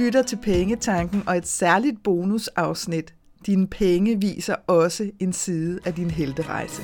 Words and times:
lytter 0.00 0.22
til 0.22 0.36
Pengetanken 0.36 1.22
og 1.26 1.36
et 1.36 1.46
særligt 1.46 2.02
bonusafsnit. 2.02 3.14
Dine 3.46 3.66
penge 3.66 4.20
viser 4.20 4.54
også 4.66 5.10
en 5.20 5.32
side 5.32 5.80
af 5.84 5.94
din 5.94 6.10
helterejse. 6.10 6.82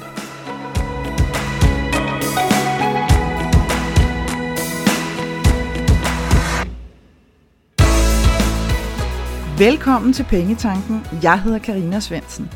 Velkommen 9.58 10.12
til 10.12 10.24
Pengetanken. 10.24 11.00
Jeg 11.22 11.42
hedder 11.42 11.58
Karina 11.58 12.00
Svensen. 12.00 12.50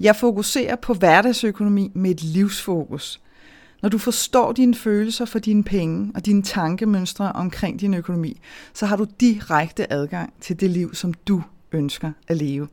Jeg 0.00 0.16
fokuserer 0.16 0.76
på 0.76 0.94
hverdagsøkonomi 0.94 1.90
med 1.94 2.10
et 2.10 2.22
livsfokus. 2.22 3.20
Når 3.82 3.88
du 3.88 3.98
forstår 3.98 4.52
dine 4.52 4.74
følelser 4.74 5.24
for 5.24 5.38
dine 5.38 5.64
penge 5.64 6.12
og 6.14 6.26
dine 6.26 6.42
tankemønstre 6.42 7.32
omkring 7.32 7.80
din 7.80 7.94
økonomi, 7.94 8.40
så 8.74 8.86
har 8.86 8.96
du 8.96 9.06
direkte 9.20 9.92
adgang 9.92 10.32
til 10.40 10.60
det 10.60 10.70
liv, 10.70 10.94
som 10.94 11.14
du 11.14 11.42
ønsker 11.72 12.12
at 12.28 12.36
leve. 12.36 12.68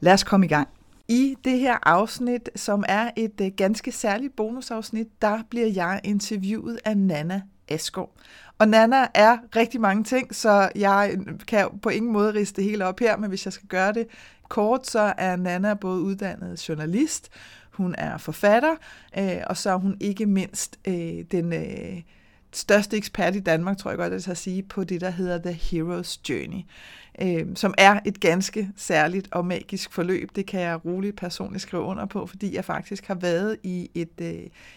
Lad 0.00 0.12
os 0.12 0.24
komme 0.24 0.46
i 0.46 0.48
gang. 0.48 0.68
I 1.08 1.36
det 1.44 1.58
her 1.58 1.76
afsnit, 1.82 2.50
som 2.56 2.84
er 2.88 3.10
et 3.16 3.40
øh, 3.42 3.50
ganske 3.56 3.92
særligt 3.92 4.36
bonusafsnit, 4.36 5.06
der 5.22 5.38
bliver 5.50 5.66
jeg 5.66 6.00
interviewet 6.04 6.78
af 6.84 6.96
Nana 6.96 7.42
Askov. 7.68 8.16
Og 8.58 8.68
Nana 8.68 9.06
er 9.14 9.38
rigtig 9.56 9.80
mange 9.80 10.04
ting, 10.04 10.34
så 10.34 10.70
jeg 10.74 11.18
kan 11.48 11.68
på 11.82 11.88
ingen 11.88 12.12
måde 12.12 12.34
riste 12.34 12.56
det 12.56 12.70
hele 12.70 12.84
op 12.84 13.00
her, 13.00 13.16
men 13.16 13.28
hvis 13.28 13.44
jeg 13.44 13.52
skal 13.52 13.68
gøre 13.68 13.92
det 13.92 14.06
kort, 14.48 14.86
så 14.86 15.14
er 15.18 15.36
Nana 15.36 15.74
både 15.74 16.00
uddannet 16.00 16.68
journalist, 16.68 17.28
hun 17.70 17.94
er 17.98 18.18
forfatter, 18.18 18.74
øh, 19.18 19.42
og 19.46 19.56
så 19.56 19.70
er 19.70 19.76
hun 19.76 19.96
ikke 20.00 20.26
mindst 20.26 20.78
øh, 20.88 21.24
den 21.32 21.52
øh, 21.52 22.02
største 22.52 22.96
ekspert 22.96 23.36
i 23.36 23.40
Danmark, 23.40 23.78
tror 23.78 23.90
jeg 23.90 23.98
godt, 23.98 24.12
at 24.12 24.28
jeg 24.28 24.36
sige, 24.36 24.62
på 24.62 24.84
det, 24.84 25.00
der 25.00 25.10
hedder 25.10 25.38
The 25.38 25.52
Hero's 25.52 26.20
Journey 26.28 26.64
øh, 27.22 27.46
som 27.54 27.74
er 27.78 28.00
et 28.04 28.20
ganske 28.20 28.70
særligt 28.76 29.28
og 29.32 29.46
magisk 29.46 29.92
forløb. 29.92 30.30
Det 30.36 30.46
kan 30.46 30.60
jeg 30.60 30.84
roligt 30.84 31.16
personligt 31.16 31.62
skrive 31.62 31.82
under 31.82 32.06
på, 32.06 32.26
fordi 32.26 32.54
jeg 32.54 32.64
faktisk 32.64 33.06
har 33.06 33.14
været 33.14 33.56
i 33.62 33.90
et, 33.94 34.20
øh, 34.20 34.34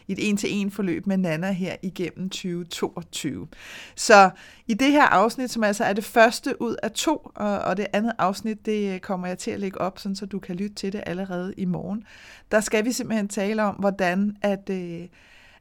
et 0.08 0.30
en-til-en 0.30 0.72
forløb 0.72 1.08
med 1.08 1.18
Nana 1.18 1.52
her 1.52 1.76
igennem 1.82 2.30
2022. 2.30 3.48
Så 3.96 4.30
i 4.68 4.74
det 4.74 4.92
her 4.92 5.04
afsnit, 5.04 5.52
som 5.52 5.64
altså 5.64 5.84
er 5.84 5.94
det 5.94 6.04
første 6.04 6.62
ud 6.62 6.76
af 6.84 6.92
to, 6.92 7.32
og, 7.36 7.60
og 7.60 7.78
det 7.78 7.88
andet 7.94 8.14
afsnit, 8.18 8.66
det 8.66 9.02
kommer 9.02 9.28
jeg 9.28 9.38
til 9.38 9.52
at 9.52 9.60
lægge 9.60 9.82
op, 9.82 10.00
sådan 10.00 10.16
så 10.16 10.26
du 10.26 10.40
kan 10.40 10.56
lytte 10.56 10.76
til 10.76 10.94
det 10.94 11.04
allerede 11.06 11.54
i 11.58 11.66
morgen. 11.66 12.04
Der 12.52 12.62
skal 12.62 12.86
vi 12.86 12.92
simpelthen 12.92 13.28
tale 13.28 13.64
om, 13.64 13.76
hvordan 13.76 14.38
at, 14.42 14.70
øh, 14.70 15.08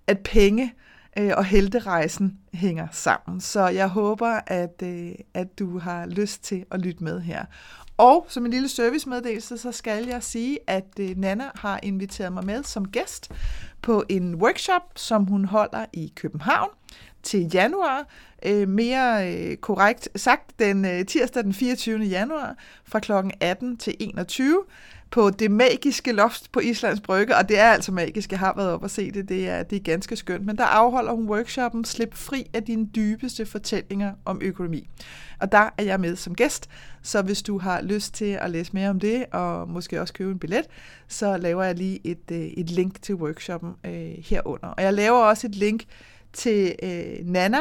at 0.06 0.19
penge 0.19 0.62
øh, 0.62 0.92
øh, 1.19 1.33
og 1.37 1.45
helterejsen 1.45 2.39
hænger 2.55 2.89
sammen. 2.93 3.41
Så 3.41 3.69
jeg 3.69 3.89
håber, 3.89 4.41
at, 4.47 4.83
øh, 4.83 5.13
at 5.35 5.59
du 5.59 5.79
har 5.79 6.07
lyst 6.07 6.45
til 6.45 6.65
at 6.71 6.81
lytte 6.81 7.05
med 7.05 7.21
her. 7.21 7.45
Og 7.97 8.27
som 8.29 8.45
en 8.45 8.51
lille 8.51 8.69
servicemeddelelse, 8.69 9.59
så 9.59 9.73
skal 9.73 10.07
jeg 10.07 10.23
sige, 10.23 10.59
at 10.67 10.87
øh, 11.01 11.17
Nana 11.17 11.45
har 11.55 11.81
inviteret 11.83 12.33
mig 12.33 12.47
med 12.47 12.63
som 12.63 12.89
gæst 12.89 13.31
på 13.83 14.05
en 14.09 14.35
workshop, 14.35 14.83
som 14.97 15.25
hun 15.25 15.45
holder 15.45 15.85
i 15.93 16.13
København 16.17 16.71
til 17.23 17.51
januar. 17.55 18.07
Øh, 18.47 18.69
mere 18.69 19.35
øh, 19.35 19.57
korrekt 19.57 20.09
sagt, 20.17 20.59
den 20.59 20.85
øh, 20.85 21.07
tirsdag 21.07 21.45
den 21.45 21.55
24. 21.55 21.99
januar 22.05 22.57
fra 22.85 23.01
kl. 23.01 23.13
18 23.41 23.77
til 23.77 23.97
21 24.01 24.65
på 25.13 25.31
det 25.31 25.51
magiske 25.51 26.13
loft 26.13 26.53
på 26.53 26.61
Islands 26.61 27.01
Brygge, 27.01 27.37
og 27.37 27.49
det 27.49 27.59
er 27.59 27.71
altså 27.71 27.93
magisk, 27.93 28.31
jeg 28.31 28.39
har 28.39 28.55
været 28.57 28.71
op 28.71 28.83
og 28.83 28.91
se 28.91 29.11
det, 29.11 29.29
det 29.29 29.49
er, 29.49 29.63
det 29.63 29.77
er 29.77 29.81
ganske 29.81 30.17
skønt, 30.17 30.47
men 30.47 30.57
der 30.57 30.65
afholder 30.65 31.13
hun 31.13 31.29
workshoppen 31.29 31.85
Slip 31.85 32.15
fri 32.15 32.47
af 32.53 32.63
dine 32.63 32.87
dybeste 32.87 33.47
fortællinger 33.47 34.13
om 34.25 34.39
økonomi. 34.43 34.89
Og 35.41 35.53
der 35.53 35.71
er 35.79 35.83
jeg 35.83 36.01
med 36.01 36.17
som 36.17 36.35
gæst, 36.35 36.71
så 37.03 37.23
hvis 37.23 37.43
du 37.43 37.59
har 37.59 37.83
lyst 37.83 38.15
til 38.15 38.39
at 38.41 38.51
læse 38.51 38.71
mere 38.75 38.91
om 38.91 39.01
det, 39.01 39.27
og 39.33 39.69
måske 39.69 40.01
også 40.01 40.12
købe 40.15 40.31
en 40.31 40.39
billet, 40.39 40.67
så 41.09 41.37
laver 41.37 41.65
jeg 41.65 41.75
lige 41.75 42.01
et, 42.05 42.31
øh, 42.33 42.39
et 42.39 42.71
link 42.71 43.03
til 43.03 43.15
workshoppen 43.15 43.71
øh, 43.87 44.15
herunder. 44.25 44.69
Og 44.69 44.83
jeg 44.83 44.95
laver 44.95 45.19
også 45.19 45.47
et 45.47 45.55
link 45.55 45.84
til 46.33 46.75
øh, 46.83 47.27
Nana, 47.27 47.59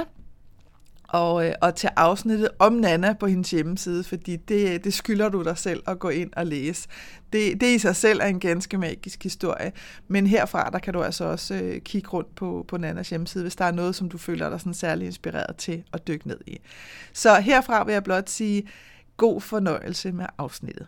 og, 1.11 1.47
øh, 1.47 1.53
og 1.61 1.75
til 1.75 1.89
afsnittet 1.95 2.49
om 2.59 2.73
Nana 2.73 3.13
på 3.13 3.27
hendes 3.27 3.51
hjemmeside, 3.51 4.03
fordi 4.03 4.35
det, 4.35 4.83
det 4.83 4.93
skylder 4.93 5.29
du 5.29 5.43
dig 5.43 5.57
selv 5.57 5.83
at 5.87 5.99
gå 5.99 6.09
ind 6.09 6.29
og 6.35 6.45
læse. 6.45 6.87
Det, 7.33 7.61
det 7.61 7.75
i 7.75 7.79
sig 7.79 7.95
selv 7.95 8.19
er 8.19 8.25
en 8.25 8.39
ganske 8.39 8.77
magisk 8.77 9.23
historie, 9.23 9.71
men 10.07 10.27
herfra 10.27 10.69
der 10.69 10.79
kan 10.79 10.93
du 10.93 11.03
altså 11.03 11.25
også 11.25 11.53
øh, 11.53 11.81
kigge 11.81 12.09
rundt 12.09 12.35
på, 12.35 12.65
på 12.67 12.77
Nannas 12.77 13.09
hjemmeside, 13.09 13.43
hvis 13.43 13.55
der 13.55 13.65
er 13.65 13.71
noget, 13.71 13.95
som 13.95 14.09
du 14.09 14.17
føler 14.17 14.49
dig 14.49 14.59
sådan 14.59 14.73
særlig 14.73 15.05
inspireret 15.05 15.55
til 15.55 15.83
at 15.93 16.07
dykke 16.07 16.27
ned 16.27 16.39
i. 16.47 16.57
Så 17.13 17.39
herfra 17.39 17.83
vil 17.83 17.93
jeg 17.93 18.03
blot 18.03 18.29
sige 18.29 18.63
god 19.17 19.41
fornøjelse 19.41 20.11
med 20.11 20.25
afsnittet. 20.37 20.87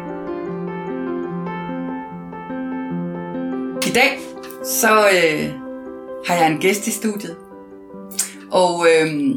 I 3.91 3.93
dag 3.93 4.19
så 4.65 5.09
øh, 5.09 5.53
har 6.27 6.35
jeg 6.35 6.47
en 6.47 6.59
gæst 6.59 6.87
i 6.87 6.91
studiet, 6.91 7.37
og 8.51 8.87
øh, 8.89 9.33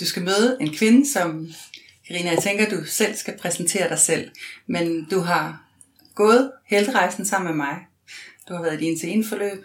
du 0.00 0.04
skal 0.04 0.22
møde 0.22 0.56
en 0.60 0.74
kvinde, 0.74 1.12
som 1.12 1.48
Karina, 2.08 2.30
jeg 2.30 2.42
tænker, 2.42 2.70
du 2.70 2.84
selv 2.84 3.16
skal 3.16 3.38
præsentere 3.38 3.88
dig 3.88 3.98
selv, 3.98 4.30
men 4.66 5.06
du 5.10 5.20
har 5.20 5.64
gået 6.14 6.52
helterejsen 6.66 7.26
sammen 7.26 7.56
med 7.56 7.66
mig. 7.66 7.76
Du 8.48 8.54
har 8.54 8.62
været 8.62 8.82
i 8.82 8.84
din 8.84 9.00
til 9.00 9.64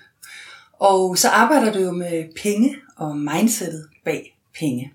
og 0.74 1.18
så 1.18 1.30
arbejder 1.30 1.74
du 1.74 1.80
jo 1.80 1.92
med 1.92 2.26
penge 2.42 2.76
og 2.98 3.18
mindsetet 3.18 3.90
bag 4.06 4.38
penge. 4.60 4.94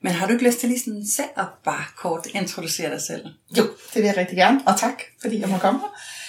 Men 0.00 0.12
har 0.12 0.26
du 0.26 0.32
ikke 0.32 0.44
lyst 0.44 0.58
til 0.58 0.68
lige 0.68 0.80
sådan 0.80 1.06
selv 1.06 1.30
at 1.36 1.46
bare 1.64 1.84
kort 1.96 2.26
introducere 2.34 2.90
dig 2.90 3.00
selv? 3.00 3.26
Jo, 3.58 3.62
det 3.62 4.02
vil 4.02 4.04
jeg 4.04 4.16
rigtig 4.16 4.36
gerne, 4.36 4.60
og 4.66 4.80
tak, 4.80 5.02
fordi 5.20 5.40
jeg 5.40 5.48
må 5.48 5.58
komme 5.58 5.80
her. 5.80 6.19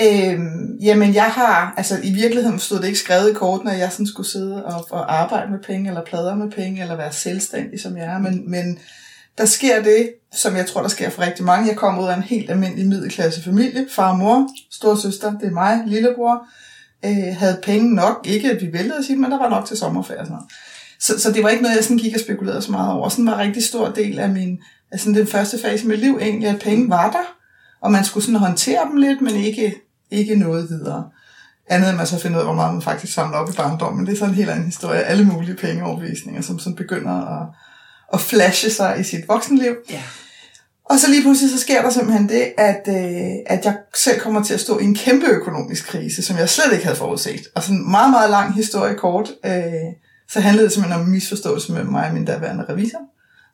Øhm, 0.00 0.78
jamen 0.80 1.14
jeg 1.14 1.24
har, 1.24 1.74
altså 1.76 1.98
i 2.02 2.12
virkeligheden 2.12 2.58
stod 2.58 2.78
det 2.78 2.86
ikke 2.86 2.98
skrevet 2.98 3.30
i 3.30 3.34
kortene, 3.34 3.72
at 3.72 3.78
jeg 3.78 3.92
sådan 3.92 4.06
skulle 4.06 4.28
sidde 4.28 4.64
og, 4.64 4.86
og 4.90 5.20
arbejde 5.22 5.50
med 5.50 5.58
penge, 5.58 5.88
eller 5.88 6.04
pladre 6.04 6.36
med 6.36 6.50
penge, 6.50 6.82
eller 6.82 6.96
være 6.96 7.12
selvstændig, 7.12 7.80
som 7.80 7.96
jeg 7.96 8.04
er, 8.04 8.18
men, 8.18 8.50
men 8.50 8.78
der 9.38 9.44
sker 9.44 9.82
det, 9.82 10.10
som 10.32 10.56
jeg 10.56 10.66
tror, 10.66 10.82
der 10.82 10.88
sker 10.88 11.10
for 11.10 11.22
rigtig 11.22 11.44
mange. 11.44 11.68
Jeg 11.68 11.76
kommer 11.76 12.02
ud 12.02 12.08
af 12.08 12.16
en 12.16 12.22
helt 12.22 12.50
almindelig 12.50 12.86
middelklasse 12.86 13.42
familie. 13.42 13.86
Far 13.90 14.10
og 14.10 14.18
mor, 14.18 14.48
storsøster, 14.70 15.38
det 15.38 15.46
er 15.46 15.50
mig, 15.50 15.82
lillebror. 15.86 16.46
Øh, 17.04 17.36
havde 17.38 17.60
penge 17.62 17.94
nok, 17.94 18.26
ikke 18.28 18.50
at 18.50 18.62
vi 18.62 18.72
væltede 18.72 19.04
sig, 19.04 19.18
men 19.18 19.30
der 19.30 19.38
var 19.38 19.48
nok 19.48 19.66
til 19.66 19.76
sommerferie 19.76 20.20
og 20.20 20.26
sådan 20.26 20.34
noget. 20.34 20.50
Så, 21.00 21.20
så 21.20 21.32
det 21.32 21.42
var 21.42 21.48
ikke 21.48 21.62
noget, 21.62 21.76
jeg 21.76 21.84
sådan 21.84 21.98
gik 21.98 22.14
og 22.14 22.20
spekulerede 22.20 22.62
så 22.62 22.70
meget 22.70 22.92
over. 22.92 23.08
Sådan 23.08 23.26
var 23.26 23.34
en 23.34 23.46
rigtig 23.46 23.64
stor 23.64 23.88
del 23.88 24.18
af 24.18 24.28
min, 24.28 24.58
altså 24.92 25.10
den 25.10 25.26
første 25.26 25.58
fase 25.58 25.84
i 25.84 25.88
mit 25.88 25.98
liv 25.98 26.18
egentlig, 26.20 26.48
at 26.48 26.58
penge 26.58 26.88
var 26.88 27.10
der, 27.10 27.36
og 27.80 27.92
man 27.92 28.04
skulle 28.04 28.24
sådan 28.24 28.40
håndtere 28.40 28.88
dem 28.90 28.96
lidt, 28.96 29.20
men 29.20 29.34
ikke 29.34 29.74
ikke 30.10 30.36
noget 30.36 30.68
videre. 30.70 31.10
Andet 31.68 31.88
end 31.88 31.96
man 31.96 32.06
så 32.06 32.18
finder 32.18 32.36
ud 32.36 32.40
af, 32.40 32.46
hvor 32.46 32.54
meget 32.54 32.72
man 32.72 32.82
faktisk 32.82 33.12
samler 33.12 33.38
op 33.38 33.50
i 33.50 33.52
barndommen. 33.52 33.96
Men 33.98 34.06
det 34.06 34.12
er 34.12 34.18
sådan 34.18 34.30
en 34.30 34.36
helt 34.36 34.50
anden 34.50 34.64
historie. 34.64 35.02
Alle 35.02 35.24
mulige 35.24 35.56
pengeoverbevisninger, 35.56 36.42
som, 36.42 36.58
som 36.58 36.74
begynder 36.74 37.40
at, 37.40 37.48
at 38.12 38.20
flashe 38.20 38.70
sig 38.70 39.00
i 39.00 39.02
sit 39.02 39.28
voksenliv. 39.28 39.74
Ja. 39.90 40.02
Og 40.84 40.98
så 40.98 41.10
lige 41.10 41.22
pludselig 41.22 41.50
så 41.50 41.58
sker 41.58 41.82
der 41.82 41.90
simpelthen 41.90 42.28
det, 42.28 42.52
at, 42.58 42.82
øh, 42.88 43.36
at 43.46 43.64
jeg 43.64 43.76
selv 43.94 44.20
kommer 44.20 44.42
til 44.42 44.54
at 44.54 44.60
stå 44.60 44.78
i 44.78 44.84
en 44.84 44.94
kæmpe 44.94 45.26
økonomisk 45.26 45.86
krise, 45.86 46.22
som 46.22 46.36
jeg 46.36 46.48
slet 46.48 46.72
ikke 46.72 46.84
havde 46.84 46.98
forudset. 46.98 47.40
Og 47.54 47.62
sådan 47.62 47.76
en 47.76 47.90
meget, 47.90 48.10
meget 48.10 48.30
lang 48.30 48.54
historie 48.54 48.94
kort, 48.94 49.30
øh, 49.44 49.52
så 50.28 50.40
handlede 50.40 50.64
det 50.64 50.72
simpelthen 50.72 51.00
om 51.02 51.08
misforståelse 51.08 51.72
med 51.72 51.84
mig 51.84 52.08
og 52.08 52.14
min 52.14 52.24
daværende 52.24 52.64
revisor, 52.68 52.98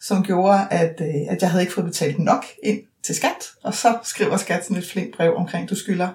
som 0.00 0.22
gjorde, 0.22 0.66
at, 0.70 1.00
øh, 1.00 1.14
at 1.28 1.43
jeg 1.43 1.50
havde 1.50 1.62
ikke 1.62 1.75
fået 1.75 1.87
betalt 1.87 2.19
nok 2.19 2.44
ind 2.62 2.81
til 3.05 3.14
skat. 3.14 3.50
Og 3.64 3.75
så 3.75 3.98
skriver 4.02 4.37
skat 4.37 4.64
sådan 4.64 4.76
et 4.76 4.87
flink 4.87 5.16
brev 5.16 5.34
omkring, 5.37 5.70
du 5.70 5.75
skylder 5.75 6.08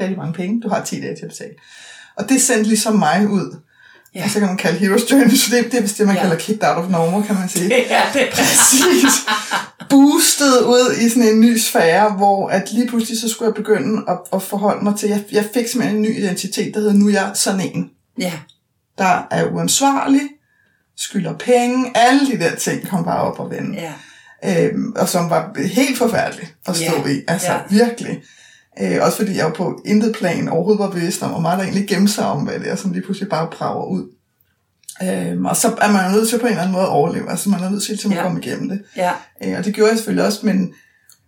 rigtig 0.00 0.18
mange 0.18 0.32
penge, 0.32 0.60
du 0.60 0.68
har 0.68 0.84
10 0.84 1.00
dage 1.00 1.16
til 1.16 1.22
at 1.24 1.28
betale. 1.30 1.54
Og 2.16 2.28
det 2.28 2.42
sendte 2.42 2.62
ligesom 2.68 2.94
mig 2.98 3.28
ud 3.28 3.56
Ja. 4.14 4.24
Og 4.24 4.30
så 4.30 4.38
kan 4.38 4.48
man 4.48 4.56
kalde 4.56 4.78
Hero's 4.78 5.10
Journey, 5.12 5.34
så 5.36 5.56
det, 5.56 5.64
det 5.64 5.74
er 5.78 5.82
vist 5.82 5.98
det, 5.98 6.06
man 6.06 6.16
ja. 6.16 6.20
kalder 6.22 6.36
kicked 6.36 6.68
out 6.68 6.84
of 6.84 6.90
normal, 6.90 7.26
kan 7.26 7.34
man 7.36 7.48
sige. 7.48 7.68
Ja, 7.90 8.02
det 8.12 8.22
er 8.22 8.30
Præcis. 8.32 9.12
Boostet 9.90 10.60
ud 10.60 10.94
i 11.00 11.08
sådan 11.08 11.28
en 11.28 11.40
ny 11.40 11.58
sfære, 11.58 12.10
hvor 12.12 12.48
at 12.48 12.72
lige 12.72 12.88
pludselig 12.88 13.20
så 13.20 13.28
skulle 13.28 13.46
jeg 13.46 13.54
begynde 13.54 14.04
at, 14.08 14.18
at 14.32 14.42
forholde 14.42 14.84
mig 14.84 14.98
til, 14.98 15.08
jeg, 15.08 15.24
jeg 15.32 15.44
fik 15.54 15.66
simpelthen 15.68 15.96
en 15.96 16.02
ny 16.02 16.18
identitet, 16.18 16.74
der 16.74 16.80
hedder, 16.80 16.94
nu 16.94 17.06
er 17.08 17.12
jeg 17.12 17.30
sådan 17.34 17.60
en. 17.60 17.90
Ja. 18.18 18.32
Der 18.98 19.26
er 19.30 19.44
uansvarlig, 19.52 20.22
skylder 20.96 21.32
penge, 21.38 21.92
alle 21.94 22.26
de 22.26 22.38
der 22.38 22.54
ting 22.56 22.88
kom 22.88 23.04
bare 23.04 23.20
op 23.20 23.40
og 23.40 23.50
vende. 23.50 23.78
Ja. 24.42 24.64
Øhm, 24.66 24.92
og 24.96 25.08
som 25.08 25.30
var 25.30 25.50
helt 25.74 25.98
forfærdeligt 25.98 26.54
at 26.66 26.76
stå 26.76 26.84
Ja. 27.06 27.12
i. 27.12 27.20
Altså 27.28 27.52
Ja. 27.52 27.58
virkelig. 27.70 28.22
Øh, 28.82 28.98
også 29.00 29.16
fordi 29.16 29.36
jeg 29.36 29.44
jo 29.44 29.48
på 29.50 29.82
intet 29.86 30.16
plan 30.16 30.48
overhovedet 30.48 30.78
var 30.84 30.90
bevidst 30.90 31.22
om, 31.22 31.30
hvor 31.30 31.40
meget 31.40 31.58
der 31.58 31.64
egentlig 31.64 31.88
gemte 31.88 32.12
sig 32.12 32.24
om, 32.24 32.42
hvad 32.42 32.58
det 32.60 32.70
er, 32.70 32.76
som 32.76 32.92
lige 32.92 33.02
pludselig 33.04 33.28
bare 33.30 33.48
brager 33.52 33.84
ud. 33.86 34.04
Øhm, 35.02 35.46
og 35.46 35.56
så 35.56 35.68
er 35.80 35.92
man 35.92 36.10
nødt 36.12 36.28
til 36.28 36.38
på 36.38 36.46
en 36.46 36.50
eller 36.50 36.60
anden 36.62 36.72
måde 36.72 36.84
at 36.84 36.88
overleve. 36.88 37.30
Altså 37.30 37.48
man 37.48 37.60
er 37.62 37.70
nødt 37.70 37.82
til 37.82 37.98
til 37.98 38.08
at 38.08 38.14
Ja. 38.14 38.22
komme 38.22 38.40
igennem 38.42 38.68
det. 38.68 38.82
Ja. 38.96 39.12
Øh, 39.44 39.58
og 39.58 39.64
det 39.64 39.74
gjorde 39.74 39.90
jeg 39.90 39.98
selvfølgelig 39.98 40.26
også, 40.26 40.46
men 40.46 40.72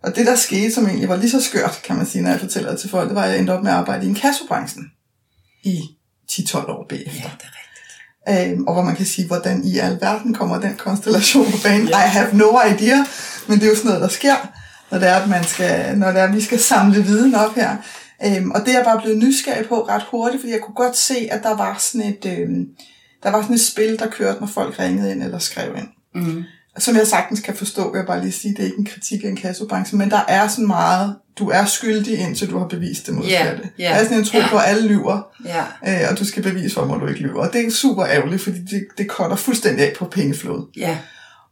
og 0.03 0.15
det 0.15 0.25
der 0.27 0.35
skete, 0.35 0.73
som 0.73 0.85
egentlig 0.87 1.09
var 1.09 1.15
lige 1.15 1.29
så 1.31 1.41
skørt, 1.41 1.81
kan 1.85 1.95
man 1.95 2.05
sige, 2.05 2.21
når 2.21 2.29
jeg 2.29 2.39
fortæller 2.39 2.71
det 2.71 2.79
til 2.79 2.89
folk, 2.89 3.07
det 3.07 3.15
var, 3.15 3.23
at 3.23 3.29
jeg 3.31 3.39
endte 3.39 3.51
op 3.51 3.63
med 3.63 3.71
at 3.71 3.77
arbejde 3.77 4.05
i 4.05 4.09
en 4.09 4.15
kassobranchen 4.15 4.85
i 5.63 5.79
10-12 6.31 6.57
år 6.71 6.85
bagefter. 6.89 7.11
Ja, 7.13 7.29
det 7.39 7.45
er 7.45 7.51
rigtigt. 8.33 8.53
Øhm, 8.53 8.67
og 8.67 8.73
hvor 8.73 8.83
man 8.83 8.95
kan 8.95 9.05
sige, 9.05 9.27
hvordan 9.27 9.63
i 9.63 9.77
alverden 9.77 10.33
kommer 10.33 10.59
den 10.59 10.75
konstellation 10.77 11.51
på 11.51 11.57
banen. 11.63 11.87
Ja. 11.87 12.05
I 12.05 12.07
have 12.07 12.27
no 12.37 12.45
idea, 12.73 12.97
men 13.47 13.59
det 13.59 13.65
er 13.65 13.69
jo 13.69 13.75
sådan 13.75 13.87
noget, 13.87 14.01
der 14.01 14.07
sker, 14.07 14.35
når 14.93 14.99
det 14.99 15.09
er, 15.09 15.15
at, 15.15 15.29
man 15.29 15.43
skal, 15.43 15.97
når 15.97 16.07
det 16.11 16.19
er, 16.19 16.23
at 16.27 16.35
vi 16.35 16.41
skal 16.41 16.59
samle 16.59 17.03
viden 17.03 17.35
op 17.35 17.55
her. 17.55 17.77
Øhm, 18.25 18.51
og 18.51 18.61
det 18.61 18.69
er 18.69 18.73
jeg 18.77 18.85
bare 18.85 19.01
blevet 19.01 19.17
nysgerrig 19.17 19.67
på 19.67 19.87
ret 19.89 20.03
hurtigt, 20.11 20.41
fordi 20.41 20.51
jeg 20.53 20.61
kunne 20.61 20.75
godt 20.75 20.97
se, 20.97 21.27
at 21.31 21.43
der 21.43 21.57
var 21.57 21.77
sådan 21.79 22.07
et, 22.07 22.37
øhm, 22.39 22.65
der 23.23 23.29
var 23.31 23.41
sådan 23.41 23.55
et 23.55 23.61
spil, 23.61 23.99
der 23.99 24.07
kørte, 24.09 24.39
når 24.39 24.47
folk 24.47 24.79
ringede 24.79 25.11
ind 25.11 25.23
eller 25.23 25.39
skrev 25.39 25.75
ind. 25.77 25.87
Mm. 26.15 26.43
Som 26.77 26.95
jeg 26.95 27.07
sagtens 27.07 27.39
kan 27.39 27.55
forstå, 27.55 27.91
vil 27.91 27.97
jeg 27.99 28.07
bare 28.07 28.21
lige 28.21 28.31
sige, 28.31 28.51
det 28.53 28.59
er 28.59 28.63
ikke 28.65 28.77
en 28.79 28.85
kritik 28.85 29.23
af 29.23 29.27
en 29.27 29.35
kassobranche, 29.35 29.97
men 29.97 30.09
der 30.09 30.21
er 30.27 30.47
sådan 30.47 30.67
meget, 30.67 31.15
du 31.39 31.49
er 31.49 31.65
skyldig, 31.65 32.19
indtil 32.19 32.49
du 32.49 32.59
har 32.59 32.67
bevist 32.67 33.05
det 33.05 33.13
modsatte. 33.13 33.69
Ja, 33.79 33.83
ja. 33.83 33.89
Der 33.89 33.95
er 33.95 34.03
sådan 34.03 34.17
en 34.17 34.25
tro 34.25 34.37
Ja. 34.37 34.47
på, 34.49 34.57
at 34.57 34.63
alle 34.65 34.87
lyver, 34.87 35.21
Ja. 35.45 35.63
øh, 36.03 36.11
og 36.11 36.19
du 36.19 36.25
skal 36.25 36.43
bevise, 36.43 36.75
hvorfor 36.75 36.95
du 36.95 37.07
ikke 37.07 37.19
lyver. 37.21 37.47
Og 37.47 37.53
det 37.53 37.65
er 37.65 37.71
super 37.71 38.05
ærgerligt, 38.05 38.41
fordi 38.43 38.57
det, 38.61 38.87
det 38.97 39.07
cutter 39.09 39.35
fuldstændig 39.35 39.85
af 39.85 39.93
på 39.97 40.05
pengeflådet. 40.05 40.65
Ja. 40.77 40.97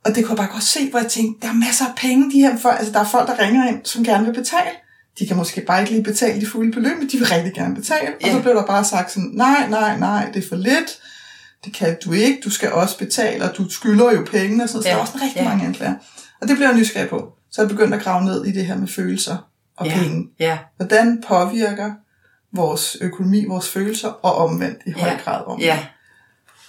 Og 0.06 0.16
det 0.16 0.26
kunne 0.26 0.30
jeg 0.32 0.38
bare 0.38 0.54
godt 0.54 0.64
se, 0.64 0.90
hvor 0.90 1.00
jeg 1.00 1.10
tænkte, 1.12 1.48
der 1.48 1.54
er 1.54 1.58
masser 1.58 1.86
af 1.86 1.92
penge, 1.98 2.32
de 2.32 2.40
her 2.40 2.58
folk. 2.58 2.76
Altså, 2.80 2.94
der 2.94 3.00
er 3.00 3.06
folk, 3.10 3.28
der 3.28 3.40
ringer 3.40 3.68
ind, 3.68 3.86
som 3.86 4.04
gerne 4.04 4.26
vil 4.26 4.34
betale. 4.34 4.70
De 5.20 5.28
kan 5.28 5.38
måske 5.38 5.62
bare 5.62 5.80
ikke 5.80 5.92
lige 5.92 6.04
betale 6.04 6.42
de 6.42 6.46
fulde 6.48 6.72
beløb, 6.72 6.98
men 6.98 7.10
de 7.10 7.18
vil 7.18 7.28
rigtig 7.28 7.54
gerne 7.54 7.76
betale. 7.76 8.08
Og 8.08 8.28
Ja. 8.28 8.32
så 8.32 8.42
blev 8.42 8.56
der 8.56 8.66
bare 8.66 8.84
sagt 8.86 9.12
sådan, 9.12 9.30
nej, 9.34 9.68
nej, 9.70 9.98
nej, 10.00 10.32
det 10.34 10.44
er 10.44 10.50
for 10.50 10.56
lidt. 10.56 11.00
Det 11.66 11.74
kan 11.74 11.98
du 12.06 12.12
ikke. 12.12 12.38
Du 12.44 12.50
skal 12.50 12.72
også 12.72 12.98
betale, 12.98 13.44
og 13.50 13.58
du 13.58 13.70
skylder 13.70 14.12
jo 14.12 14.26
penge 14.32 14.64
og 14.64 14.70
sådan 14.70 14.76
noget. 14.76 14.84
Så 14.84 14.90
Ja. 14.90 14.90
der 14.90 14.98
er 14.98 15.02
også 15.02 15.14
rigtig 15.24 15.36
Ja. 15.42 15.50
mange 15.50 15.66
anklager. 15.66 15.94
Og 16.42 16.48
det 16.48 16.56
blev 16.58 16.68
jeg 16.68 16.78
nysgerrig 16.78 17.10
på. 17.10 17.30
Så 17.52 17.62
jeg 17.62 17.70
begyndte 17.70 17.98
at 17.98 18.04
grave 18.04 18.26
ned 18.26 18.46
i 18.46 18.52
det 18.52 18.66
her 18.66 18.78
med 18.78 18.88
følelser 18.88 19.38
og 19.78 19.86
Ja. 19.88 19.94
penge. 20.00 20.28
Ja. 20.40 20.58
Hvordan 20.78 21.24
påvirker 21.28 21.92
vores 22.54 22.98
økonomi, 23.02 23.46
vores 23.46 23.70
følelser, 23.70 24.08
og 24.08 24.36
omvendt 24.36 24.78
i 24.88 24.92
høj 24.92 25.10
Ja. 25.10 25.16
grad 25.24 25.42
omvendt. 25.46 25.66
Ja. 25.66 25.80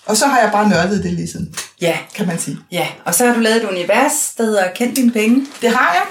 Og 0.07 0.17
så 0.17 0.27
har 0.27 0.41
jeg 0.41 0.51
bare 0.53 0.69
nørdet 0.69 1.05
det 1.05 1.13
lige 1.13 1.29
siden, 1.29 1.55
Ja. 1.81 1.99
kan 2.15 2.27
man 2.27 2.39
sige. 2.39 2.59
Ja. 2.73 2.87
Og 3.05 3.15
så 3.15 3.27
har 3.27 3.35
du 3.35 3.41
lavet 3.41 3.57
et 3.57 3.69
univers, 3.69 4.35
der 4.39 4.45
hedder 4.45 4.65
Kend 4.75 4.95
dine 4.97 5.13
penge. 5.13 5.47
Det 5.63 5.71
har 5.71 5.93
jeg. 5.95 6.05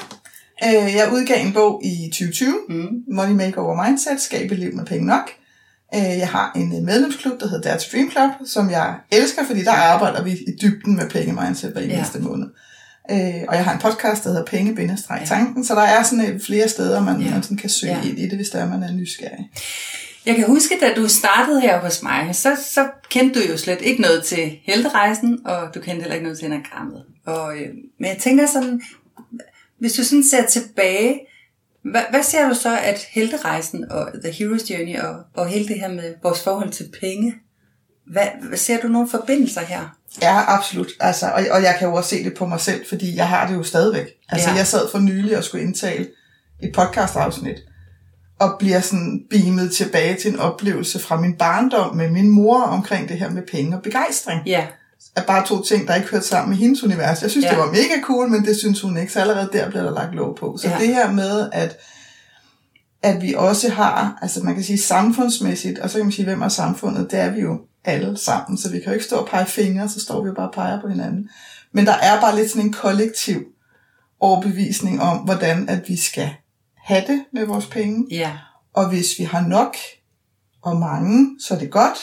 Øh, 0.88 0.96
Jeg 0.96 1.10
udgav 1.14 1.46
en 1.46 1.54
bog 1.54 1.82
i 1.86 2.10
2020, 2.10 2.54
Mm. 2.70 2.88
Money 3.16 3.32
Makeover 3.34 3.84
Mindset, 3.88 4.22
Skab 4.22 4.52
et 4.52 4.60
liv 4.60 4.76
med 4.76 4.86
penge 4.86 5.06
nok. 5.08 5.30
Øh, 5.96 6.02
Jeg 6.02 6.28
har 6.28 6.52
en 6.56 6.76
øh, 6.78 6.84
medlemsklub, 6.84 7.40
der 7.40 7.48
hedder 7.50 7.78
to 7.78 7.86
Dream 7.94 8.12
Club, 8.12 8.32
som 8.48 8.70
jeg 8.72 8.96
elsker, 9.12 9.46
fordi 9.46 9.64
der 9.64 9.72
arbejder 9.72 10.24
vi 10.24 10.32
i 10.32 10.52
dybden 10.62 10.96
med 10.96 11.10
penge 11.10 11.34
mindset 11.46 11.72
hver 11.72 11.82
Ja. 11.82 11.96
eneste 11.98 12.20
måned. 12.20 12.48
Øh, 13.12 13.18
Og 13.48 13.56
jeg 13.56 13.66
har 13.66 13.74
en 13.74 13.80
podcast, 13.80 14.24
der 14.24 14.30
hedder 14.30 14.46
Penge 14.46 14.98
tanken 15.26 15.66
så 15.66 15.76
der 15.76 15.82
er 15.82 16.04
sådan 16.04 16.42
flere 16.46 16.68
steder, 16.70 17.04
man, 17.04 17.22
Ja. 17.22 17.30
man 17.32 17.44
sådan 17.44 17.58
kan 17.58 17.70
søge 17.70 17.94
Ja. 18.04 18.10
ind 18.10 18.20
i 18.20 18.24
det, 18.30 18.36
hvis 18.38 18.50
der 18.50 18.60
er, 18.60 18.70
man 18.70 18.84
er 18.84 18.92
nysgerrig. 18.92 19.50
Jeg 20.26 20.36
kan 20.36 20.46
huske, 20.48 20.78
da 20.82 20.94
du 20.94 21.08
startede 21.08 21.62
her 21.62 21.80
hos 21.80 22.04
mig, 22.04 22.36
så, 22.36 22.58
så 22.70 22.88
kendte 23.10 23.40
du 23.42 23.46
jo 23.52 23.58
slet 23.58 23.82
ikke 23.82 24.02
noget 24.02 24.24
til 24.24 24.60
helterejsen, 24.64 25.40
og 25.46 25.76
du 25.76 25.80
kendte 25.80 26.02
heller 26.02 26.14
ikke 26.14 26.24
noget 26.24 26.40
til 26.40 26.46
enagrammet. 26.46 27.04
Og, 27.26 27.56
øh, 27.58 27.68
men 28.00 28.10
jeg 28.10 28.18
tænker 28.20 28.48
sådan, 28.48 28.82
hvis 29.80 29.94
du 29.94 30.04
sådan 30.04 30.24
ser 30.24 30.46
tilbage, 30.46 31.20
hvad, 31.84 32.02
hvad 32.10 32.24
ser 32.24 32.48
du 32.50 32.54
så, 32.56 32.78
at 32.78 33.00
helterejsen 33.12 33.92
og 33.92 34.10
The 34.24 34.32
Hero's 34.32 34.74
Journey 34.74 35.00
og, 35.00 35.16
og 35.34 35.48
hele 35.48 35.68
det 35.68 35.80
her 35.80 35.88
med 35.90 36.14
vores 36.24 36.44
forhold 36.44 36.72
til 36.72 36.90
penge, 37.02 37.36
hvad, 38.08 38.28
hvad 38.50 38.58
ser 38.58 38.82
du 38.82 38.88
nogle 38.88 39.10
forbindelser 39.10 39.62
her? 39.62 39.98
Ja, 40.22 40.54
absolut. 40.58 40.88
Altså, 41.00 41.26
og, 41.26 41.44
og 41.52 41.64
jeg 41.64 41.76
kan 41.80 41.88
jo 41.88 41.94
også 41.96 42.10
se 42.10 42.24
det 42.24 42.34
på 42.34 42.46
mig 42.46 42.60
selv, 42.62 42.86
fordi 42.90 43.16
jeg 43.16 43.28
har 43.28 43.48
det 43.48 43.56
jo 43.56 43.64
stadigvæk. 43.64 44.08
Altså, 44.30 44.50
Ja. 44.50 44.56
jeg 44.56 44.68
sad 44.68 44.92
for 44.92 45.00
nylig 45.00 45.38
og 45.38 45.44
skulle 45.44 45.64
indtale 45.64 46.08
et 46.64 46.72
podcast-afsnit, 46.74 47.58
og 48.42 48.56
bliver 48.60 48.80
sådan 48.80 49.22
beamet 49.30 49.72
tilbage 49.74 50.16
til 50.22 50.34
en 50.34 50.40
oplevelse 50.40 51.00
fra 51.00 51.22
min 51.22 51.34
barndom 51.34 51.96
med 51.96 52.10
min 52.10 52.30
mor 52.30 52.62
omkring 52.62 53.10
det 53.10 53.20
her 53.20 53.30
med 53.30 53.42
penge 53.52 53.76
og 53.78 53.84
begejstring. 53.84 54.42
Ja, 54.46 54.68
At 55.16 55.26
bare 55.26 55.46
to 55.48 55.64
ting, 55.64 55.88
der 55.88 55.96
ikke 55.96 56.08
hørte 56.10 56.28
sammen 56.28 56.50
med 56.50 56.58
hendes 56.58 56.84
univers. 56.84 57.22
Jeg 57.22 57.32
synes, 57.32 57.46
Ja. 57.46 57.50
det 57.50 57.58
var 57.58 57.66
mega 57.66 58.02
cool, 58.04 58.30
men 58.30 58.46
det 58.46 58.58
synes 58.58 58.82
hun 58.82 58.98
ikke. 58.98 59.14
Så 59.14 59.20
allerede 59.20 59.50
der 59.54 59.70
bliver 59.70 59.84
der 59.84 59.92
lagt 59.92 60.16
låg 60.16 60.36
på. 60.40 60.58
Så 60.62 60.70
ja. 60.70 60.78
det 60.80 60.88
her 60.88 61.12
med, 61.12 61.50
at 61.54 61.78
at 63.04 63.22
vi 63.22 63.34
også 63.38 63.70
har, 63.70 64.18
altså 64.22 64.44
man 64.44 64.54
kan 64.56 64.64
sige 64.64 64.78
samfundsmæssigt, 64.82 65.80
og 65.80 65.90
så 65.90 65.98
kan 65.98 66.06
man 66.06 66.12
sige, 66.12 66.26
hvem 66.26 66.42
er 66.42 66.48
samfundet, 66.48 67.12
det 67.12 67.20
er 67.20 67.30
vi 67.30 67.42
jo 67.42 67.60
alle 67.86 68.18
sammen, 68.18 68.58
så 68.58 68.70
vi 68.70 68.78
kan 68.80 68.86
jo 68.88 68.94
ikke 68.94 69.06
stå 69.06 69.16
og 69.16 69.28
pege 69.28 69.46
fingre, 69.46 69.90
så 69.90 70.00
står 70.00 70.22
vi 70.24 70.28
jo 70.28 70.34
bare 70.34 70.48
og 70.48 70.54
peger 70.54 70.82
på 70.82 70.88
hinanden. 70.88 71.30
Men 71.74 71.86
der 71.86 71.94
er 71.94 72.22
bare 72.22 72.36
lidt 72.36 72.50
sådan 72.50 72.66
en 72.66 72.74
kollektiv 72.74 73.42
overbevisning 74.20 75.02
om, 75.02 75.18
hvordan 75.18 75.70
at 75.70 75.80
vi 75.88 75.98
skal 75.98 76.30
det 76.90 77.26
med 77.34 77.46
vores 77.46 77.66
penge, 77.66 78.08
ja, 78.12 78.32
og 78.74 78.90
hvis 78.90 79.20
vi 79.20 79.24
har 79.24 79.48
nok 79.48 79.76
og 80.62 80.78
mange, 80.78 81.36
så 81.40 81.54
er 81.54 81.60
det 81.60 81.72
godt, 81.72 81.98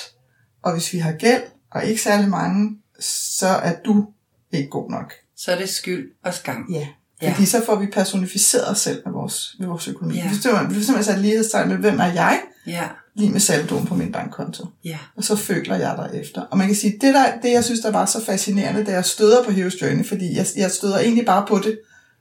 og 0.62 0.72
hvis 0.72 0.92
vi 0.92 0.98
har 0.98 1.12
gæld 1.12 1.42
og 1.70 1.84
ikke 1.84 2.02
særlig 2.02 2.28
mange, 2.28 2.78
så 3.00 3.46
er 3.48 3.75
du 3.84 4.06
ikke 4.52 4.69
god 4.70 4.90
nok. 4.90 5.12
så 5.36 5.52
er 5.52 5.58
det 5.58 5.69
skyld 5.69 6.10
og 6.25 6.34
skam. 6.34 6.66
Ja. 6.72 6.86
Ja. 7.22 7.30
Fordi 7.32 7.46
så 7.46 7.64
får 7.66 7.76
vi 7.76 7.86
personificeret 7.86 8.70
os 8.70 8.78
selv 8.78 9.02
med 9.04 9.12
vores, 9.12 9.56
med 9.58 9.66
vores 9.66 9.88
økonomi. 9.88 10.16
Ja. 10.16 10.28
Hvis 10.69 10.88
man 10.90 11.04
sat 11.04 11.19
lighedstegn 11.19 11.69
med, 11.69 11.76
hvem 11.76 12.00
er 12.00 12.12
jeg, 12.12 12.40
Ja, 12.66 12.88
lige 13.14 13.31
med 13.31 13.40
saldoen 13.40 13.86
på 13.86 13.94
min 13.94 14.12
bankkonto. 14.12 14.66
ja, 14.84 14.98
Og 15.16 15.24
så 15.24 15.36
føler 15.36 15.76
jeg 15.76 15.94
dig 15.96 16.20
efter. 16.20 16.40
Og 16.40 16.58
man 16.58 16.66
kan 16.66 16.76
sige, 16.76 16.92
det, 17.00 17.14
der, 17.14 17.40
det 17.42 17.52
jeg 17.52 17.64
synes, 17.64 17.81
der 17.81 17.90
var 17.90 18.06
så 18.06 18.24
fascinerende, 18.24 18.84
da 18.84 18.90
jeg 18.92 19.04
støder 19.04 19.44
på 19.44 19.50
Hero's 19.50 19.84
Journey, 19.84 20.06
fordi 20.06 20.36
jeg, 20.36 20.46
jeg 20.56 20.70
støder 20.70 20.98
egentlig 20.98 21.26
bare 21.26 21.46
på 21.48 21.58
det, 21.58 21.78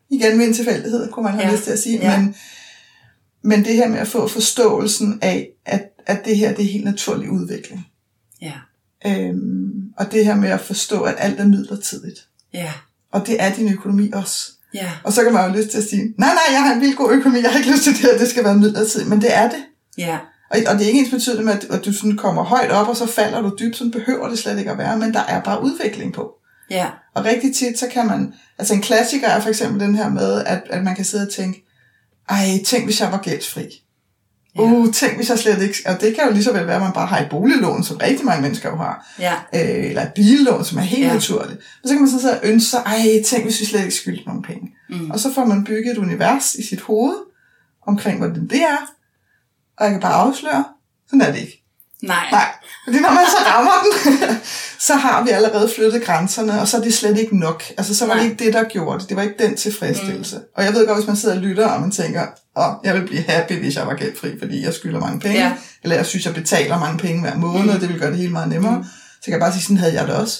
igen 0.09 0.37
med 0.37 0.47
en 0.47 0.53
tilfældighed, 0.53 1.11
kunne 1.11 1.23
man 1.23 1.33
have 1.33 1.43
Ja. 1.43 1.49
ja. 1.49 1.53
lyst 1.55 1.63
til 1.63 1.71
at 1.71 1.79
sige, 1.79 1.97
Ja. 1.97 2.19
men, 2.19 2.35
men 3.43 3.65
det 3.65 3.73
her 3.75 3.87
med 3.89 3.99
at 3.99 4.07
få 4.07 4.27
forståelsen 4.27 5.19
af, 5.21 5.49
at, 5.65 5.81
at 6.05 6.25
det 6.25 6.37
her 6.37 6.53
det 6.53 6.65
er 6.65 6.69
helt 6.71 6.85
naturlig 6.85 7.29
udvikling. 7.31 7.87
ja, 8.41 8.53
Øhm, 9.07 9.71
og 9.97 10.11
det 10.11 10.25
her 10.25 10.35
med 10.35 10.49
at 10.49 10.61
forstå, 10.61 11.01
at 11.01 11.15
alt 11.17 11.39
er 11.39 11.47
midlertidigt. 11.47 12.27
ja, 12.53 12.71
Og 13.11 13.27
det 13.27 13.41
er 13.43 13.53
din 13.55 13.73
økonomi 13.73 14.11
også. 14.13 14.51
ja, 14.73 14.91
Og 15.03 15.13
så 15.13 15.23
kan 15.23 15.33
man 15.33 15.49
jo 15.51 15.57
lyst 15.57 15.69
til 15.69 15.77
at 15.77 15.83
sige, 15.83 16.03
nej, 16.17 16.29
nej, 16.33 16.43
jeg 16.55 16.63
har 16.63 16.73
en 16.73 16.81
vildt 16.81 16.97
god 16.97 17.11
økonomi, 17.13 17.41
jeg 17.41 17.51
har 17.51 17.57
ikke 17.59 17.71
lyst 17.71 17.83
til 17.83 17.93
det 17.93 18.01
her, 18.01 18.17
det 18.17 18.27
skal 18.29 18.43
være 18.43 18.55
midlertidigt. 18.57 19.09
Men 19.09 19.21
det 19.21 19.35
er 19.35 19.49
det. 19.49 19.59
ja, 19.97 20.17
Og, 20.49 20.57
og 20.67 20.73
det 20.75 20.83
er 20.83 20.87
ikke 20.87 20.99
ens 20.99 21.09
betydende 21.09 21.43
med, 21.43 21.53
at, 21.53 21.63
at 21.63 21.85
du 21.85 21.93
sådan 21.93 22.17
kommer 22.17 22.43
højt 22.43 22.71
op, 22.71 22.87
og 22.87 22.97
så 22.97 23.05
falder 23.05 23.41
du 23.41 23.55
dybt, 23.59 23.77
sådan 23.77 23.91
behøver 23.91 24.29
det 24.29 24.39
slet 24.39 24.59
ikke 24.59 24.71
at 24.71 24.77
være, 24.77 24.97
men 24.97 25.13
der 25.13 25.19
er 25.23 25.41
bare 25.41 25.63
udvikling 25.63 26.13
på. 26.13 26.31
Ja, 26.69 26.87
Og 27.15 27.25
rigtig 27.25 27.55
tit, 27.55 27.79
så 27.79 27.87
kan 27.91 28.07
man, 28.07 28.33
altså 28.57 28.73
en 28.73 28.81
klassiker 28.81 29.27
er 29.27 29.39
for 29.39 29.49
eksempel 29.49 29.79
den 29.79 29.95
her 29.95 30.09
med, 30.09 30.43
at, 30.45 30.63
at 30.69 30.83
man 30.83 30.95
kan 30.95 31.05
sidde 31.05 31.27
og 31.27 31.33
tænke, 31.33 31.65
ej, 32.29 32.45
tænk 32.65 32.83
hvis 32.85 33.01
jeg 33.01 33.11
var 33.11 33.17
gældsfri. 33.21 33.83
Ja. 34.55 34.61
Uh, 34.61 34.93
tænk 34.93 35.15
hvis 35.15 35.29
jeg 35.29 35.39
slet 35.39 35.61
ikke, 35.61 35.77
og 35.85 36.01
det 36.01 36.15
kan 36.15 36.23
jo 36.27 36.31
lige 36.33 36.43
så 36.43 36.53
vel 36.53 36.67
være, 36.67 36.75
at 36.75 36.81
man 36.81 36.91
bare 36.93 37.07
har 37.07 37.19
et 37.19 37.27
boliglån, 37.29 37.83
som 37.83 37.97
rigtig 37.97 38.25
mange 38.25 38.41
mennesker 38.41 38.69
jo 38.69 38.75
har, 38.75 39.13
ja, 39.19 39.33
øh, 39.53 39.85
eller 39.89 40.01
et 40.01 40.13
billån, 40.15 40.65
som 40.65 40.77
er 40.77 40.81
helt 40.81 41.07
Ja. 41.07 41.13
naturligt. 41.13 41.57
Og 41.83 41.89
så 41.89 41.93
kan 41.93 42.01
man 42.01 42.09
sådan 42.09 42.21
sidde 42.21 42.33
og 42.41 42.47
ønske 42.47 42.69
sig, 42.69 42.79
ej, 42.85 43.23
tænk 43.25 43.43
hvis 43.43 43.59
vi 43.59 43.65
slet 43.65 43.81
ikke 43.83 43.95
skyldte 43.95 44.23
nogen 44.25 44.41
penge. 44.43 44.71
Mm. 44.89 45.11
Og 45.11 45.19
så 45.19 45.33
får 45.33 45.45
man 45.45 45.63
bygget 45.63 45.91
et 45.91 45.97
univers 45.97 46.55
i 46.55 46.67
sit 46.67 46.81
hoved, 46.81 47.15
omkring 47.87 48.17
hvordan 48.17 48.47
det 48.47 48.61
er, 48.61 48.77
og 49.77 49.85
jeg 49.85 49.91
kan 49.91 50.01
bare 50.01 50.13
afsløre, 50.13 50.65
sådan 51.07 51.21
er 51.21 51.31
det 51.31 51.39
ikke. 51.39 51.63
Nej, 52.03 52.27
Nej, 52.31 52.45
fordi 52.83 52.99
når 52.99 53.09
man 53.11 53.25
så 53.31 53.37
rammer 53.45 53.71
den, 53.83 54.37
så 54.87 54.95
har 54.95 55.23
vi 55.23 55.29
allerede 55.29 55.71
flyttet 55.75 56.03
grænserne, 56.03 56.61
og 56.61 56.67
så 56.67 56.77
er 56.77 56.81
det 56.81 56.93
slet 56.93 57.17
ikke 57.17 57.37
nok. 57.39 57.63
Altså, 57.77 57.95
så 57.95 58.05
var 58.07 58.13
Nej. 58.13 58.23
det 58.23 58.29
ikke 58.31 58.45
det, 58.45 58.53
der 58.53 58.63
gjorde 58.63 58.99
det. 58.99 59.09
Det 59.09 59.17
var 59.17 59.23
ikke 59.23 59.35
den 59.39 59.55
tilfredsstillelse. 59.57 60.35
Mm. 60.37 60.43
Og 60.55 60.63
jeg 60.63 60.73
ved 60.73 60.87
godt, 60.87 60.97
hvis 60.97 61.07
man 61.07 61.15
sidder 61.15 61.35
og 61.35 61.41
lytter, 61.41 61.67
og 61.67 61.81
man 61.81 61.91
tænker, 61.91 62.27
åh, 62.57 62.73
jeg 62.83 62.93
vil 62.95 63.07
blive 63.07 63.21
happy, 63.21 63.53
hvis 63.53 63.75
jeg 63.75 63.87
var 63.87 63.93
gældfri, 63.95 64.39
fordi 64.39 64.63
jeg 64.65 64.73
skylder 64.73 64.99
mange 64.99 65.19
penge. 65.19 65.37
Ja. 65.39 65.53
Eller 65.83 65.95
jeg 65.95 66.05
synes, 66.05 66.25
jeg 66.25 66.33
betaler 66.33 66.79
mange 66.79 66.97
penge 66.99 67.21
hver 67.21 67.35
måned, 67.37 67.63
Mm. 67.63 67.69
og 67.69 67.81
det 67.81 67.89
vil 67.89 67.99
gøre 67.99 68.09
det 68.11 68.17
hele 68.17 68.31
meget 68.31 68.49
nemmere. 68.49 68.77
Mm. 68.77 68.83
Så 68.83 69.23
kan 69.23 69.31
jeg 69.33 69.39
bare 69.39 69.51
sige, 69.53 69.63
sådan 69.63 69.77
havde 69.77 69.93
jeg 69.93 70.07
det 70.07 70.15
også. 70.15 70.39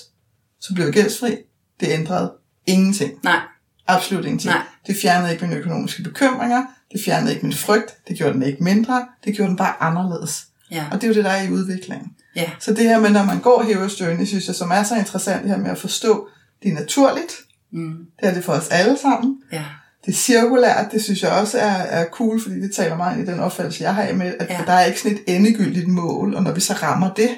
Så 0.62 0.74
blev 0.74 0.86
jeg 0.86 0.94
gældsfri. 0.94 1.38
Det 1.80 1.88
ændrede 1.92 2.32
ingenting. 2.68 3.12
nej, 3.24 3.40
Absolut 3.88 4.26
ingenting. 4.26 4.54
Nej. 4.54 4.62
Det 4.88 4.96
fjernede 5.02 5.32
ikke 5.32 5.46
mine 5.46 5.56
økonomiske 5.60 6.04
bekymringer. 6.04 6.64
Det 6.92 7.02
fjernede 7.06 7.34
ikke 7.34 7.46
min 7.46 7.56
frygt. 7.56 7.94
Det 8.08 8.18
gjorde 8.18 8.34
den 8.34 8.44
ikke 8.44 8.64
mindre. 8.64 9.06
Det 9.26 9.36
gjorde 9.36 9.50
den 9.50 9.58
bare 9.58 9.74
anderledes. 9.80 10.44
Ja, 10.72 10.86
Og 10.92 11.02
det 11.02 11.04
er 11.04 11.08
jo 11.08 11.14
det, 11.14 11.24
der 11.26 11.30
er 11.32 11.44
i 11.44 11.52
udviklingen. 11.52 12.08
Ja. 12.36 12.50
Så 12.60 12.74
det 12.74 12.84
her 12.84 13.00
med, 13.00 13.10
når 13.10 13.24
man 13.24 13.40
går 13.40 13.66
Journey, 14.02 14.26
synes 14.26 14.48
jeg, 14.48 14.56
som 14.56 14.72
er 14.72 14.84
så 14.84 14.96
interessant, 14.96 15.42
det 15.44 15.52
her 15.52 15.58
med 15.58 15.72
at 15.72 15.78
forstå, 15.78 16.28
det 16.64 16.70
er 16.72 16.76
naturligt. 16.76 17.34
Mm. 17.72 17.94
Det 18.20 18.30
er 18.30 18.34
det 18.34 18.44
for 18.44 18.54
os 18.54 18.68
alle 18.72 18.98
sammen. 19.02 19.38
Ja. 19.52 19.64
Det 20.06 20.16
cirkulært, 20.16 20.92
det 20.92 21.04
synes 21.04 21.24
jeg 21.24 21.32
også 21.32 21.58
er, 21.60 21.66
er 21.76 22.06
cool, 22.06 22.42
fordi 22.42 22.56
det 22.62 22.76
taler 22.76 22.98
meget 22.98 23.18
ind 23.20 23.28
i 23.30 23.32
den 23.32 23.40
opfattelse, 23.40 23.84
jeg 23.84 23.96
har 23.96 24.02
af 24.04 24.16
med, 24.16 24.34
at 24.40 24.50
Ja. 24.50 24.60
der 24.66 24.74
er 24.74 24.86
ikke 24.86 25.02
sådan 25.02 25.18
et 25.18 25.36
endegyldigt 25.36 25.88
mål, 25.88 26.36
og 26.36 26.44
når 26.44 26.52
vi 26.52 26.62
så 26.62 26.74
rammer 26.74 27.14
det, 27.14 27.30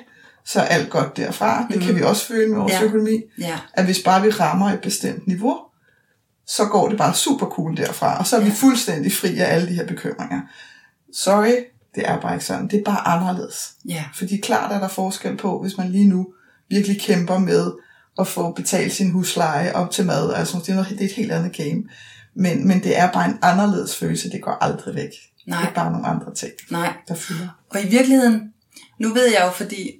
så 0.45 0.59
er 0.59 0.63
alt 0.65 0.89
godt 0.89 1.17
derfra. 1.17 1.67
Det 1.73 1.81
kan 1.81 1.95
vi 1.95 2.01
også 2.01 2.25
føle 2.25 2.49
med 2.49 2.57
vores 2.57 2.73
Ja. 2.73 2.83
økonomi, 2.83 3.21
Ja. 3.39 3.59
at 3.73 3.85
hvis 3.85 3.99
bare 4.05 4.21
vi 4.21 4.29
rammer 4.29 4.69
et 4.71 4.79
bestemt 4.81 5.27
niveau, 5.27 5.57
så 6.47 6.65
går 6.65 6.89
det 6.89 6.97
bare 6.97 7.13
super 7.13 7.45
cool 7.45 7.77
derfra, 7.77 8.19
og 8.19 8.27
så 8.27 8.35
er 8.35 8.39
vi 8.39 8.47
Ja. 8.47 8.53
fuldstændig 8.53 9.11
fri 9.13 9.37
af 9.37 9.53
alle 9.55 9.67
de 9.69 9.73
her 9.73 9.85
bekymringer. 9.87 10.41
Sorry, 11.13 11.55
det 11.95 12.09
er 12.09 12.21
bare 12.21 12.33
ikke 12.33 12.45
sådan. 12.45 12.67
Det 12.67 12.79
er 12.79 12.83
bare 12.83 13.07
anderledes. 13.07 13.73
Ja. 13.87 14.05
Fordi 14.13 14.37
klart 14.37 14.71
er 14.71 14.79
der 14.79 14.87
forskel 14.87 15.37
på, 15.37 15.61
hvis 15.61 15.77
man 15.77 15.89
lige 15.89 16.07
nu 16.07 16.33
virkelig 16.69 17.01
kæmper 17.01 17.37
med 17.37 17.71
at 18.19 18.27
få 18.27 18.51
betalt 18.51 18.93
sin 18.93 19.11
husleje 19.11 19.75
op 19.75 19.91
til 19.91 20.05
mad. 20.05 20.33
Altså, 20.33 20.57
det, 20.57 20.69
er 20.69 20.73
noget, 20.73 20.89
det 20.89 21.01
er 21.01 21.05
et 21.05 21.11
helt 21.11 21.31
andet 21.31 21.55
game. 21.57 21.83
Men, 22.33 22.67
men 22.67 22.83
det 22.83 22.97
er 22.97 23.11
bare 23.11 23.25
en 23.25 23.37
anderledes 23.41 23.95
følelse. 23.95 24.31
Det 24.31 24.41
går 24.41 24.51
aldrig 24.51 24.95
væk. 24.95 25.09
Nej. 25.47 25.61
Det 25.61 25.69
er 25.69 25.73
bare 25.73 25.91
nogle 25.91 26.07
andre 26.07 26.33
ting, 26.33 26.51
Nej. 26.69 26.93
der 27.07 27.15
fylder. 27.15 27.47
Og 27.69 27.81
i 27.81 27.87
virkeligheden, 27.87 28.53
nu 28.99 29.13
ved 29.13 29.25
jeg 29.25 29.41
jo, 29.45 29.51
fordi 29.51 29.91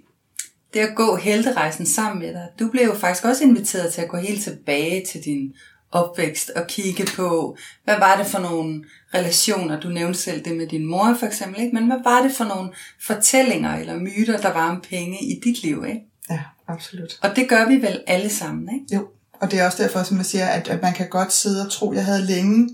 det 0.74 0.80
at 0.80 0.96
gå 0.96 1.16
helterejsen 1.16 1.86
sammen 1.86 2.20
med 2.20 2.34
dig, 2.34 2.48
du 2.60 2.68
blev 2.68 2.84
jo 2.84 2.96
faktisk 2.96 3.26
også 3.26 3.44
inviteret 3.44 3.94
til 3.94 4.02
at 4.02 4.10
gå 4.10 4.18
helt 4.18 4.44
tilbage 4.44 5.06
til 5.12 5.22
din 5.26 5.54
opvækst 5.92 6.50
og 6.50 6.68
kigge 6.68 7.06
på, 7.16 7.58
hvad 7.84 8.00
var 8.00 8.18
det 8.18 8.26
for 8.26 8.40
nogle 8.40 8.84
relationer, 9.14 9.80
du 9.80 9.90
nævnte 9.90 10.20
selv 10.20 10.46
det 10.46 10.58
med 10.58 10.68
din 10.68 10.86
mor 10.86 11.16
for 11.20 11.26
eksempel, 11.26 11.62
ikke? 11.62 11.76
men 11.76 11.88
hvad 11.88 11.98
var 12.04 12.22
det 12.22 12.32
for 12.32 12.44
nogle 12.44 12.72
fortællinger 13.02 13.76
eller 13.76 14.00
myter, 14.00 14.38
der 14.38 14.54
var 14.54 14.70
om 14.70 14.82
penge 14.90 15.24
i 15.24 15.40
dit 15.44 15.64
liv, 15.64 15.86
ikke? 15.88 16.02
Ja, 16.30 16.40
absolut. 16.68 17.20
Og 17.22 17.36
det 17.36 17.50
gør 17.50 17.68
vi 17.68 17.76
vel 17.76 18.04
alle 18.08 18.30
sammen, 18.30 18.70
ikke? 18.74 18.96
Jo, 18.96 19.08
og 19.34 19.52
det 19.52 19.60
er 19.60 19.66
også 19.66 19.84
derfor, 19.84 20.04
som 20.04 20.18
jeg 20.18 20.26
siger, 20.26 20.48
at, 20.48 20.68
at 20.68 20.82
man 20.82 20.94
kan 20.94 21.10
godt 21.10 21.34
sidde 21.34 21.66
og 21.66 21.72
tro, 21.72 21.94
jeg 21.94 22.06
havde 22.06 22.26
længe 22.26 22.70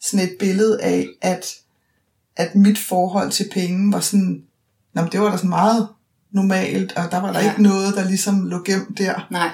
sådan 0.00 0.26
et 0.26 0.36
billede 0.38 0.82
af, 0.82 1.08
at, 1.20 1.54
at 2.36 2.54
mit 2.54 2.78
forhold 2.78 3.30
til 3.30 3.48
penge 3.52 3.92
var 3.92 4.00
sådan, 4.00 4.42
nå, 4.92 5.02
men 5.02 5.12
det 5.12 5.20
var 5.20 5.30
da 5.30 5.36
sådan 5.36 5.50
meget 5.50 5.88
normalt, 6.30 6.96
og 6.96 7.10
der 7.10 7.20
var 7.20 7.32
der 7.32 7.40
ja. 7.40 7.50
ikke 7.50 7.62
noget, 7.62 7.94
der 7.94 8.04
ligesom 8.04 8.46
lå 8.46 8.62
gemt 8.64 8.98
der. 8.98 9.26
Nej, 9.30 9.50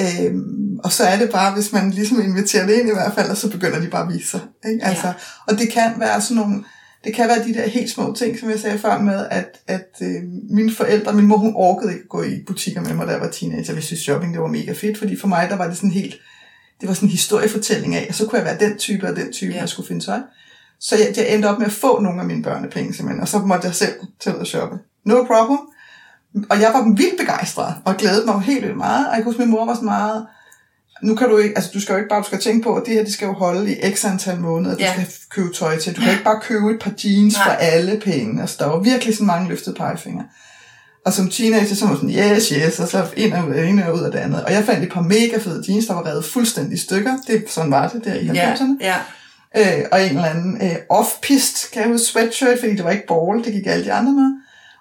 Øhm, 0.00 0.78
og 0.84 0.92
så 0.92 1.04
er 1.04 1.18
det 1.18 1.30
bare, 1.30 1.54
hvis 1.54 1.72
man 1.72 1.90
ligesom 1.90 2.20
inviterer 2.20 2.66
det 2.66 2.74
ind 2.74 2.88
i 2.88 2.92
hvert 2.92 3.14
fald, 3.14 3.30
og 3.30 3.36
så 3.36 3.50
begynder 3.50 3.80
de 3.80 3.88
bare 3.88 4.06
at 4.06 4.14
vise 4.14 4.28
sig. 4.28 4.40
Ikke? 4.70 4.84
Altså, 4.84 5.06
Ja. 5.06 5.12
Og 5.46 5.58
det 5.58 5.72
kan 5.72 5.92
være 5.98 6.20
sådan 6.20 6.36
nogle, 6.36 6.64
det 7.04 7.14
kan 7.14 7.28
være 7.28 7.44
de 7.44 7.54
der 7.54 7.68
helt 7.68 7.90
små 7.90 8.14
ting, 8.18 8.38
som 8.38 8.50
jeg 8.50 8.60
sagde 8.60 8.78
før 8.78 8.98
med, 8.98 9.26
at, 9.30 9.60
at 9.66 9.88
øh, 10.02 10.22
mine 10.50 10.74
forældre, 10.74 11.12
min 11.12 11.26
mor, 11.26 11.36
hun 11.36 11.52
orkede 11.56 11.92
ikke 11.92 12.02
at 12.02 12.08
gå 12.08 12.22
i 12.22 12.42
butikker 12.46 12.80
med 12.80 12.94
mig, 12.94 13.06
da 13.06 13.12
jeg 13.12 13.20
var 13.20 13.30
teenager. 13.30 13.74
Jeg 13.74 13.82
synes, 13.82 14.00
shopping 14.00 14.32
det 14.32 14.42
var 14.42 14.48
mega 14.48 14.72
fedt, 14.72 14.98
fordi 14.98 15.20
for 15.20 15.28
mig, 15.28 15.46
der 15.50 15.56
var 15.56 15.68
det 15.68 15.76
sådan 15.76 15.90
helt, 15.90 16.14
det 16.80 16.88
var 16.88 16.94
sådan 16.94 17.06
en 17.06 17.10
historiefortælling 17.10 17.94
af, 17.94 18.06
og 18.08 18.14
så 18.14 18.26
kunne 18.26 18.38
jeg 18.38 18.46
være 18.46 18.68
den 18.70 18.78
type 18.78 19.08
og 19.08 19.16
den 19.16 19.32
type, 19.32 19.52
ja. 19.52 19.60
jeg 19.60 19.68
skulle 19.68 19.86
finde 19.88 20.04
tøj. 20.04 20.18
Så 20.80 20.96
jeg, 20.96 21.12
jeg 21.16 21.34
endte 21.34 21.46
op 21.46 21.58
med 21.58 21.66
at 21.66 21.72
få 21.72 22.00
nogle 22.00 22.20
af 22.20 22.26
mine 22.26 22.42
børnepenge 22.42 22.94
simpelthen, 22.94 23.20
og 23.22 23.28
så 23.28 23.38
måtte 23.38 23.66
jeg 23.66 23.74
selv 23.74 23.94
til 24.20 24.34
at 24.40 24.46
shoppe. 24.46 24.78
No 25.04 25.24
problem. 25.24 25.58
Og 26.50 26.60
jeg 26.60 26.70
var 26.74 26.94
vildt 26.96 27.18
begejstret, 27.18 27.74
og 27.84 27.96
glædede 27.96 28.26
mig 28.26 28.34
jo 28.34 28.38
helt 28.38 28.62
vildt 28.62 28.76
meget. 28.76 29.06
Og 29.06 29.12
jeg 29.14 29.16
kan 29.16 29.24
huske, 29.24 29.40
min 29.40 29.50
mor 29.50 29.64
var 29.66 29.74
sådan 29.74 29.86
meget, 29.86 30.26
nu 31.02 31.14
kan 31.14 31.28
du 31.28 31.36
ikke, 31.38 31.54
altså 31.56 31.70
du 31.74 31.80
skal 31.80 31.92
jo 31.92 31.96
ikke 31.96 32.08
bare, 32.08 32.20
du 32.20 32.26
skal 32.26 32.40
tænke 32.40 32.62
på, 32.64 32.74
at 32.74 32.82
det 32.86 32.94
her, 32.94 33.04
det 33.04 33.12
skal 33.12 33.26
jo 33.26 33.32
holde 33.32 33.72
i 33.76 33.94
x 33.94 34.04
antal 34.04 34.40
måneder, 34.40 34.74
du 34.74 34.80
Ja. 34.82 34.92
skal 34.92 35.06
købe 35.30 35.54
tøj 35.54 35.78
til. 35.78 35.96
Du 35.96 36.00
kan 36.00 36.10
ikke 36.10 36.24
bare 36.24 36.40
købe 36.42 36.70
et 36.70 36.78
par 36.80 36.92
jeans 37.04 37.34
Nej. 37.36 37.44
for 37.44 37.50
alle 37.52 38.00
penge. 38.04 38.40
Altså, 38.40 38.56
der 38.58 38.66
var 38.66 38.78
virkelig 38.78 39.14
sådan 39.14 39.26
mange 39.26 39.48
løftede 39.48 39.74
pegefingre. 39.76 40.24
Og 41.06 41.12
som 41.12 41.28
teenager, 41.30 41.74
så 41.74 41.86
var 41.86 41.94
sådan, 41.94 42.10
yes, 42.10 42.48
yes, 42.48 42.80
og 42.80 42.88
så 42.88 43.06
ind 43.16 43.32
og, 43.32 43.64
ind 43.64 43.80
og 43.80 43.94
ud 43.94 44.00
af 44.00 44.12
det 44.12 44.18
andet. 44.18 44.44
Og 44.44 44.52
jeg 44.52 44.64
fandt 44.64 44.84
et 44.84 44.92
par 44.92 45.00
mega 45.02 45.38
fede 45.38 45.64
jeans, 45.68 45.86
der 45.86 45.94
var 45.94 46.06
revet 46.06 46.24
fuldstændig 46.24 46.74
i 46.74 46.80
stykker. 46.80 47.16
Det, 47.26 47.44
sådan 47.48 47.70
var 47.70 47.88
det 47.88 48.04
der 48.04 48.14
i 48.14 48.28
90'erne. 48.28 48.76
ja, 48.80 48.86
ja, 48.86 48.96
Øh, 49.56 49.84
og 49.92 50.02
en 50.02 50.08
eller 50.08 50.24
anden 50.24 50.58
øh, 50.62 50.76
off-pist, 50.90 51.70
kan 51.72 51.82
jeg 51.82 51.90
huske, 51.90 52.06
sweatshirt, 52.06 52.58
fordi 52.58 52.72
det 52.76 52.84
var 52.84 52.90
ikke 52.90 53.06
ball, 53.08 53.44
det 53.44 53.52
gik 53.52 53.66
alle 53.66 53.84
de 53.84 53.92
andre 53.92 54.12
med. 54.12 54.30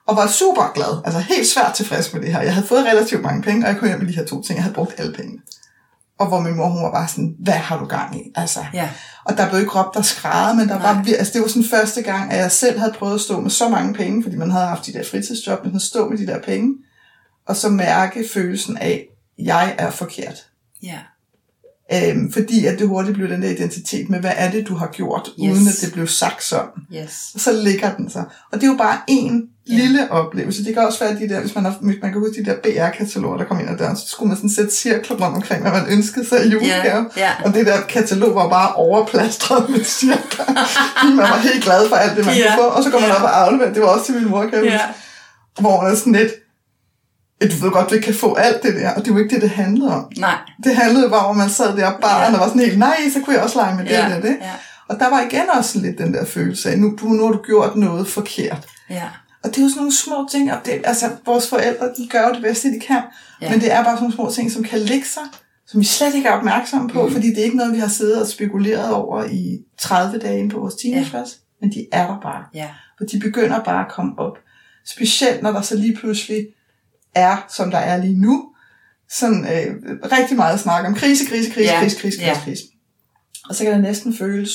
Og 0.08 0.16
var 0.16 0.28
super 0.28 0.72
glad, 0.76 1.02
altså 1.06 1.20
helt 1.20 1.48
svært 1.48 1.74
tilfreds 1.74 2.14
med 2.14 2.22
det 2.22 2.32
her. 2.34 2.42
Jeg 2.42 2.54
havde 2.54 2.68
fået 2.68 2.86
relativt 2.86 3.22
mange 3.22 3.42
penge, 3.42 3.66
og 3.66 3.70
jeg 3.72 3.80
kunne 3.80 3.88
hjem 3.90 4.00
med 4.00 4.08
de 4.08 4.16
her 4.16 4.26
to 4.26 4.42
ting. 4.44 4.56
Jeg 4.58 4.64
havde 4.64 4.76
brugt 4.76 4.94
alle 5.00 5.14
pengene. 5.14 5.42
Og 6.20 6.28
hvor 6.28 6.40
min 6.40 6.56
mor, 6.56 6.68
hun 6.70 6.84
var 6.84 6.92
bare 6.92 7.08
sådan, 7.08 7.36
hvad 7.40 7.54
har 7.54 7.80
du 7.80 7.86
gang 7.86 8.18
i? 8.18 8.32
Altså, 8.36 8.60
ja, 8.74 8.90
og 9.24 9.38
der 9.38 9.50
blev 9.50 9.60
ikke 9.60 9.72
råbt 9.80 9.96
og 9.96 10.06
skrædet, 10.06 10.58
men 10.58 10.70
der 10.70 10.80
Nej. 10.80 10.94
var, 10.94 11.06
altså 11.18 11.34
det 11.34 11.42
var 11.42 11.48
sådan 11.48 11.64
første 11.64 12.02
gang, 12.02 12.32
at 12.32 12.38
jeg 12.40 12.52
selv 12.52 12.80
havde 12.80 12.94
prøvet 13.00 13.16
at 13.16 13.22
stå 13.22 13.40
med 13.40 13.50
så 13.50 13.70
mange 13.70 13.94
penge, 13.94 14.24
fordi 14.24 14.36
man 14.36 14.52
havde 14.52 14.66
haft 14.66 14.86
de 14.86 14.94
der 14.94 15.04
fritidsjob, 15.12 15.60
men 15.64 15.72
sådan 15.72 15.80
stå 15.80 16.10
med 16.10 16.18
de 16.18 16.28
der 16.28 16.42
penge, 16.42 16.74
og 17.48 17.56
så 17.56 17.70
mærke 17.70 18.26
følelsen 18.34 18.78
af, 18.78 19.08
jeg 19.40 19.76
er 19.78 19.90
forkert. 19.92 20.46
ja, 20.84 21.00
Øhm, 21.94 22.32
fordi 22.32 22.66
at 22.66 22.80
det 22.80 22.88
hurtigt 22.88 23.16
blev 23.16 23.30
den 23.30 23.42
der 23.42 23.50
identitet 23.50 24.10
med, 24.10 24.20
hvad 24.20 24.32
er 24.36 24.52
det, 24.52 24.68
du 24.68 24.76
har 24.76 24.88
gjort, 24.88 25.30
Yes. 25.44 25.58
uden 25.58 25.68
at 25.68 25.74
det 25.82 25.94
blev 25.94 26.08
sagt 26.08 26.44
sådan. 26.44 26.70
yes, 26.96 27.32
Og 27.36 27.40
så 27.40 27.52
ligger 27.52 27.96
den 27.96 28.10
sig. 28.10 28.26
Og 28.52 28.62
det 28.62 28.68
er 28.68 28.72
jo 28.72 28.78
bare 28.78 29.00
en. 29.08 29.50
Lille 29.68 30.12
oplevelse. 30.12 30.64
Det 30.66 30.74
kan 30.74 30.84
også 30.84 31.00
være 31.00 31.16
de 31.20 31.30
der, 31.30 31.40
hvis 31.40 31.56
man, 31.56 31.66
har, 31.66 31.76
man 31.82 32.12
kan 32.12 32.14
huske 32.14 32.44
de 32.44 32.46
der 32.46 32.56
BR-kataloger, 32.64 33.38
der 33.38 33.44
kom 33.46 33.60
ind 33.60 33.70
ad 33.70 33.78
døren, 33.78 33.96
så 33.98 34.08
skulle 34.08 34.28
man 34.28 34.38
sådan 34.38 34.50
sætte 34.50 34.76
cirkler 34.76 35.18
rundt 35.18 35.36
omkring, 35.36 35.62
hvad 35.62 35.72
man 35.72 35.86
ønskede 35.90 36.26
sig 36.30 36.46
i 36.46 36.50
julegave. 36.50 37.10
ja, 37.18 37.32
Og 37.46 37.54
det 37.54 37.66
der 37.66 37.82
katalog 37.82 38.36
var 38.36 38.50
bare 38.50 38.74
overplastret 38.74 39.70
med 39.70 39.84
cirkler. 39.84 40.46
Man 41.16 41.18
var 41.18 41.38
helt 41.38 41.64
glad 41.64 41.90
for 41.90 41.96
alt 41.96 42.18
det, 42.18 42.26
man 42.26 42.36
Ja. 42.36 42.56
kunne 42.56 42.64
få. 42.64 42.70
Og 42.70 42.84
så 42.84 42.90
kom 42.92 43.02
man 43.02 43.10
Ja. 43.10 43.16
op 43.16 43.22
og 43.24 43.46
aflevere. 43.46 43.74
Det 43.74 43.82
var 43.82 43.88
også 43.88 44.06
til 44.06 44.16
min 44.16 44.30
mor, 44.30 44.42
kan 44.46 44.54
jeg 44.54 44.64
ja. 44.64 44.82
Hvor 45.60 45.82
man 45.82 45.92
er 45.92 45.96
sådan 45.96 46.14
lidt, 46.14 46.32
"Ja, 47.42 47.48
du 47.48 47.56
ved 47.66 47.72
godt, 47.72 47.92
ikke 47.92 48.06
kan 48.06 48.14
få 48.14 48.34
alt 48.36 48.64
det 48.64 48.76
der. 48.76 48.90
Og 48.94 49.06
det 49.06 49.14
var 49.14 49.20
ikke 49.20 49.36
det, 49.36 49.42
det 49.42 49.50
handlede 49.50 49.92
om. 49.96 50.06
nej, 50.18 50.36
Det 50.64 50.76
handlede 50.76 51.10
bare 51.10 51.26
om, 51.26 51.32
at 51.32 51.38
man 51.38 51.50
sad 51.50 51.78
der 51.78 51.92
barn 52.02 52.32
Ja. 52.34 52.34
og 52.34 52.40
var 52.40 52.48
sådan 52.48 52.62
helt, 52.62 52.80
nej, 52.80 52.98
så 53.14 53.20
kunne 53.26 53.36
jeg 53.36 53.44
også 53.44 53.60
lege 53.60 53.76
med 53.76 53.84
det 53.84 53.92
ja, 53.92 54.16
og 54.16 54.22
det. 54.22 54.38
ja, 54.42 54.52
Og 54.90 55.00
der 55.00 55.10
var 55.10 55.22
igen 55.22 55.50
også 55.58 55.80
lidt 55.80 55.98
den 55.98 56.14
der 56.14 56.26
følelse 56.26 56.70
af, 56.72 56.80
nu, 56.80 56.96
du, 57.02 57.06
nu 57.06 57.26
har 57.26 57.32
du 57.32 57.42
gjort 57.46 57.76
noget 57.76 58.08
forkert. 58.08 58.66
ja, 58.90 59.04
Og 59.44 59.50
det 59.50 59.58
er 59.58 59.62
jo 59.62 59.70
sådan 59.70 59.80
nogle 59.80 59.96
små 59.96 60.28
ting, 60.32 60.54
og 60.54 60.60
det, 60.66 60.82
altså 60.84 61.10
vores 61.26 61.50
forældre, 61.50 61.86
de 61.98 62.08
gør 62.10 62.28
jo 62.28 62.34
det 62.34 62.42
bedste, 62.42 62.68
de 62.74 62.80
kan. 62.80 62.96
Ja. 63.42 63.46
Ja. 63.46 63.52
Men 63.52 63.60
det 63.62 63.72
er 63.72 63.84
bare 63.84 63.96
sådan 63.96 64.02
nogle 64.04 64.16
små 64.16 64.32
ting, 64.32 64.52
som 64.52 64.64
kan 64.64 64.80
ligge 64.80 65.08
sig, 65.08 65.24
som 65.68 65.80
vi 65.80 65.86
slet 65.86 66.16
ikke 66.16 66.28
er 66.28 66.34
opmærksomme 66.34 66.90
på, 66.90 67.06
Mm. 67.08 67.12
fordi 67.12 67.28
det 67.30 67.40
er 67.40 67.44
ikke 67.44 67.58
noget, 67.58 67.74
vi 67.74 67.80
har 67.80 67.88
siddet 67.88 68.22
og 68.22 68.28
spekuleret 68.28 68.94
over 68.94 69.24
i 69.24 69.60
30 69.80 70.20
dage 70.20 70.40
inde 70.40 70.50
på 70.50 70.60
vores 70.60 70.76
teenagefase, 70.76 71.36
ja. 71.62 71.66
men 71.66 71.72
de 71.76 71.88
er 71.92 72.08
der 72.08 72.20
bare. 72.20 72.44
ja, 72.54 72.70
Og 73.00 73.06
de 73.12 73.20
begynder 73.20 73.64
bare 73.64 73.86
at 73.86 73.92
komme 73.92 74.20
op. 74.20 74.38
Specielt 74.86 75.42
når 75.44 75.52
der 75.52 75.62
så 75.62 75.76
lige 75.78 75.96
pludselig 75.96 76.48
er, 77.16 77.46
som 77.56 77.72
der 77.72 77.78
er 77.78 77.98
lige 77.98 78.20
nu, 78.22 78.50
sådan 79.10 79.44
øh, 79.44 79.76
rigtig 80.12 80.38
meget 80.38 80.60
snak 80.60 80.86
om 80.86 80.96
krise, 80.96 81.26
krise, 81.26 81.52
krise, 81.52 81.72
Ja, 81.74 81.80
krise, 81.80 81.98
krise, 82.00 82.22
ja. 82.22 82.34
krise, 82.34 82.44
krise. 82.46 82.64
Og 83.50 83.56
så 83.56 83.64
kan 83.64 83.74
det 83.74 83.82
næsten 83.82 84.14
føles 84.18 84.52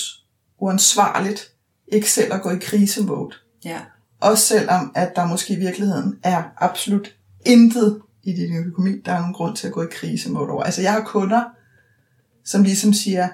uansvarligt, 0.60 1.50
ikke 1.92 2.10
selv 2.10 2.32
at 2.34 2.42
gå 2.42 2.50
i 2.50 2.58
krisemode. 2.60 3.34
ja, 3.64 3.78
Også 4.22 4.46
selvom, 4.46 4.92
at 4.94 5.16
der 5.16 5.26
måske 5.26 5.52
i 5.54 5.56
virkeligheden 5.58 6.18
er 6.22 6.42
absolut 6.56 7.14
intet 7.46 8.00
i 8.22 8.32
din 8.32 8.56
økonomi, 8.56 9.00
der 9.04 9.12
er 9.12 9.18
nogen 9.18 9.34
grund 9.34 9.56
til 9.56 9.66
at 9.66 9.72
gå 9.72 9.82
i 9.82 9.86
krisemode 9.92 10.50
over. 10.50 10.62
Altså 10.62 10.82
jeg 10.82 10.92
har 10.92 11.00
kunder, 11.00 11.42
som 12.44 12.62
ligesom 12.62 12.92
siger, 12.92 13.28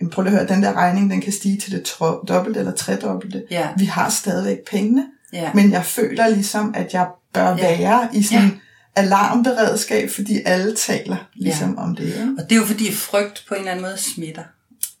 "Jamen, 0.00 0.10
prøv 0.10 0.22
lige 0.24 0.32
at 0.32 0.38
høre, 0.46 0.54
den 0.56 0.62
der 0.62 0.72
regning, 0.72 1.10
den 1.10 1.20
kan 1.20 1.32
stige 1.32 1.60
til 1.60 1.72
det 1.72 1.92
dobbelte 2.28 2.58
eller 2.60 2.72
tredobbelte. 2.72 3.44
ja, 3.50 3.68
Vi 3.78 3.84
har 3.84 4.08
stadigvæk 4.10 4.58
pengene, 4.70 5.06
ja, 5.32 5.50
men 5.54 5.72
jeg 5.72 5.84
føler 5.84 6.28
ligesom, 6.28 6.74
at 6.76 6.94
jeg 6.94 7.08
bør 7.32 7.56
Ja. 7.56 7.78
være 7.78 8.08
i 8.12 8.22
sådan 8.22 8.44
en 8.44 8.60
alarmberedskab, 8.96 10.10
fordi 10.10 10.42
alle 10.46 10.76
taler 10.76 11.16
ligesom 11.34 11.74
ja. 11.74 11.82
om 11.82 11.96
det. 11.96 12.04
Ikke? 12.04 12.28
Og 12.38 12.44
det 12.50 12.52
er 12.52 12.60
jo 12.60 12.66
fordi 12.66 12.92
frygt 12.92 13.44
på 13.48 13.54
en 13.54 13.58
eller 13.60 13.70
anden 13.72 13.84
måde 13.84 13.96
smitter. 13.98 14.42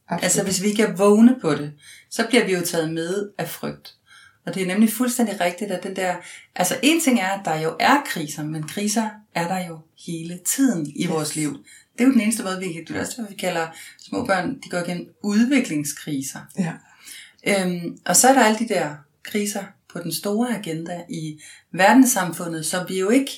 Absolut. 0.08 0.24
Altså 0.24 0.42
hvis 0.42 0.62
vi 0.62 0.68
ikke 0.68 0.82
er 0.82 0.96
vågne 0.96 1.36
på 1.40 1.54
det, 1.54 1.72
så 2.10 2.26
bliver 2.28 2.46
vi 2.46 2.52
jo 2.54 2.60
taget 2.60 2.92
med 2.92 3.28
af 3.38 3.48
frygt. 3.48 3.94
Og 4.46 4.54
det 4.54 4.62
er 4.62 4.66
nemlig 4.66 4.92
fuldstændig 4.92 5.40
rigtigt, 5.40 5.70
at 5.70 5.82
den 5.82 5.96
der... 5.96 6.14
Altså 6.54 6.78
en 6.82 7.00
ting 7.00 7.20
er, 7.20 7.28
at 7.28 7.44
der 7.44 7.60
jo 7.60 7.76
er 7.80 8.02
kriser, 8.06 8.44
men 8.44 8.68
kriser 8.68 9.08
er 9.34 9.48
der 9.48 9.66
jo 9.66 9.78
hele 10.06 10.40
tiden 10.44 10.92
i 10.96 11.06
vores 11.06 11.36
liv. 11.36 11.50
Det 11.92 12.00
er 12.00 12.04
jo 12.04 12.12
den 12.12 12.20
eneste 12.20 12.42
måde, 12.42 12.58
vi 12.58 12.72
kan... 12.72 12.84
Det 12.84 12.96
er 12.96 13.00
også, 13.00 13.16
hvad 13.16 13.30
vi 13.30 13.36
kalder 13.36 13.66
små 13.98 14.26
børn, 14.26 14.60
de 14.64 14.68
går 14.68 14.78
igennem 14.78 15.08
udviklingskriser. 15.22 16.40
Ja. 16.58 16.72
Øhm, 17.46 17.98
og 18.04 18.16
så 18.16 18.28
er 18.28 18.32
der 18.32 18.44
alle 18.44 18.58
de 18.58 18.68
der 18.68 18.94
kriser 19.22 19.64
på 19.92 19.98
den 19.98 20.12
store 20.12 20.58
agenda 20.58 21.02
i 21.08 21.40
verdenssamfundet, 21.72 22.66
som 22.66 22.88
vi 22.88 22.98
jo 22.98 23.08
ikke 23.08 23.30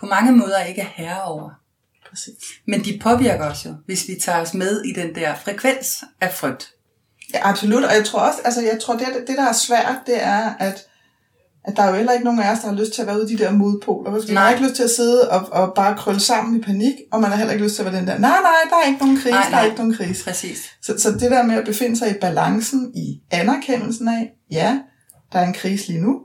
på 0.00 0.06
mange 0.06 0.32
måder 0.32 0.64
ikke 0.64 0.80
er 0.80 0.88
herre 0.94 1.22
over. 1.22 1.50
Præcis. 2.10 2.34
Men 2.66 2.84
de 2.84 2.98
påvirker 3.02 3.44
os 3.44 3.66
jo, 3.66 3.74
hvis 3.86 4.08
vi 4.08 4.14
tager 4.20 4.40
os 4.40 4.54
med 4.54 4.82
i 4.84 4.92
den 4.92 5.14
der 5.14 5.36
frekvens 5.36 6.04
af 6.20 6.32
frygt. 6.32 6.74
Ja, 7.34 7.48
absolut. 7.48 7.84
Og 7.84 7.94
jeg 7.94 8.04
tror 8.04 8.18
også, 8.20 8.38
altså 8.44 8.60
jeg 8.60 8.78
tror, 8.82 8.94
det, 8.94 9.06
det 9.26 9.36
der 9.36 9.48
er 9.48 9.52
svært, 9.52 9.96
det 10.06 10.24
er, 10.24 10.54
at, 10.58 10.86
at 11.64 11.76
der 11.76 11.82
er 11.82 11.88
jo 11.90 11.94
heller 11.96 12.12
ikke 12.12 12.24
nogen 12.24 12.40
af 12.40 12.52
os, 12.52 12.58
der 12.58 12.68
har 12.68 12.74
lyst 12.74 12.92
til 12.92 13.00
at 13.02 13.06
være 13.08 13.16
ude 13.16 13.32
i 13.32 13.36
de 13.36 13.44
der 13.44 13.52
modpoler. 13.52 14.10
Man 14.10 14.36
har 14.36 14.50
ikke 14.50 14.62
lyst 14.62 14.74
til 14.74 14.82
at 14.82 14.90
sidde 14.90 15.30
og, 15.30 15.52
og 15.52 15.72
bare 15.74 15.96
krølle 15.96 16.20
sammen 16.20 16.56
i 16.60 16.62
panik, 16.62 16.94
og 17.12 17.20
man 17.20 17.30
har 17.30 17.36
heller 17.36 17.52
ikke 17.52 17.64
lyst 17.64 17.74
til 17.76 17.82
at 17.82 17.92
være 17.92 18.00
den 18.00 18.08
der, 18.08 18.18
nej, 18.18 18.30
nej, 18.30 18.70
der 18.70 18.76
er 18.84 18.86
ikke 18.88 19.00
nogen 19.00 19.16
krise, 19.16 19.30
Nej, 19.30 19.40
nej, 19.42 19.50
der 19.50 19.56
er 19.56 19.64
ikke 19.64 19.76
nogen 19.76 19.94
krise. 19.94 20.24
Præcis. 20.24 20.58
Så, 20.82 20.94
så 20.98 21.10
det 21.12 21.30
der 21.30 21.42
med 21.42 21.54
at 21.54 21.64
befinde 21.64 21.96
sig 21.98 22.10
i 22.10 22.14
balancen, 22.20 22.92
i 22.94 23.20
anerkendelsen 23.30 24.08
af, 24.08 24.32
ja, 24.50 24.78
der 25.32 25.38
er 25.38 25.46
en 25.46 25.52
krise 25.54 25.88
lige 25.88 26.00
nu, 26.00 26.20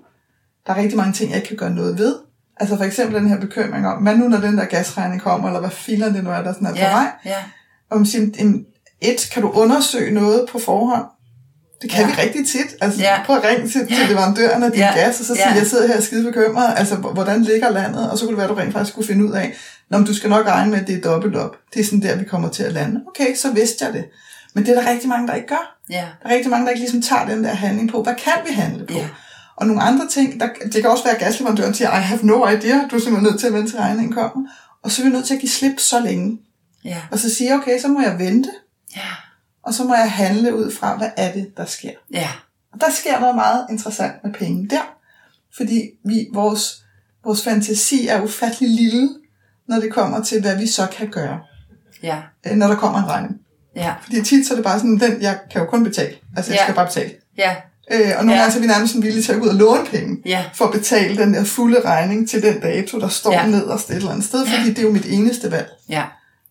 der 0.68 0.74
er 0.74 0.78
rigtig 0.78 0.98
mange 0.98 1.14
ting, 1.14 1.30
jeg 1.30 1.38
ikke 1.38 1.48
kan 1.48 1.58
gøre 1.58 1.70
noget 1.76 1.98
ved, 1.98 2.16
Altså 2.60 2.78
for 2.78 2.84
eksempel 2.84 3.16
den 3.22 3.30
her 3.30 3.40
bekymring 3.40 3.88
om, 3.88 4.04
hvad 4.04 4.16
nu 4.16 4.28
når 4.28 4.38
den 4.40 4.58
der 4.58 4.66
gasregning 4.66 5.22
kommer, 5.22 5.48
eller 5.48 5.60
hvad 5.60 5.70
filer 5.70 6.12
det 6.12 6.24
nu 6.24 6.30
er, 6.30 6.42
der 6.44 6.54
sådan 6.54 6.68
er 6.68 6.72
på 6.72 6.78
Ja, 6.78 6.92
vej. 6.92 7.08
ja, 7.26 7.36
Og 7.90 7.98
man 7.98 8.06
siger, 8.06 8.28
et, 9.02 9.30
kan 9.34 9.42
du 9.42 9.50
undersøge 9.50 10.14
noget 10.14 10.46
på 10.52 10.60
forhånd? 10.60 11.06
Det 11.82 11.90
kan 11.90 12.02
Ja. 12.02 12.08
vi 12.08 12.22
rigtig 12.22 12.48
tit. 12.48 12.76
Altså, 12.82 13.00
Ja. 13.02 13.24
prøv 13.26 13.36
at 13.38 13.44
ringe 13.44 13.70
til, 13.70 13.88
til 13.88 14.08
leverandøren 14.10 14.64
af 14.64 14.72
din 14.72 14.80
Ja. 14.80 14.92
gas, 14.96 15.20
og 15.20 15.26
så 15.26 15.36
sige, 15.36 15.50
Ja. 15.50 15.56
jeg 15.56 15.68
sidder 15.68 15.88
her 15.88 16.02
skide 16.02 16.24
bekymret. 16.24 16.74
Altså, 16.78 16.96
hvordan 16.96 17.44
ligger 17.44 17.70
landet? 17.70 18.12
Og 18.12 18.18
så 18.18 18.26
kunne 18.26 18.32
det 18.32 18.38
være, 18.38 18.50
at 18.50 18.56
du 18.56 18.62
rent 18.62 18.74
faktisk 18.74 18.92
skulle 18.92 19.08
finde 19.08 19.26
ud 19.26 19.32
af, 19.32 19.54
Nå, 19.90 19.98
men 19.98 20.08
du 20.08 20.14
skal 20.14 20.30
nok 20.30 20.46
regne 20.48 20.72
med, 20.72 20.80
at 20.82 20.88
det 20.88 20.96
er 20.98 21.02
dobbelt 21.12 21.36
op. 21.36 21.56
Det 21.74 21.80
er 21.80 21.84
sådan 21.84 22.02
der, 22.02 22.16
vi 22.16 22.24
kommer 22.26 22.50
til 22.50 22.64
at 22.64 22.74
lande. 22.74 23.02
Okay, 23.08 23.36
så 23.36 23.52
vidste 23.52 23.86
jeg 23.86 23.94
det. 23.94 24.06
Men 24.56 24.66
det 24.66 24.78
er 24.78 24.82
der 24.82 24.90
rigtig 24.92 25.10
mange, 25.10 25.28
der 25.28 25.34
ikke 25.34 25.48
gør. 25.48 25.78
ja, 25.90 26.06
Der 26.24 26.30
er 26.30 26.34
rigtig 26.36 26.50
mange, 26.52 26.66
der 26.66 26.72
ikke 26.72 26.80
ligesom 26.82 27.02
tager 27.02 27.26
den 27.26 27.44
der 27.44 27.54
handling 27.54 27.92
på. 27.92 28.04
Hvad 28.04 28.16
kan 28.16 28.34
vi 28.48 28.54
handle 28.54 28.86
på? 28.86 28.94
Ja. 28.94 29.08
Og 29.56 29.68
nogle 29.68 29.82
andre 29.82 30.08
ting, 30.08 30.40
der, 30.40 30.48
det 30.74 30.82
kan 30.82 30.86
også 30.90 31.04
være, 31.04 31.14
at 31.14 31.20
gasleverandøren 31.20 31.74
siger, 31.74 31.90
I 32.00 32.02
have 32.02 32.20
no 32.24 32.48
idea, 32.48 32.76
du 32.92 32.96
er 32.96 33.00
simpelthen 33.00 33.24
nødt 33.24 33.40
til 33.40 33.48
at 33.48 33.54
vente 33.54 33.72
til 33.72 33.80
regningen 33.80 34.14
kommer. 34.14 34.48
Og 34.84 34.92
så 34.92 35.02
er 35.02 35.06
vi 35.06 35.12
nødt 35.12 35.26
til 35.26 35.34
at 35.34 35.40
give 35.40 35.50
slip 35.50 35.80
så 35.80 36.00
længe. 36.00 36.38
ja, 36.86 36.98
Og 37.12 37.20
så 37.20 37.36
siger 37.36 37.52
jeg, 37.52 37.60
okay, 37.60 37.80
så 37.82 37.88
må 37.88 38.02
jeg 38.02 38.20
vente, 38.20 38.50
ja, 38.96 39.02
og 39.64 39.74
så 39.74 39.84
må 39.84 39.96
jeg 39.96 40.12
handle 40.12 40.56
ud 40.56 40.72
fra, 40.72 40.98
hvad 40.98 41.10
er 41.18 41.32
det, 41.34 41.58
der 41.58 41.66
sker. 41.66 41.92
ja, 42.14 42.30
Og 42.74 42.82
der 42.82 42.92
sker 42.92 43.20
noget 43.20 43.36
meget 43.36 43.66
interessant 43.70 44.14
med 44.24 44.34
penge 44.34 44.68
der. 44.70 44.94
Fordi 45.58 45.90
vi, 46.06 46.28
vores, 46.34 46.84
vores 47.24 47.44
fantasi 47.44 48.08
er 48.08 48.22
ufattelig 48.22 48.70
lille, 48.70 49.10
når 49.68 49.80
det 49.80 49.94
kommer 49.94 50.24
til, 50.24 50.42
hvad 50.42 50.58
vi 50.58 50.68
så 50.68 50.88
kan 50.98 51.08
gøre, 51.10 51.40
ja, 52.04 52.22
øh, 52.48 52.56
når 52.58 52.68
der 52.68 52.76
kommer 52.76 53.00
en 53.00 53.10
regning. 53.10 53.40
ja, 53.76 53.94
Fordi 54.04 54.22
tit 54.24 54.48
så 54.48 54.54
er 54.54 54.56
det 54.56 54.64
bare 54.66 54.80
sådan, 54.80 55.00
den, 55.00 55.22
jeg 55.22 55.40
kan 55.52 55.62
jo 55.62 55.68
kun 55.68 55.84
betale. 55.84 56.16
Altså, 56.38 56.52
jeg 56.52 56.58
Ja. 56.60 56.64
skal 56.64 56.76
bare 56.76 56.86
betale. 56.88 57.12
ja, 57.38 57.56
Øh, 57.92 58.00
og 58.18 58.26
nogle 58.26 58.32
Ja. 58.34 58.38
gange 58.40 58.52
så 58.52 58.58
er 58.58 58.62
vi 58.62 58.68
nærmest 58.68 58.94
sådan 58.94 59.04
villige 59.06 59.24
til 59.24 59.32
at 59.32 59.40
gå 59.40 59.44
ud 59.46 59.50
og 59.50 59.56
låne 59.56 59.86
penge, 59.86 60.22
ja, 60.26 60.46
for 60.54 60.66
at 60.66 60.72
betale 60.72 61.18
den 61.18 61.34
der 61.34 61.44
fulde 61.44 61.82
regning 61.86 62.30
til 62.30 62.42
den 62.42 62.60
dato, 62.60 63.00
der 63.00 63.08
står 63.08 63.32
Ja. 63.32 63.42
ja. 63.42 63.48
nederst 63.48 63.90
et 63.90 63.96
eller 63.96 64.10
andet 64.12 64.26
sted, 64.26 64.46
fordi 64.48 64.70
det 64.70 64.80
er 64.80 64.84
jo 64.84 64.92
mit 64.92 65.06
eneste 65.06 65.52
valg. 65.52 65.70
ja, 65.90 66.06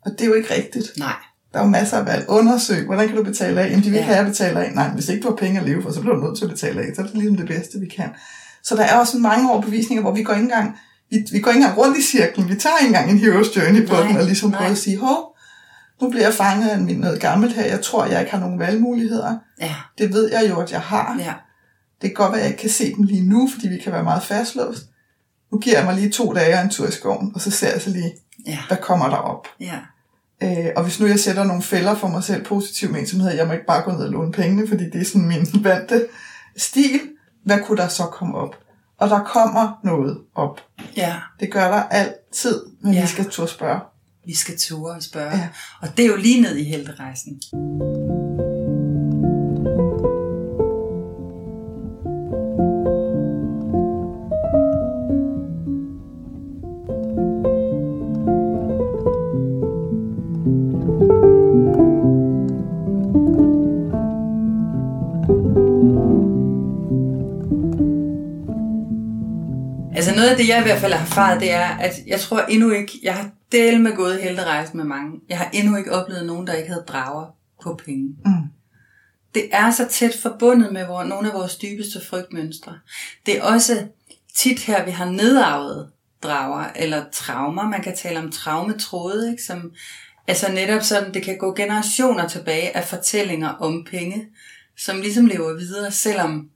Og 0.05 0.11
det 0.11 0.21
er 0.21 0.27
jo 0.27 0.35
ikke 0.35 0.55
rigtigt. 0.55 0.93
nej, 0.99 1.13
Der 1.57 1.63
er 1.63 1.67
jo 1.67 1.71
masser 1.71 1.99
af 1.99 2.07
valg. 2.07 2.25
Undersøg, 2.29 2.87
hvordan 2.87 3.09
kan 3.09 3.17
du 3.17 3.23
betale 3.25 3.61
af? 3.61 3.71
Jamen, 3.71 3.85
de 3.85 3.91
vil 3.91 3.99
ikke 3.99 3.99
Ja. 3.99 4.05
have, 4.05 4.17
at 4.19 4.25
jeg 4.25 4.27
betaler 4.33 4.61
af. 4.61 4.73
Nej, 4.75 4.89
hvis 4.89 5.09
ikke 5.09 5.23
du 5.23 5.29
har 5.29 5.37
penge 5.37 5.61
at 5.61 5.67
leve 5.67 5.83
for, 5.83 5.91
så 5.93 6.01
bliver 6.01 6.15
du 6.17 6.23
nødt 6.27 6.39
til 6.39 6.45
at 6.45 6.51
betale 6.51 6.81
af. 6.81 6.87
Så 6.95 7.03
er 7.03 7.07
det 7.07 7.15
ligesom 7.15 7.37
det 7.37 7.47
bedste, 7.47 7.79
vi 7.81 7.87
kan. 7.87 8.09
Så 8.63 8.77
der 8.77 8.83
er 8.83 8.97
også 8.99 9.19
mange 9.19 9.51
overbevisninger, 9.53 10.03
hvor 10.03 10.13
vi 10.15 10.23
går 10.23 10.33
ikke 10.33 10.43
engang, 10.45 10.77
vi, 11.11 11.17
vi 11.33 11.41
går 11.41 11.51
ikke 11.51 11.61
engang 11.61 11.79
rundt 11.79 11.99
i 11.99 12.03
cirklen. 12.03 12.49
Vi 12.49 12.55
tager 12.55 12.77
ikke 12.81 12.87
engang 12.97 13.11
en 13.11 13.19
hero's 13.19 13.61
journey 13.61 13.87
på 13.89 13.95
Nej, 13.95 14.07
den, 14.09 14.17
og 14.17 14.25
ligesom 14.25 14.51
nej. 14.51 14.59
prøver 14.59 14.71
at 14.73 14.79
sige, 14.79 14.99
hov, 14.99 15.37
nu 16.03 16.11
bliver 16.11 16.25
jeg 16.25 16.35
fanget 16.35 16.69
af 16.69 16.81
noget 16.81 17.21
gammelt 17.21 17.53
her. 17.55 17.65
Jeg 17.65 17.81
tror, 17.83 18.07
jeg 18.07 18.21
ikke 18.21 18.33
har 18.33 18.41
nogen 18.41 18.59
valgmuligheder. 18.59 19.37
ja, 19.61 19.75
Det 19.99 20.13
ved 20.13 20.31
jeg 20.33 20.51
jo, 20.51 20.61
at 20.61 20.73
jeg 20.73 20.81
har. 20.81 21.17
ja, 21.19 21.33
Det 22.03 22.11
kan 22.11 22.15
godt 22.15 22.33
være, 22.33 22.41
at 22.41 22.45
jeg 22.45 22.51
ikke 22.51 22.61
kan 22.61 22.71
se 22.71 22.95
dem 22.95 23.03
lige 23.03 23.29
nu, 23.29 23.49
fordi 23.55 23.69
vi 23.69 23.79
kan 23.79 23.93
være 23.93 24.05
meget 24.05 24.23
fastlåst. 24.23 24.83
Nu 25.53 25.59
giver 25.59 25.77
jeg 25.77 25.85
mig 25.87 25.95
lige 25.95 26.11
to 26.11 26.33
dage 26.33 26.55
og 26.59 26.63
en 26.65 26.71
tur 26.71 26.87
i 26.87 26.91
skoven, 26.93 27.33
og 27.35 27.41
så 27.41 27.51
ser 27.51 27.73
jeg 27.73 27.81
så 27.83 27.91
lige, 27.91 28.13
ja, 28.47 28.59
hvad 28.69 28.77
kommer 28.83 29.09
der 29.09 29.17
op. 29.17 29.47
ja, 29.61 29.79
Øh, 30.43 30.67
og 30.77 30.83
hvis 30.83 31.01
nu 31.01 31.07
jeg 31.07 31.19
sætter 31.21 31.45
nogle 31.45 31.63
fælder 31.63 31.95
for 31.95 32.09
mig 32.09 32.25
selv 32.25 32.45
positiv 32.45 32.91
med 32.93 33.01
ensomhed, 33.01 33.31
jeg 33.35 33.47
må 33.47 33.53
ikke 33.53 33.67
bare 33.67 33.83
gå 33.83 33.91
ned 33.91 34.01
og 34.01 34.11
låne 34.13 34.33
pengene, 34.33 34.69
fordi 34.69 34.85
det 34.91 35.01
er 35.01 35.05
sådan 35.05 35.29
min 35.29 35.47
vante 35.65 36.07
stil, 36.57 37.01
hvad 37.45 37.59
kunne 37.67 37.79
der 37.83 37.89
så 37.89 38.03
komme 38.03 38.35
op? 38.37 38.57
Og 38.99 39.11
der 39.11 39.25
kommer 39.25 39.81
noget 39.85 40.19
op. 40.35 40.61
ja. 40.97 41.15
Det 41.41 41.53
gør 41.53 41.69
der 41.71 41.83
altid, 41.83 42.63
men 42.83 42.95
Ja. 42.95 43.01
vi 43.01 43.07
skal 43.07 43.31
turde 43.31 43.51
spørge. 43.51 43.81
Vi 44.27 44.35
skal 44.35 44.59
ture 44.59 44.95
og 44.95 45.03
spørge. 45.03 45.37
Ja. 45.37 45.49
Og 45.83 45.89
det 45.97 46.03
er 46.05 46.09
jo 46.09 46.17
lige 46.17 46.41
ned 46.43 46.57
i 46.57 46.65
helterejsen. 46.65 47.41
Hvert 70.67 70.81
fald 70.81 70.93
har 70.93 71.01
erfaret, 71.01 71.41
det 71.41 71.53
er, 71.53 71.69
at 71.69 71.93
jeg 72.07 72.21
tror 72.21 72.41
endnu 72.41 72.71
ikke, 72.71 72.93
jeg 73.03 73.15
har 73.15 73.31
del 73.53 73.81
med 73.81 73.97
gået 73.97 74.23
helterejsen 74.23 74.77
med 74.77 74.85
mange. 74.85 75.21
Jeg 75.29 75.39
har 75.39 75.51
endnu 75.53 75.77
ikke 75.77 75.93
oplevet 75.93 76.27
nogen, 76.27 76.47
der 76.47 76.53
ikke 76.53 76.69
havde 76.69 76.85
drager 76.89 77.27
på 77.63 77.81
penge. 77.85 78.17
Mm. 78.25 78.33
Det 79.35 79.49
er 79.53 79.71
så 79.71 79.87
tæt 79.91 80.19
forbundet 80.23 80.73
med 80.73 80.85
hvor, 80.85 81.05
nogle 81.05 81.29
af 81.29 81.35
vores 81.35 81.57
dybeste 81.57 82.01
frygtmønstre. 82.07 82.79
Det 83.27 83.39
er 83.39 83.43
også 83.43 83.87
tit 84.37 84.61
her, 84.61 84.85
vi 84.85 84.91
har 84.91 85.11
nedarvet 85.11 85.91
drager 86.23 86.65
eller 86.77 87.05
traumer. 87.13 87.69
Man 87.69 87.83
kan 87.83 87.97
tale 87.97 88.19
om 88.19 88.33
traumetråde, 88.33 89.31
ikke? 89.31 89.43
Som, 89.43 89.73
altså 90.27 90.53
netop 90.53 90.83
sådan, 90.83 91.15
det 91.15 91.23
kan 91.23 91.39
gå 91.39 91.55
generationer 91.55 92.29
tilbage 92.29 92.77
af 92.77 92.85
fortællinger 92.85 93.49
om 93.49 93.87
penge, 93.91 94.27
som 94.79 95.01
ligesom 95.01 95.27
lever 95.27 95.55
videre, 95.55 95.91
selvom 95.91 96.51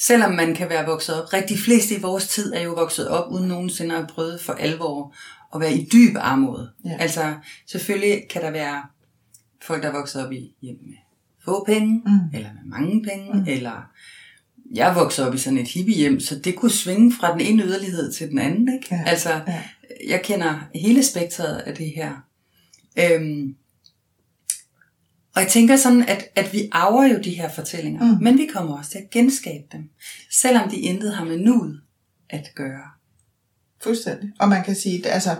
Selvom 0.00 0.32
man 0.34 0.54
kan 0.54 0.68
være 0.68 0.86
vokset 0.86 1.22
op, 1.22 1.32
rigtig 1.32 1.58
fleste 1.58 1.94
i 1.96 2.00
vores 2.00 2.28
tid 2.28 2.52
er 2.54 2.60
jo 2.60 2.72
vokset 2.72 3.08
op, 3.08 3.32
uden 3.32 3.48
nogensinde 3.48 3.94
at 3.94 4.00
have 4.00 4.08
prøvet 4.08 4.40
for 4.40 4.52
alvor 4.52 5.14
at 5.54 5.60
være 5.60 5.72
i 5.74 5.88
dyb 5.92 6.16
armod. 6.16 6.68
Ja. 6.84 6.96
Altså, 7.00 7.34
selvfølgelig 7.66 8.28
kan 8.30 8.42
der 8.42 8.50
være 8.50 8.82
folk, 9.62 9.82
der 9.82 9.88
er 9.88 9.92
vokset 9.92 10.26
op 10.26 10.32
i 10.32 10.54
hjem 10.62 10.78
med 10.86 10.94
få 11.44 11.64
penge, 11.64 12.02
Mm. 12.06 12.36
eller 12.38 12.48
med 12.52 12.62
mange 12.78 13.02
penge, 13.02 13.32
mm. 13.32 13.44
eller 13.48 13.90
jeg 14.74 14.94
vokset 14.94 15.26
op 15.26 15.34
i 15.34 15.38
sådan 15.38 15.58
et 15.58 15.68
hippiehjem, 15.68 16.20
så 16.20 16.38
det 16.38 16.56
kunne 16.56 16.70
svinge 16.70 17.12
fra 17.12 17.32
den 17.32 17.40
ene 17.40 17.62
yderlighed 17.62 18.12
til 18.12 18.28
den 18.28 18.38
anden. 18.38 18.74
Ikke? 18.74 18.86
Ja, 18.90 19.02
Altså, 19.06 19.30
ja. 19.46 19.62
jeg 20.08 20.22
kender 20.24 20.68
hele 20.74 21.02
spektret 21.02 21.56
af 21.56 21.74
det 21.74 21.92
her. 21.96 22.12
Øhm, 22.98 23.54
og 25.38 25.44
jeg 25.44 25.50
tænker 25.52 25.76
sådan, 25.76 26.02
at, 26.08 26.24
at 26.36 26.52
vi 26.52 26.68
arver 26.72 27.04
jo 27.06 27.18
de 27.18 27.30
her 27.30 27.48
fortællinger, 27.48 28.04
mm. 28.14 28.22
Men 28.24 28.38
vi 28.38 28.48
kommer 28.52 28.78
også 28.78 28.90
til 28.90 28.98
at 28.98 29.10
genskabe 29.10 29.64
dem, 29.72 29.90
selvom 30.32 30.70
de 30.70 30.76
intet 30.76 31.14
har 31.14 31.24
med 31.24 31.38
nuet 31.38 31.80
at 32.30 32.52
gøre. 32.54 32.84
Fuldstændig. 33.82 34.32
Og 34.38 34.48
man 34.48 34.64
kan 34.64 34.74
sige, 34.76 35.06
at 35.06 35.12
altså, 35.14 35.36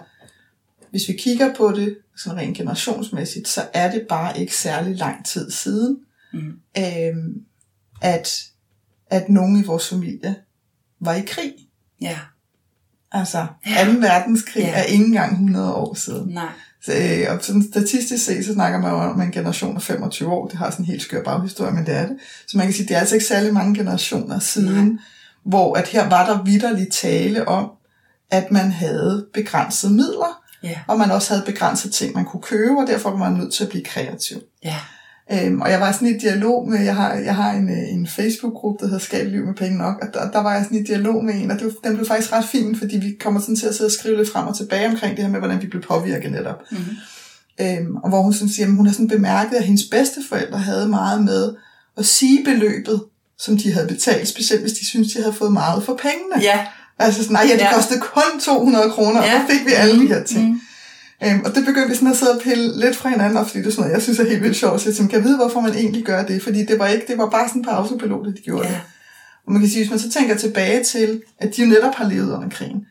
hvis 0.90 1.08
vi 1.08 1.12
kigger 1.12 1.54
på 1.54 1.72
det 1.72 1.98
sådan 2.16 2.38
rent 2.38 2.56
generationsmæssigt, 2.56 3.48
så 3.48 3.68
er 3.74 3.90
det 3.90 4.06
bare 4.08 4.38
ikke 4.40 4.56
særlig 4.56 4.96
lang 4.96 5.26
tid 5.26 5.50
siden, 5.50 5.98
Mm. 6.32 6.52
øhm, 6.78 7.44
at, 8.02 8.44
at 9.10 9.28
nogen 9.28 9.60
i 9.60 9.62
vores 9.62 9.88
familie 9.88 10.36
var 11.00 11.14
i 11.14 11.22
krig. 11.26 11.52
Ja, 12.00 12.18
Altså, 13.12 13.46
Ja. 13.66 13.84
2. 13.84 13.90
verdenskrig 14.00 14.62
Ja. 14.62 14.78
er 14.78 14.82
ikke 14.82 15.04
engang 15.04 15.32
100 15.32 15.74
år 15.74 15.94
siden. 15.94 16.28
nej, 16.32 16.52
Så, 16.84 16.92
øh, 16.92 17.34
og 17.34 17.44
sådan 17.44 17.62
statistisk 17.70 18.24
set, 18.24 18.44
så 18.44 18.52
snakker 18.52 18.78
man 18.80 18.90
jo 18.90 18.96
om 18.96 19.20
en 19.20 19.30
generation 19.30 19.76
af 19.76 19.82
25 19.82 20.32
år. 20.32 20.46
Det 20.48 20.58
har 20.58 20.70
sådan 20.70 20.84
en 20.84 20.86
helt 20.86 21.02
skør 21.02 21.22
baghistorie, 21.22 21.72
men 21.72 21.86
det 21.86 21.94
er 21.94 22.06
det. 22.06 22.16
Så 22.46 22.56
man 22.56 22.66
kan 22.66 22.74
sige, 22.74 22.88
det 22.88 22.96
er 22.96 23.00
altså 23.00 23.14
ikke 23.14 23.26
særlig 23.26 23.54
mange 23.54 23.74
generationer 23.74 24.38
siden, 24.38 24.86
Nej. 24.86 25.02
hvor 25.44 25.74
at 25.74 25.88
her 25.88 26.08
var 26.08 26.26
der 26.26 26.42
vidderligt 26.44 26.92
tale 26.92 27.48
om, 27.48 27.70
at 28.30 28.50
man 28.50 28.70
havde 28.72 29.26
begrænsede 29.34 29.92
midler, 29.92 30.42
ja, 30.62 30.78
og 30.86 30.98
man 30.98 31.10
også 31.10 31.34
havde 31.34 31.46
begrænsede 31.46 31.92
ting, 31.92 32.14
man 32.14 32.24
kunne 32.24 32.42
købe, 32.42 32.78
og 32.78 32.86
derfor 32.86 33.10
var 33.10 33.16
man 33.16 33.32
nødt 33.32 33.54
til 33.54 33.64
at 33.64 33.70
blive 33.70 33.84
kreativ. 33.84 34.38
ja, 34.64 34.76
Øhm, 35.32 35.60
og 35.60 35.70
jeg 35.70 35.80
var 35.80 35.92
sådan 35.92 36.08
i 36.08 36.18
dialog 36.18 36.68
med, 36.68 36.80
jeg 36.80 36.94
har, 36.96 37.14
jeg 37.14 37.34
har 37.34 37.50
en, 37.52 37.68
øh, 37.70 37.88
en 37.94 38.06
Facebook-gruppe, 38.06 38.78
der 38.80 38.86
hedder 38.86 39.04
Skab 39.04 39.26
liv 39.26 39.46
med 39.46 39.54
penge 39.54 39.78
nok, 39.78 39.94
og 40.02 40.08
der, 40.14 40.30
der 40.30 40.42
var 40.42 40.54
jeg 40.54 40.64
sådan 40.64 40.78
i 40.78 40.82
dialog 40.82 41.24
med 41.24 41.34
en, 41.34 41.50
og 41.50 41.58
det, 41.58 41.64
var- 41.66 41.88
den 41.88 41.96
blev 41.96 42.06
faktisk 42.06 42.32
ret 42.32 42.44
fin, 42.44 42.76
fordi 42.76 42.96
vi 42.96 43.16
kommer 43.20 43.40
sådan 43.40 43.56
til 43.56 43.66
at 43.66 43.74
sidde 43.74 43.88
og 43.88 43.92
skrive 43.92 44.16
lidt 44.16 44.32
frem 44.32 44.46
og 44.46 44.56
tilbage 44.56 44.88
omkring 44.88 45.16
det 45.16 45.24
her 45.24 45.30
med, 45.30 45.38
hvordan 45.40 45.62
vi 45.62 45.66
blev 45.66 45.82
påvirket 45.82 46.32
netop. 46.32 46.62
mm-hmm. 46.70 46.96
Øhm, 47.60 47.96
og 47.96 48.08
hvor 48.08 48.22
hun 48.22 48.32
sådan 48.32 48.48
siger, 48.48 48.66
at 48.66 48.72
hun 48.72 48.86
har 48.86 48.92
sådan 48.92 49.08
bemærket, 49.08 49.56
at 49.56 49.64
hendes 49.64 49.84
bedsteforældre 49.90 50.58
havde 50.58 50.88
meget 50.88 51.24
med 51.24 51.52
at 51.98 52.06
sige 52.06 52.44
beløbet, 52.44 53.02
som 53.38 53.56
de 53.58 53.72
havde 53.72 53.86
betalt, 53.86 54.28
specielt 54.28 54.62
hvis 54.62 54.72
de 54.72 54.86
syntes, 54.86 55.12
de 55.12 55.18
havde 55.20 55.32
fået 55.32 55.52
meget 55.52 55.82
for 55.84 55.94
pengene. 56.02 56.42
ja, 56.42 56.66
Altså 56.98 57.22
sådan, 57.22 57.32
nej, 57.34 57.44
ja, 57.48 57.52
det 57.52 57.60
Ja. 57.60 57.66
ja. 57.66 57.74
kostede 57.74 58.00
kun 58.00 58.40
200 58.40 58.90
kroner, 58.90 59.24
Ja. 59.24 59.34
og 59.34 59.40
så 59.48 59.52
fik 59.56 59.66
vi 59.66 59.72
alle 59.72 60.02
de 60.02 60.06
her 60.06 60.22
ting. 60.24 60.48
Mm. 60.50 60.60
Øhm, 61.24 61.40
og 61.44 61.54
det 61.54 61.64
begyndte 61.66 61.88
vi 61.88 61.94
sådan 61.94 62.08
at 62.10 62.16
sidde 62.16 62.32
og 62.32 62.40
pille 62.42 62.80
lidt 62.80 62.96
fra 62.96 63.08
hinanden, 63.08 63.36
og 63.38 63.46
fordi 63.46 63.58
det 63.58 63.66
er 63.66 63.70
sådan 63.70 63.82
noget, 63.82 63.94
jeg 63.94 64.02
synes 64.02 64.18
er 64.18 64.24
helt 64.24 64.42
vildt 64.42 64.56
sjovt. 64.56 64.80
Så 64.80 64.88
jeg 64.88 64.96
tænkte, 64.96 65.12
kan 65.14 65.20
jeg 65.22 65.28
vide, 65.28 65.36
hvorfor 65.38 65.60
man 65.60 65.74
egentlig 65.74 66.04
gør 66.04 66.24
det? 66.24 66.42
Fordi 66.42 66.64
det 66.64 66.78
var 66.78 66.86
ikke, 66.86 67.06
det 67.08 67.18
var 67.18 67.28
bare 67.28 67.48
sådan 67.48 67.62
på 67.64 67.70
autopilot, 67.70 68.26
at 68.26 68.32
de 68.36 68.42
gjorde 68.42 68.66
ja, 68.66 68.72
det. 68.72 68.80
Og 69.46 69.52
man 69.52 69.60
kan 69.60 69.70
sige, 69.70 69.80
hvis 69.80 69.90
man 69.90 69.98
så 69.98 70.10
tænker 70.10 70.34
tilbage 70.36 70.84
til, 70.84 71.22
at 71.38 71.56
de 71.56 71.62
jo 71.62 71.68
netop 71.68 71.94
har 71.94 72.04
levet 72.08 72.34
under 72.34 72.48
krigen, 72.48 72.86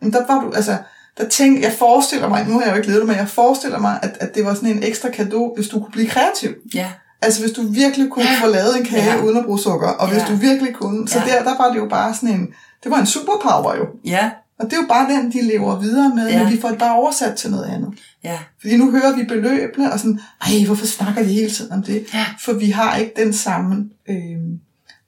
jamen 0.00 0.12
der 0.12 0.26
var 0.26 0.40
du, 0.44 0.52
altså, 0.52 0.76
der 1.18 1.28
tænkte, 1.28 1.62
jeg 1.62 1.72
forestiller 1.78 2.28
mig, 2.28 2.46
nu 2.48 2.54
har 2.58 2.62
jeg 2.62 2.70
jo 2.70 2.76
ikke 2.76 2.88
levet 2.88 3.00
det, 3.00 3.08
men 3.08 3.16
jeg 3.16 3.28
forestiller 3.28 3.78
mig, 3.78 3.98
at, 4.02 4.16
at 4.20 4.34
det 4.34 4.44
var 4.44 4.54
sådan 4.54 4.68
en 4.68 4.82
ekstra 4.82 5.08
gave, 5.08 5.52
hvis 5.56 5.68
du 5.68 5.78
kunne 5.80 5.92
blive 5.92 6.08
kreativ. 6.08 6.50
ja, 6.74 6.88
Altså 7.22 7.40
hvis 7.40 7.52
du 7.52 7.62
virkelig 7.62 8.10
kunne 8.10 8.24
Ja. 8.24 8.46
få 8.46 8.52
lavet 8.52 8.76
en 8.78 8.84
kage 8.84 9.04
Ja. 9.04 9.22
uden 9.22 9.36
at 9.36 9.44
bruge 9.44 9.58
sukker, 9.60 9.88
og 9.88 10.08
hvis 10.08 10.18
Ja. 10.22 10.26
du 10.30 10.36
virkelig 10.36 10.74
kunne, 10.74 11.08
så 11.08 11.18
Ja. 11.18 11.24
der, 11.24 11.42
der 11.42 11.56
var 11.56 11.68
det 11.72 11.76
jo 11.78 11.86
bare 11.90 12.14
sådan 12.14 12.28
en, 12.28 12.46
det 12.84 12.90
var 12.90 12.98
en 12.98 13.06
superpower 13.06 13.76
jo. 13.76 13.86
ja, 14.04 14.30
Og 14.58 14.64
det 14.64 14.72
er 14.72 14.76
jo 14.82 14.86
bare 14.88 15.10
den, 15.12 15.32
de 15.32 15.42
lever 15.42 15.80
videre 15.80 16.14
med, 16.14 16.26
Ja. 16.28 16.32
ja. 16.38 16.42
men 16.44 16.52
vi 16.52 16.60
får 16.60 16.68
det 16.68 16.78
bare 16.78 16.94
oversat 16.96 17.36
til 17.36 17.50
noget 17.50 17.64
andet. 17.64 17.94
ja, 18.24 18.38
Fordi 18.60 18.76
nu 18.76 18.90
hører 18.90 19.16
vi 19.16 19.24
beløbene, 19.24 19.92
og 19.92 19.98
sådan, 19.98 20.20
ej, 20.40 20.64
hvorfor 20.66 20.86
snakker 20.86 21.22
de 21.22 21.28
hele 21.32 21.50
tiden 21.50 21.72
om 21.72 21.82
det? 21.82 22.06
Ja. 22.14 22.26
For 22.40 22.52
vi 22.52 22.70
har 22.70 22.96
ikke 22.96 23.12
den 23.16 23.32
samme 23.32 23.84
øh, 24.08 24.38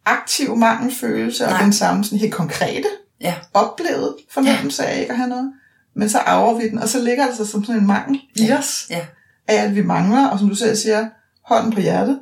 aktiv 0.04 0.56
mangelfølelse, 0.56 1.44
og 1.44 1.50
Nej. 1.50 1.62
den 1.62 1.72
samme 1.72 2.04
sådan 2.04 2.18
helt 2.18 2.34
konkrete 2.34 2.88
Ja. 3.20 3.34
oplevet 3.54 4.14
fornemmelse 4.30 4.86
af 4.86 5.00
ikke 5.00 5.10
at 5.12 5.16
have 5.18 5.28
noget, 5.28 5.52
men 5.96 6.08
så 6.08 6.18
arver 6.18 6.58
vi 6.58 6.68
den, 6.68 6.78
og 6.78 6.88
så 6.88 7.02
ligger 7.02 7.26
det 7.26 7.36
sig 7.36 7.46
som 7.46 7.64
sådan 7.64 7.80
en 7.80 7.86
mangel 7.86 8.20
i 8.36 8.52
os, 8.52 8.86
Ja. 8.90 9.00
af 9.48 9.54
at 9.64 9.74
vi 9.76 9.82
mangler, 9.82 10.26
og 10.26 10.38
som 10.38 10.48
du 10.48 10.54
selv 10.54 10.76
siger, 10.76 11.06
hånden 11.44 11.72
på 11.72 11.80
hjertet. 11.80 12.18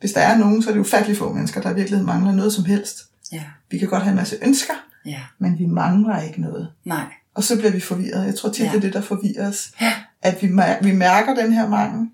Hvis 0.00 0.12
der 0.12 0.20
er 0.20 0.36
nogen, 0.38 0.62
så 0.62 0.68
er 0.68 0.72
det 0.74 0.80
ufattelig 0.80 1.16
få 1.18 1.32
mennesker, 1.32 1.60
der 1.60 1.70
i 1.70 1.74
virkeligheden 1.74 2.06
mangler 2.06 2.32
noget 2.32 2.52
som 2.52 2.64
helst. 2.64 2.96
Ja. 3.32 3.42
Vi 3.70 3.78
kan 3.78 3.88
godt 3.88 4.02
have 4.02 4.10
en 4.10 4.16
masse 4.16 4.36
ønsker, 4.42 4.74
Ja. 5.06 5.20
men 5.38 5.58
vi 5.58 5.66
mangler 5.66 6.22
ikke 6.22 6.40
noget. 6.40 6.68
Nej. 6.84 7.04
Og 7.34 7.44
så 7.44 7.56
bliver 7.56 7.70
vi 7.70 7.80
forvirret. 7.80 8.26
Jeg 8.26 8.34
tror 8.34 8.48
tit, 8.50 8.60
Ja. 8.60 8.64
ja. 8.64 8.70
det 8.70 8.76
er 8.76 8.80
det, 8.80 8.92
der 8.92 9.00
forvirrer 9.00 9.48
os. 9.48 9.70
Ja. 9.80 9.92
At 10.22 10.42
vi, 10.42 10.48
vi 10.82 10.92
mærker 10.92 11.34
den 11.34 11.52
her 11.52 11.68
mangel. 11.68 12.08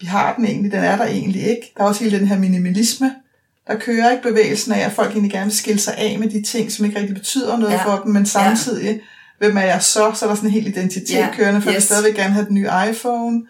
Vi 0.00 0.06
har 0.06 0.34
den 0.34 0.44
egentlig, 0.44 0.72
den 0.72 0.80
er 0.84 0.96
der 0.96 1.04
egentlig 1.04 1.42
ikke. 1.42 1.72
Der 1.76 1.82
er 1.84 1.88
også 1.88 2.04
hele 2.04 2.18
den 2.18 2.26
her 2.28 2.38
minimalisme, 2.38 3.14
der 3.66 3.78
kører 3.78 4.10
ikke 4.10 4.22
bevægelsen 4.22 4.72
af, 4.72 4.78
at 4.80 4.92
folk 4.92 5.10
egentlig 5.10 5.32
gerne 5.32 5.44
vil 5.44 5.56
skille 5.56 5.80
sig 5.80 5.94
af 5.98 6.18
med 6.18 6.28
de 6.30 6.42
ting, 6.42 6.72
som 6.72 6.84
ikke 6.84 6.98
rigtig 6.98 7.14
betyder 7.16 7.56
noget 7.56 7.72
Ja. 7.72 7.78
ja. 7.78 7.84
for 7.96 8.02
dem, 8.02 8.12
men 8.12 8.26
samtidig, 8.26 9.00
hvem 9.38 9.56
er 9.56 9.62
jeg 9.62 9.82
så? 9.82 10.12
Så 10.14 10.24
er 10.24 10.28
der 10.28 10.34
sådan 10.34 10.48
en 10.48 10.52
helt 10.54 10.68
identitet 10.68 11.14
Ja. 11.14 11.18
ja. 11.26 11.32
kørende, 11.34 11.60
for 11.62 11.70
yes. 11.70 11.76
Yes. 11.76 11.82
stadigvæk 11.84 12.14
gerne 12.16 12.34
have 12.34 12.46
den 12.46 12.54
nye 12.54 12.68
iPhone. 12.90 13.42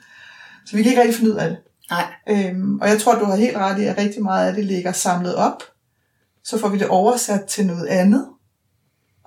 Så 0.67 0.77
vi 0.77 0.83
kan 0.83 0.91
ikke 0.91 1.03
rigtig 1.03 1.17
finde 1.19 1.33
ud 1.33 1.37
af 1.37 1.49
det. 1.49 1.59
Nej. 1.91 2.05
Øhm, 2.29 2.79
og 2.81 2.89
jeg 2.89 3.01
tror, 3.01 3.15
du 3.19 3.25
har 3.25 3.37
helt 3.37 3.57
ret 3.57 3.81
i, 3.83 3.85
at 3.85 3.99
rigtig 3.99 4.23
meget 4.23 4.49
af 4.49 4.55
det 4.55 4.65
ligger 4.65 4.93
samlet 4.93 5.35
op. 5.35 5.63
Så 6.45 6.59
får 6.59 6.69
vi 6.69 6.79
det 6.79 6.87
oversat 6.89 7.45
til 7.45 7.67
noget 7.67 7.87
andet. 7.87 8.27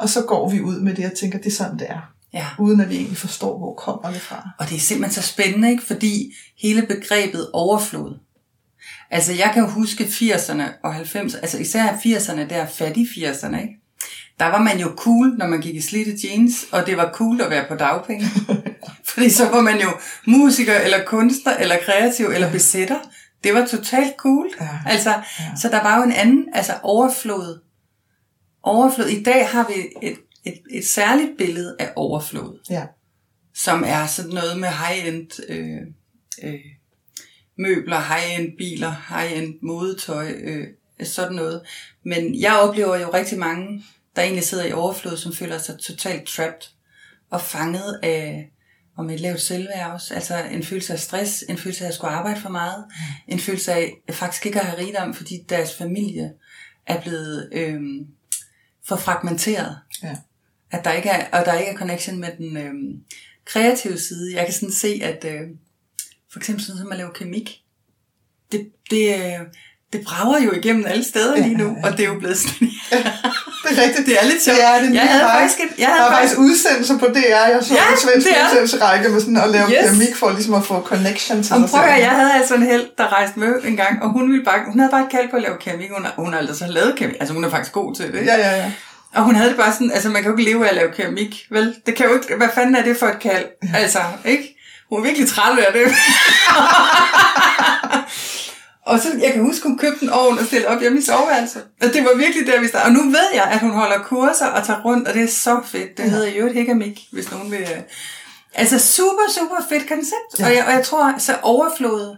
Og 0.01 0.09
så 0.09 0.21
går 0.21 0.49
vi 0.49 0.61
ud 0.61 0.79
med 0.79 0.95
det 0.95 1.05
og 1.05 1.17
tænker, 1.17 1.37
det 1.37 1.47
er 1.47 1.51
sådan, 1.55 1.79
det 1.79 1.87
er 1.89 2.13
Ja. 2.33 2.45
uden 2.59 2.81
at 2.81 2.89
vi 2.89 2.95
egentlig 2.95 3.17
forstår, 3.17 3.57
hvor 3.57 3.73
kommer 3.73 4.11
det 4.13 4.21
fra. 4.21 4.49
Og 4.59 4.69
det 4.69 4.75
er 4.75 4.79
simpelthen 4.79 5.23
så 5.23 5.29
spændende, 5.29 5.71
ikke? 5.71 5.83
Fordi 5.83 6.33
hele 6.61 6.81
begrebet 6.81 7.47
overflod. 7.53 8.19
Altså, 9.11 9.33
jeg 9.33 9.51
kan 9.53 9.63
jo 9.63 9.69
huske 9.69 10.03
80'erne 10.03 10.63
og 10.83 10.95
90'erne, 10.95 11.39
altså 11.41 11.57
især 11.57 11.87
80'erne, 11.93 12.49
der 12.49 12.65
fattige 12.65 13.07
80'erne, 13.07 13.61
ikke? 13.61 13.73
Der 14.39 14.45
var 14.45 14.61
man 14.61 14.79
jo 14.79 14.91
cool, 14.97 15.35
når 15.37 15.47
man 15.47 15.61
gik 15.61 15.75
i 15.75 15.81
slidte 15.81 16.27
jeans, 16.27 16.65
og 16.71 16.85
det 16.87 16.97
var 16.97 17.11
cool 17.13 17.41
at 17.41 17.49
være 17.49 17.65
på 17.69 17.75
dagpenge. 17.75 18.25
Fordi 19.09 19.29
så 19.29 19.49
var 19.49 19.61
man 19.61 19.79
jo 19.81 19.89
musiker, 20.27 20.73
eller 20.79 21.03
kunstner, 21.05 21.53
eller 21.57 21.75
kreativ, 21.85 22.25
eller 22.25 22.51
besætter. 22.51 22.99
Det 23.43 23.53
var 23.53 23.65
totalt 23.65 24.13
cool. 24.17 24.47
Ja. 24.61 24.67
Altså, 24.85 25.09
ja. 25.09 25.45
Så 25.61 25.69
der 25.69 25.83
var 25.83 25.97
jo 25.97 26.03
en 26.03 26.11
anden, 26.11 26.45
altså 26.53 26.73
overflod. 26.83 27.59
Overflod. 28.63 29.07
I 29.07 29.23
dag 29.23 29.49
har 29.49 29.67
vi 29.67 30.07
et, 30.07 30.17
et, 30.45 30.61
et 30.71 30.87
særligt 30.87 31.37
billede 31.37 31.75
af 31.79 31.93
overflod 31.95 32.59
Ja. 32.69 32.85
som 33.55 33.83
er 33.87 34.07
sådan 34.07 34.31
noget 34.31 34.59
med 34.59 34.69
high-end 34.69 35.49
øh, 35.49 35.77
øh, 36.43 36.59
møbler, 37.57 37.99
high-end 37.99 38.57
biler, 38.57 38.93
high-end 39.09 39.53
modetøj, 39.61 40.31
øh, 40.31 40.67
sådan 41.03 41.35
noget. 41.35 41.61
Men 42.03 42.41
jeg 42.41 42.53
oplever 42.59 42.95
jo 42.97 43.13
rigtig 43.13 43.39
mange, 43.39 43.83
der 44.15 44.21
egentlig 44.21 44.43
sidder 44.43 44.65
i 44.65 44.71
overflod, 44.71 45.17
som 45.17 45.33
føler 45.33 45.57
sig 45.57 45.79
totalt 45.79 46.27
trapped 46.27 46.61
og 47.29 47.41
fanget 47.41 47.99
af 48.03 48.51
og 48.97 49.05
med 49.05 49.15
et 49.15 49.19
lavt 49.21 49.41
selvværd 49.41 49.91
også. 49.91 50.13
Altså 50.13 50.43
en 50.51 50.63
følelse 50.63 50.93
af 50.93 50.99
stress, 50.99 51.43
en 51.49 51.57
følelse 51.57 51.83
af 51.83 51.87
at 51.87 51.93
skulle 51.93 52.11
arbejde 52.11 52.41
for 52.41 52.49
meget, 52.49 52.85
en 53.27 53.39
følelse 53.39 53.73
af 53.73 53.93
faktisk 54.11 54.45
ikke 54.45 54.59
at 54.59 54.65
have 54.65 54.79
rigdom, 54.87 55.13
fordi 55.13 55.45
deres 55.49 55.75
familie 55.75 56.33
er 56.87 57.01
blevet 57.01 57.49
øh, 57.53 57.81
for 58.91 59.03
fragmenteret 59.03 59.77
Ja. 60.03 60.17
at 60.71 60.85
der 60.85 60.91
ikke 60.91 61.09
er, 61.09 61.39
og 61.39 61.45
der 61.45 61.59
ikke 61.59 61.71
er 61.71 61.77
connection 61.77 62.19
med 62.19 62.29
den 62.37 62.57
øh, 62.57 62.73
kreative 63.45 63.97
side. 63.97 64.35
Jeg 64.35 64.45
kan 64.45 64.53
sådan 64.53 64.71
se, 64.71 64.99
at 65.03 65.25
øh, 65.25 65.41
for 66.31 66.39
eksempel 66.39 66.65
sådan 66.65 66.79
som 66.79 66.91
at 66.91 66.97
lave 66.97 67.11
kemik, 67.13 67.63
det, 68.51 68.71
det, 68.89 69.15
øh, 69.15 69.39
det 69.93 70.01
brager 70.07 70.39
jo 70.45 70.51
igennem 70.51 70.85
alle 70.87 71.03
steder 71.03 71.35
Ja, 71.37 71.41
lige 71.43 71.57
nu, 71.57 71.63
ja, 71.67 71.73
ja. 71.83 71.91
og 71.91 71.97
det 71.97 72.03
er 72.05 72.09
jo 72.13 72.19
blevet 72.19 72.37
sådan, 72.37 72.67
Det 73.63 73.77
er 73.77 73.81
rigtigt. 73.83 74.05
det 74.07 74.15
er 74.21 74.25
lidt 74.25 74.43
sjovt. 74.43 74.57
Det 74.57 74.65
er 74.65 74.79
det 74.81 74.93
jeg 74.93 75.01
havde 75.01 75.23
faktisk, 75.23 75.59
et, 75.59 75.69
jeg 75.77 75.87
Der 75.87 75.93
havde 75.93 76.07
er 76.07 76.11
faktisk 76.17 76.33
faktisk, 76.35 76.39
udsendelser 76.39 76.97
på 76.97 77.05
DR. 77.05 77.17
Jeg 77.53 77.59
så 77.61 77.73
Ja, 77.73 77.91
en 77.91 77.97
svensk 78.05 78.27
det 78.27 78.35
der. 78.35 78.43
udsendelsesrække 78.45 79.09
med 79.09 79.19
sådan 79.21 79.37
at 79.37 79.49
lave 79.49 79.67
Yes. 79.69 79.77
keramik 79.83 80.15
for 80.15 80.29
ligesom 80.31 80.53
at 80.53 80.65
få 80.65 80.81
connection 80.91 81.43
til 81.43 81.53
om 81.55 81.61
sig 81.61 81.69
prøv 81.69 81.81
at 81.89 81.99
jeg 82.01 82.09
havde 82.09 82.33
altså 82.33 82.53
en 82.55 82.63
held, 82.63 82.85
der 82.97 83.13
rejste 83.17 83.39
med 83.39 83.53
en 83.63 83.75
gang, 83.77 84.03
og 84.03 84.09
hun, 84.09 84.31
ville 84.31 84.45
bare, 84.45 84.59
hun 84.71 84.79
havde 84.79 84.91
bare 84.91 85.01
et 85.07 85.11
kald 85.11 85.29
på 85.29 85.35
at 85.35 85.41
lave 85.41 85.55
keramik. 85.61 85.89
Hun 85.95 86.05
har, 86.05 86.13
hun 86.17 86.33
har 86.33 86.39
altså 86.39 86.65
lavet 86.67 86.93
keramik. 86.97 87.17
Altså 87.19 87.33
hun 87.33 87.43
er 87.43 87.49
faktisk 87.49 87.71
god 87.71 87.95
til 87.95 88.05
det. 88.13 88.25
Ja, 88.25 88.35
ja, 88.45 88.51
ja. 88.61 88.71
Og 89.15 89.23
hun 89.23 89.35
havde 89.35 89.49
det 89.49 89.57
bare 89.57 89.73
sådan, 89.73 89.91
altså 89.91 90.09
man 90.09 90.21
kan 90.21 90.31
jo 90.31 90.37
ikke 90.37 90.51
leve 90.51 90.65
af 90.65 90.69
at 90.69 90.75
lave 90.75 90.91
keramik, 90.97 91.45
vel? 91.51 91.75
Det 91.85 91.95
kan 91.95 92.05
jo 92.05 92.13
ikke, 92.13 92.35
hvad 92.37 92.49
fanden 92.55 92.75
er 92.75 92.83
det 92.83 92.97
for 92.97 93.07
et 93.07 93.19
kald? 93.19 93.45
Altså, 93.75 93.99
ikke? 94.25 94.57
Hun 94.89 94.99
er 94.99 95.03
virkelig 95.03 95.27
træt 95.29 95.59
af 95.59 95.73
det. 95.73 95.81
og 98.91 98.99
så, 98.99 99.07
jeg 99.21 99.33
kan 99.33 99.41
huske, 99.43 99.67
hun 99.67 99.77
købte 99.77 100.03
en 100.03 100.09
ovn 100.09 100.37
og 100.39 100.45
stillede 100.45 100.67
op 100.69 100.81
hjemme 100.81 100.99
i 100.99 101.01
soveværelset. 101.01 101.63
Og 101.81 101.87
det 101.93 102.03
var 102.03 102.17
virkelig 102.17 102.47
der, 102.47 102.59
vi 102.61 102.67
startede. 102.67 102.89
Og 102.89 102.93
nu 103.05 103.11
ved 103.11 103.27
jeg, 103.33 103.43
at 103.43 103.59
hun 103.59 103.71
holder 103.71 103.97
kurser 104.03 104.45
og 104.45 104.65
tager 104.65 104.81
rundt, 104.85 105.07
og 105.07 105.13
det 105.13 105.23
er 105.23 105.27
så 105.27 105.61
fedt. 105.65 105.97
Det 105.97 106.11
hedder 106.11 106.29
jo 106.29 106.45
et 106.47 106.53
hekamik, 106.53 106.99
hvis 107.11 107.31
nogen 107.31 107.51
vil... 107.51 107.59
øh. 107.61 107.81
Altså 108.53 108.79
super, 108.79 109.23
super 109.37 109.55
fedt 109.69 109.87
koncept. 109.87 110.39
Ja. 110.39 110.45
Og, 110.45 110.55
jeg, 110.55 110.65
og 110.67 110.71
jeg 110.73 110.83
tror, 110.85 111.15
så 111.17 111.35
overflod, 111.41 112.15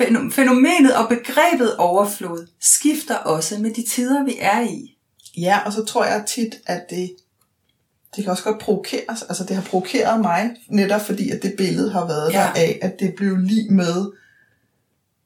fæno- 0.00 0.30
fænomenet 0.32 0.94
og 0.94 1.08
begrebet 1.08 1.76
overflod, 1.76 2.46
skifter 2.60 3.14
også 3.16 3.58
med 3.58 3.70
de 3.74 3.84
tider, 3.90 4.24
vi 4.24 4.36
er 4.40 4.60
i. 4.60 4.96
Ja, 5.36 5.58
og 5.66 5.72
så 5.72 5.84
tror 5.84 6.04
jeg 6.04 6.24
tit, 6.26 6.54
at 6.66 6.82
det, 6.90 7.10
det 8.16 8.24
kan 8.24 8.30
også 8.30 8.44
godt 8.44 8.58
provokere 8.58 9.02
os. 9.08 9.22
Altså 9.22 9.44
det 9.44 9.56
har 9.56 9.62
provokeret 9.62 10.20
mig, 10.20 10.50
netop 10.68 11.06
fordi, 11.06 11.30
at 11.30 11.42
det 11.42 11.54
billede 11.56 11.92
har 11.92 12.06
været 12.06 12.32
Ja. 12.32 12.40
ja. 12.40 12.44
der 12.46 12.52
af, 12.54 12.78
at 12.82 13.00
det 13.00 13.14
blev 13.16 13.36
lige 13.36 13.70
med, 13.70 14.06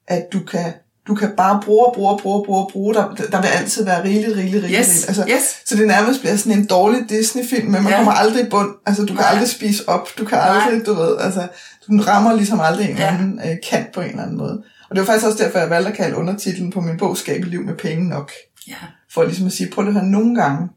at 0.08 0.26
du 0.32 0.40
kan, 0.40 0.72
du 1.08 1.14
kan 1.14 1.30
bare 1.36 1.60
bruge, 1.64 1.86
bruge, 1.94 2.18
bruge, 2.18 2.44
bruge, 2.46 2.66
bruge. 2.72 2.94
Der, 2.94 3.14
der 3.14 3.40
vil 3.40 3.48
altid 3.48 3.84
være 3.84 4.04
rigeligt, 4.04 4.36
rigeligt, 4.36 4.64
rigeligt. 4.64 4.78
Yes, 4.80 4.88
rigeligt. 4.88 5.08
Altså, 5.08 5.24
yes. 5.28 5.68
Så 5.68 5.76
det 5.76 5.86
nærmest 5.86 6.20
bliver 6.20 6.36
sådan 6.36 6.58
en 6.58 6.66
dårlig 6.66 7.00
Disney-film, 7.08 7.64
men 7.70 7.82
man 7.82 7.92
Ja. 7.92 7.96
kommer 7.96 8.12
aldrig 8.12 8.46
i 8.46 8.48
bund. 8.50 8.70
Altså 8.86 9.02
du 9.02 9.06
kan 9.14 9.16
Nej. 9.16 9.30
aldrig 9.30 9.48
spise 9.48 9.88
op. 9.88 10.08
Du 10.18 10.24
kan 10.24 10.38
Nej. 10.38 10.48
aldrig, 10.48 10.86
du 10.86 10.94
ved, 10.94 11.16
altså 11.20 11.48
du 11.88 12.02
rammer 12.02 12.32
ligesom 12.36 12.60
aldrig 12.60 12.90
en 12.90 12.96
Ja. 12.96 13.06
anden 13.14 13.40
øh, 13.46 13.56
kant 13.70 13.92
på 13.92 14.00
en 14.00 14.08
eller 14.10 14.22
anden 14.22 14.36
måde. 14.38 14.62
Og 14.90 14.96
det 14.96 15.00
var 15.00 15.06
faktisk 15.06 15.26
også 15.26 15.44
derfor, 15.44 15.58
jeg 15.58 15.70
valgte 15.70 15.90
at 15.90 15.96
kalde 15.96 16.16
undertitlen 16.16 16.72
på 16.72 16.80
min 16.80 16.96
bog 16.98 17.16
Skab 17.16 17.40
et 17.40 17.48
liv 17.48 17.62
med 17.64 17.74
penge 17.74 18.08
nok 18.08 18.30
Ja. 18.68 18.74
for 19.14 19.24
ligesom 19.24 19.46
at 19.46 19.52
sige, 19.52 19.70
prøv 19.70 19.86
at 19.86 19.92
høre, 19.92 20.04
nogle 20.06 20.34
gange, 20.42 20.68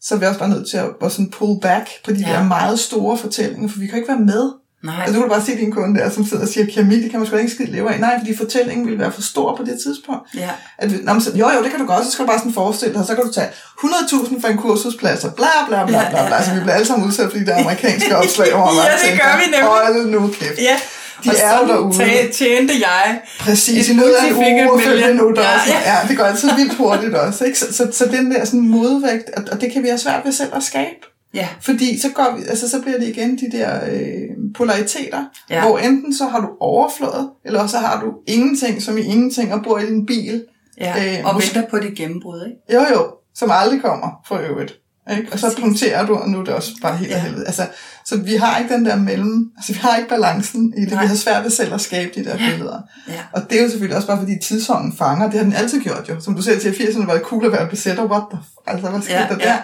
så 0.00 0.14
er 0.14 0.18
vi 0.18 0.26
også 0.26 0.38
bare 0.38 0.48
nødt 0.48 0.70
til 0.70 0.76
at, 0.76 0.86
at 1.02 1.12
sådan 1.12 1.30
pull 1.30 1.60
back 1.60 1.88
på 2.04 2.12
de 2.12 2.18
ja. 2.26 2.32
der 2.32 2.44
meget 2.44 2.78
store 2.78 3.18
fortællinger, 3.18 3.68
for 3.68 3.78
vi 3.78 3.86
kan 3.86 3.96
ikke 3.98 4.08
være 4.08 4.20
med. 4.20 4.50
Nej. 4.82 4.94
Altså, 5.00 5.14
du 5.14 5.20
kan 5.20 5.30
bare 5.30 5.44
se 5.44 5.56
din 5.56 5.72
kunde 5.72 6.00
der, 6.00 6.10
som 6.10 6.26
sidder 6.26 6.42
og 6.42 6.48
siger, 6.48 6.66
keramik, 6.74 7.02
det 7.02 7.10
kan 7.10 7.20
man 7.20 7.26
sgu 7.26 7.36
ikke 7.36 7.50
skide 7.52 7.70
leve 7.72 7.92
af. 7.94 8.00
Nej, 8.00 8.18
fordi 8.20 8.36
fortællingen 8.36 8.86
ville 8.86 8.98
være 9.00 9.12
for 9.12 9.22
stor 9.22 9.56
på 9.56 9.62
det 9.64 9.76
tidspunkt. 9.84 10.34
Ja. 10.34 10.50
At, 10.78 10.90
nå, 11.04 11.12
men 11.12 11.22
så, 11.22 11.30
jo, 11.34 11.50
jo, 11.56 11.62
det 11.62 11.70
kan 11.70 11.80
du 11.80 11.86
godt, 11.86 12.04
så 12.04 12.10
skal 12.12 12.22
du 12.24 12.26
bare 12.30 12.38
sådan 12.38 12.52
forestille 12.52 12.94
dig, 12.94 13.06
så 13.06 13.14
kan 13.14 13.24
du 13.26 13.32
tage 13.32 13.46
100.000 13.48 14.40
for 14.40 14.48
en 14.48 14.58
kursusplads, 14.58 15.24
og 15.24 15.34
bla 15.34 15.46
bla 15.68 15.86
bla 15.86 15.98
Ja, 16.02 16.08
bla 16.10 16.20
ja, 16.20 16.26
bla. 16.26 16.36
Altså, 16.36 16.52
vi 16.54 16.60
bliver 16.60 16.74
alle 16.74 16.86
sammen 16.86 17.06
udsat 17.08 17.30
for 17.30 17.38
de 17.38 17.46
der 17.46 17.56
amerikanske 17.58 18.16
opslag, 18.16 18.50
hvor 18.54 18.64
man 18.64 18.84
Ja, 18.86 18.92
det 18.92 19.00
tænker, 19.04 19.24
gør 19.24 19.36
vi 19.36 19.44
nemlig. 19.44 19.62
Hold 19.62 20.06
nu 20.10 20.28
kæft. 20.40 20.58
Ja, 20.58 20.76
De 21.24 21.30
og 21.30 21.36
er 21.42 21.58
jo 21.60 21.66
derude. 21.68 22.04
tæ- 22.04 22.32
tjente 22.32 22.74
jeg. 22.80 23.20
Præcis, 23.40 23.88
i 23.88 23.92
løbet 23.92 24.14
af 24.14 24.26
en 24.28 24.34
uge 24.36 24.70
og 24.72 24.78
million. 24.86 25.10
minutter. 25.10 25.42
Ja, 25.42 25.48
Ja, 25.48 25.72
ja. 25.72 25.92
ja. 25.92 26.00
ja, 26.02 26.08
det 26.08 26.16
går 26.16 26.24
altid 26.24 26.50
vildt 26.56 26.74
hurtigt 26.74 27.14
også. 27.14 27.44
Ikke? 27.44 27.58
Så, 27.58 27.66
så, 27.72 27.88
så 27.92 28.04
den 28.06 28.30
der 28.30 28.44
sådan 28.44 28.60
modvægt, 28.68 29.30
og, 29.36 29.42
og 29.52 29.60
det 29.60 29.72
kan 29.72 29.82
vi 29.82 29.88
have 29.88 29.98
svært 29.98 30.20
ved 30.24 30.32
selv 30.32 30.50
at 30.56 30.62
skabe. 30.62 31.00
Ja, 31.34 31.48
Fordi 31.60 31.98
så, 32.00 32.08
går 32.14 32.36
vi, 32.36 32.42
altså, 32.48 32.68
så 32.68 32.80
bliver 32.82 32.98
det 32.98 33.08
igen 33.08 33.38
de 33.38 33.50
der 33.58 33.80
øh, 33.92 34.28
polariteter, 34.56 35.24
Ja. 35.50 35.54
ja. 35.56 35.66
hvor 35.68 35.78
enten 35.78 36.14
så 36.14 36.24
har 36.26 36.40
du 36.40 36.48
overflået, 36.60 37.30
eller 37.44 37.66
så 37.66 37.78
har 37.78 38.00
du 38.00 38.12
ingenting, 38.26 38.82
som 38.82 38.98
i 38.98 39.00
ingenting, 39.00 39.54
og 39.54 39.62
bor 39.64 39.78
i 39.78 39.86
din 39.86 40.06
bil. 40.06 40.44
ja. 40.80 41.18
Øh, 41.18 41.26
og 41.26 41.34
måske- 41.34 41.54
venter 41.54 41.70
på 41.70 41.78
det 41.78 41.94
gennembrud, 41.94 42.46
ikke? 42.46 42.80
Jo 42.80 42.94
jo, 42.94 43.06
som 43.34 43.50
aldrig 43.52 43.82
kommer 43.82 44.08
for 44.28 44.36
øvrigt. 44.50 44.74
Ikke? 45.10 45.28
Og 45.32 45.38
så 45.38 45.56
punkterer 45.60 46.06
du, 46.06 46.14
og 46.14 46.28
nu 46.30 46.40
er 46.40 46.44
det 46.44 46.54
også 46.54 46.70
bare 46.82 46.96
helt 46.96 47.10
Ja. 47.10 47.16
ja. 47.16 47.22
helvede. 47.22 47.46
Altså, 47.46 47.66
så 48.04 48.16
vi 48.16 48.34
har 48.34 48.58
ikke 48.58 48.74
den 48.74 48.84
der 48.86 48.96
mellem, 48.96 49.50
altså 49.56 49.72
vi 49.72 49.78
har 49.82 49.96
ikke 49.96 50.08
balancen 50.08 50.74
i 50.76 50.80
det. 50.80 50.90
Nej. 50.92 51.02
Vi 51.02 51.06
har 51.08 51.14
svært 51.14 51.44
ved 51.44 51.50
selv 51.50 51.74
at 51.74 51.80
skabe 51.80 52.10
de 52.14 52.24
der 52.24 52.36
billeder. 52.36 52.80
Ja. 53.08 53.20
Og 53.32 53.42
det 53.50 53.58
er 53.58 53.62
jo 53.62 53.68
selvfølgelig 53.68 53.96
også 53.96 54.08
bare 54.08 54.18
fordi 54.18 54.32
tidsånden 54.42 54.96
fanger. 54.98 55.24
Det 55.30 55.34
har 55.34 55.44
den 55.44 55.52
altid 55.52 55.80
gjort 55.80 56.04
jo. 56.08 56.20
Som 56.20 56.34
du 56.34 56.42
siger, 56.42 56.54
i 56.56 56.58
80'erne 56.70 57.06
var 57.06 57.12
det 57.12 57.22
cool 57.22 57.46
at 57.46 57.52
være 57.52 57.68
besætter. 57.68 58.04
What 58.04 58.22
the 58.30 58.38
f- 58.42 58.62
Altså, 58.66 58.90
hvad 58.90 59.00
skete 59.02 59.14
Ja, 59.18 59.26
der 59.30 59.36
ja. 59.40 59.44
der? 59.48 59.56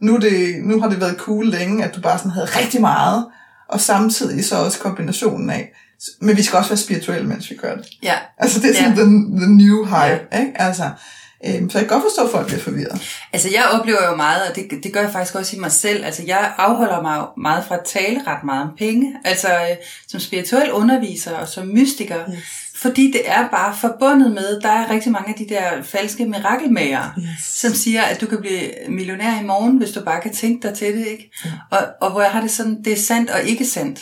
Nu, 0.00 0.16
det, 0.16 0.54
nu 0.64 0.80
har 0.80 0.88
det 0.88 1.00
været 1.00 1.16
cool 1.18 1.46
længe, 1.46 1.84
at 1.84 1.94
du 1.94 2.00
bare 2.00 2.18
sådan 2.18 2.30
havde 2.30 2.46
rigtig 2.46 2.80
meget, 2.80 3.26
og 3.68 3.80
samtidig 3.80 4.44
så 4.44 4.56
også 4.56 4.78
kombinationen 4.78 5.50
af. 5.50 5.72
Men 6.20 6.36
vi 6.36 6.42
skal 6.42 6.56
også 6.56 6.70
være 6.70 6.76
spirituelle, 6.76 7.28
mens 7.28 7.50
vi 7.50 7.56
gør 7.56 7.76
det. 7.76 7.86
Ja. 8.02 8.14
Altså, 8.38 8.60
det 8.60 8.70
er 8.70 8.74
sådan 8.74 8.90
Ja. 8.90 8.96
the, 9.02 9.40
the 9.40 9.46
new 9.56 9.84
hype, 9.84 10.26
ja. 10.32 10.40
ikke? 10.40 10.52
Altså, 10.60 10.90
øhm, 11.46 11.70
så 11.70 11.78
jeg 11.78 11.88
kan 11.88 11.98
godt 11.98 12.02
forstå, 12.10 12.24
at 12.24 12.30
folk 12.30 12.46
bliver 12.46 12.60
forvirret. 12.60 13.00
Altså, 13.32 13.48
jeg 13.52 13.64
oplever 13.72 14.08
jo 14.10 14.16
meget, 14.16 14.42
og 14.48 14.56
det, 14.56 14.64
det 14.82 14.92
gør 14.92 15.00
jeg 15.00 15.12
faktisk 15.12 15.34
også 15.34 15.56
i 15.56 15.58
mig 15.58 15.72
selv. 15.72 16.04
Altså, 16.04 16.22
jeg 16.26 16.52
afholder 16.58 17.02
mig 17.02 17.24
meget 17.36 17.64
fra 17.64 17.74
at 17.74 17.80
tale 17.86 18.20
ret 18.26 18.44
meget 18.44 18.62
om 18.62 18.70
penge. 18.78 19.14
Altså, 19.24 19.48
øh, 19.48 19.76
som 20.08 20.20
spirituel 20.20 20.72
underviser 20.72 21.32
og 21.36 21.48
som 21.48 21.66
mystiker. 21.66 22.16
Yes. 22.32 22.38
Fordi 22.86 23.10
det 23.10 23.20
er 23.30 23.48
bare 23.48 23.76
forbundet 23.80 24.30
med, 24.32 24.60
der 24.60 24.68
er 24.68 24.90
rigtig 24.90 25.12
mange 25.12 25.28
af 25.28 25.34
de 25.34 25.54
der 25.54 25.82
falske 25.82 26.26
mirakelmager, 26.26 27.10
Yes. 27.18 27.44
som 27.44 27.72
siger, 27.74 28.02
at 28.02 28.20
du 28.20 28.26
kan 28.26 28.40
blive 28.40 28.70
millionær 28.88 29.40
i 29.40 29.44
morgen, 29.44 29.76
hvis 29.76 29.90
du 29.90 30.00
bare 30.04 30.20
kan 30.20 30.32
tænke 30.34 30.68
dig 30.68 30.76
til 30.76 30.98
det, 30.98 31.06
ikke? 31.06 31.30
Og, 31.70 31.78
og 32.00 32.10
hvor 32.10 32.20
jeg 32.22 32.30
har 32.30 32.40
det 32.40 32.50
sådan, 32.50 32.82
det 32.84 32.92
er 32.92 32.96
sandt 32.96 33.30
og 33.30 33.42
ikke 33.42 33.66
sandt. 33.66 34.00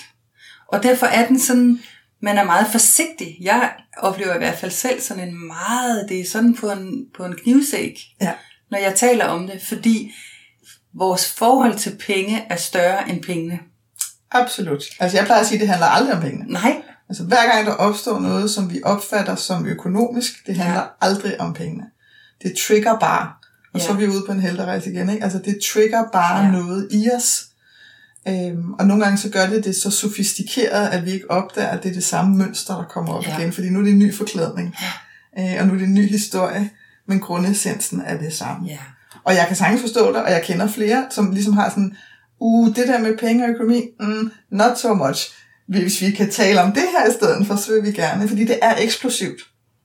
Og 0.68 0.82
derfor 0.82 1.06
er 1.06 1.26
den 1.26 1.38
sådan, 1.40 1.78
man 2.22 2.38
er 2.38 2.44
meget 2.44 2.66
forsigtig. 2.72 3.36
Jeg 3.40 3.70
oplever 3.98 4.34
i 4.34 4.38
hvert 4.38 4.58
fald 4.58 4.70
selv 4.70 5.00
sådan 5.00 5.28
en 5.28 5.46
meget, 5.46 6.06
det 6.08 6.20
er 6.20 6.24
sådan 6.26 6.54
på 6.54 6.70
en, 6.70 7.04
på 7.16 7.24
en 7.24 7.34
knivsæk, 7.42 7.98
Ja. 8.20 8.32
når 8.70 8.78
jeg 8.78 8.94
taler 8.94 9.24
om 9.24 9.46
det, 9.46 9.62
fordi 9.62 10.12
vores 10.94 11.32
forhold 11.32 11.74
til 11.78 11.96
penge 12.06 12.44
er 12.50 12.56
større 12.56 13.10
end 13.10 13.22
pengene. 13.22 13.58
Absolut. 14.32 14.82
Altså 15.00 15.16
jeg 15.18 15.26
plejer 15.26 15.40
at 15.40 15.46
sige, 15.46 15.56
at 15.56 15.60
det 15.60 15.68
handler 15.68 15.86
aldrig 15.86 16.14
om 16.16 16.22
pengene. 16.22 16.52
Nej. 16.52 16.82
Altså 17.08 17.24
hver 17.24 17.52
gang 17.52 17.66
der 17.66 17.72
opstår 17.72 18.20
noget, 18.20 18.50
som 18.50 18.72
vi 18.72 18.80
opfatter 18.84 19.34
som 19.34 19.66
økonomisk, 19.66 20.46
det 20.46 20.56
handler 20.56 20.80
ja. 20.80 20.86
aldrig 21.00 21.40
om 21.40 21.54
pengene. 21.54 21.84
Det 22.42 22.54
trigger 22.66 22.98
bare. 22.98 23.32
Og 23.72 23.80
ja. 23.80 23.86
så 23.86 23.92
er 23.92 23.96
vi 23.96 24.08
ude 24.08 24.22
på 24.26 24.32
en 24.32 24.40
helterejse 24.40 24.92
igen. 24.92 25.10
Ikke? 25.10 25.24
Altså 25.24 25.38
det 25.38 25.58
trigger 25.72 26.04
bare 26.12 26.44
ja. 26.44 26.50
noget 26.50 26.88
i 26.90 27.10
os. 27.16 27.46
Øhm, 28.28 28.72
og 28.72 28.86
nogle 28.86 29.04
gange 29.04 29.18
så 29.18 29.28
gør 29.30 29.46
det 29.46 29.64
det 29.64 29.76
så 29.76 29.90
sofistikeret, 29.90 30.88
at 30.88 31.04
vi 31.04 31.10
ikke 31.10 31.30
opdager, 31.30 31.68
at 31.68 31.82
det 31.82 31.88
er 31.88 31.94
det 31.94 32.04
samme 32.04 32.36
mønster, 32.36 32.76
der 32.76 32.84
kommer 32.84 33.12
op 33.12 33.26
ja. 33.26 33.38
igen. 33.38 33.52
Fordi 33.52 33.70
nu 33.70 33.78
er 33.78 33.82
det 33.82 33.92
en 33.92 33.98
ny 33.98 34.14
forklædning. 34.14 34.76
Ja. 35.36 35.54
Øh, 35.54 35.60
og 35.60 35.66
nu 35.66 35.74
er 35.74 35.78
det 35.78 35.86
en 35.86 35.94
ny 35.94 36.08
historie. 36.08 36.70
Men 37.08 37.20
grundessensen 37.20 38.02
er 38.06 38.18
det 38.18 38.32
samme. 38.32 38.68
Ja. 38.68 38.78
Og 39.24 39.34
jeg 39.34 39.44
kan 39.46 39.56
sagtens 39.56 39.80
forstå 39.80 40.08
det, 40.08 40.22
og 40.22 40.30
jeg 40.30 40.42
kender 40.42 40.68
flere, 40.68 41.06
som 41.10 41.30
ligesom 41.30 41.52
har 41.52 41.68
sådan, 41.68 41.96
uh, 42.40 42.76
det 42.76 42.88
der 42.88 42.98
med 42.98 43.18
penge 43.18 43.44
og 43.44 43.50
økonomi, 43.50 43.82
mm, 44.00 44.30
not 44.50 44.78
so 44.78 44.94
much. 44.94 45.32
Hvis 45.66 46.00
vi 46.00 46.10
kan 46.10 46.30
tale 46.30 46.62
om 46.62 46.72
det 46.72 46.82
her 46.82 47.10
i 47.10 47.12
stedet 47.12 47.46
for, 47.46 47.56
så 47.56 47.72
vil 47.72 47.82
vi 47.82 47.92
gerne, 47.92 48.28
fordi 48.28 48.44
det 48.44 48.58
er 48.62 48.74
eksplosivt. 48.78 49.40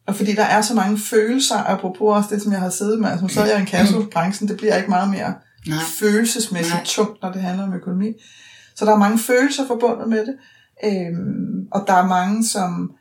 Og 0.07 0.15
fordi 0.15 0.35
der 0.35 0.43
er 0.43 0.61
så 0.61 0.73
mange 0.73 0.99
følelser, 0.99 1.55
apropos 1.55 2.15
også 2.15 2.35
det, 2.35 2.41
som 2.41 2.51
jeg 2.51 2.59
har 2.59 2.69
siddet 2.69 2.99
med, 2.99 3.09
altså 3.09 3.27
så 3.27 3.41
er 3.41 3.45
jeg 3.45 3.57
i 3.57 3.59
en 3.59 3.65
kassebranchen, 3.65 4.49
det 4.49 4.57
bliver 4.57 4.77
ikke 4.77 4.89
meget 4.89 5.09
mere 5.09 5.33
Nej. 5.67 5.77
følelsesmæssigt 5.99 6.75
Nej. 6.75 6.85
tungt, 6.85 7.21
når 7.21 7.31
det 7.31 7.41
handler 7.41 7.63
om 7.63 7.73
økonomi. 7.73 8.13
Så 8.75 8.85
der 8.85 8.91
er 8.91 8.97
mange 8.97 9.19
følelser 9.19 9.67
forbundet 9.67 10.09
med 10.09 10.25
det, 10.25 10.37
øhm, 10.83 11.67
og 11.71 11.83
der 11.87 11.93
er 11.93 12.07
mange, 12.07 12.47
som, 12.47 12.91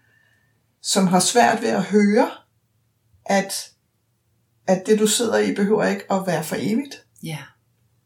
som 0.82 1.06
har 1.06 1.20
svært 1.20 1.62
ved 1.62 1.68
at 1.68 1.82
høre, 1.82 2.28
at, 3.26 3.70
at 4.66 4.82
det, 4.86 4.98
du 4.98 5.06
sidder 5.06 5.38
i, 5.38 5.54
behøver 5.54 5.84
ikke 5.84 6.12
at 6.12 6.22
være 6.26 6.44
for 6.44 6.56
evigt. 6.58 7.04
Ja. 7.22 7.38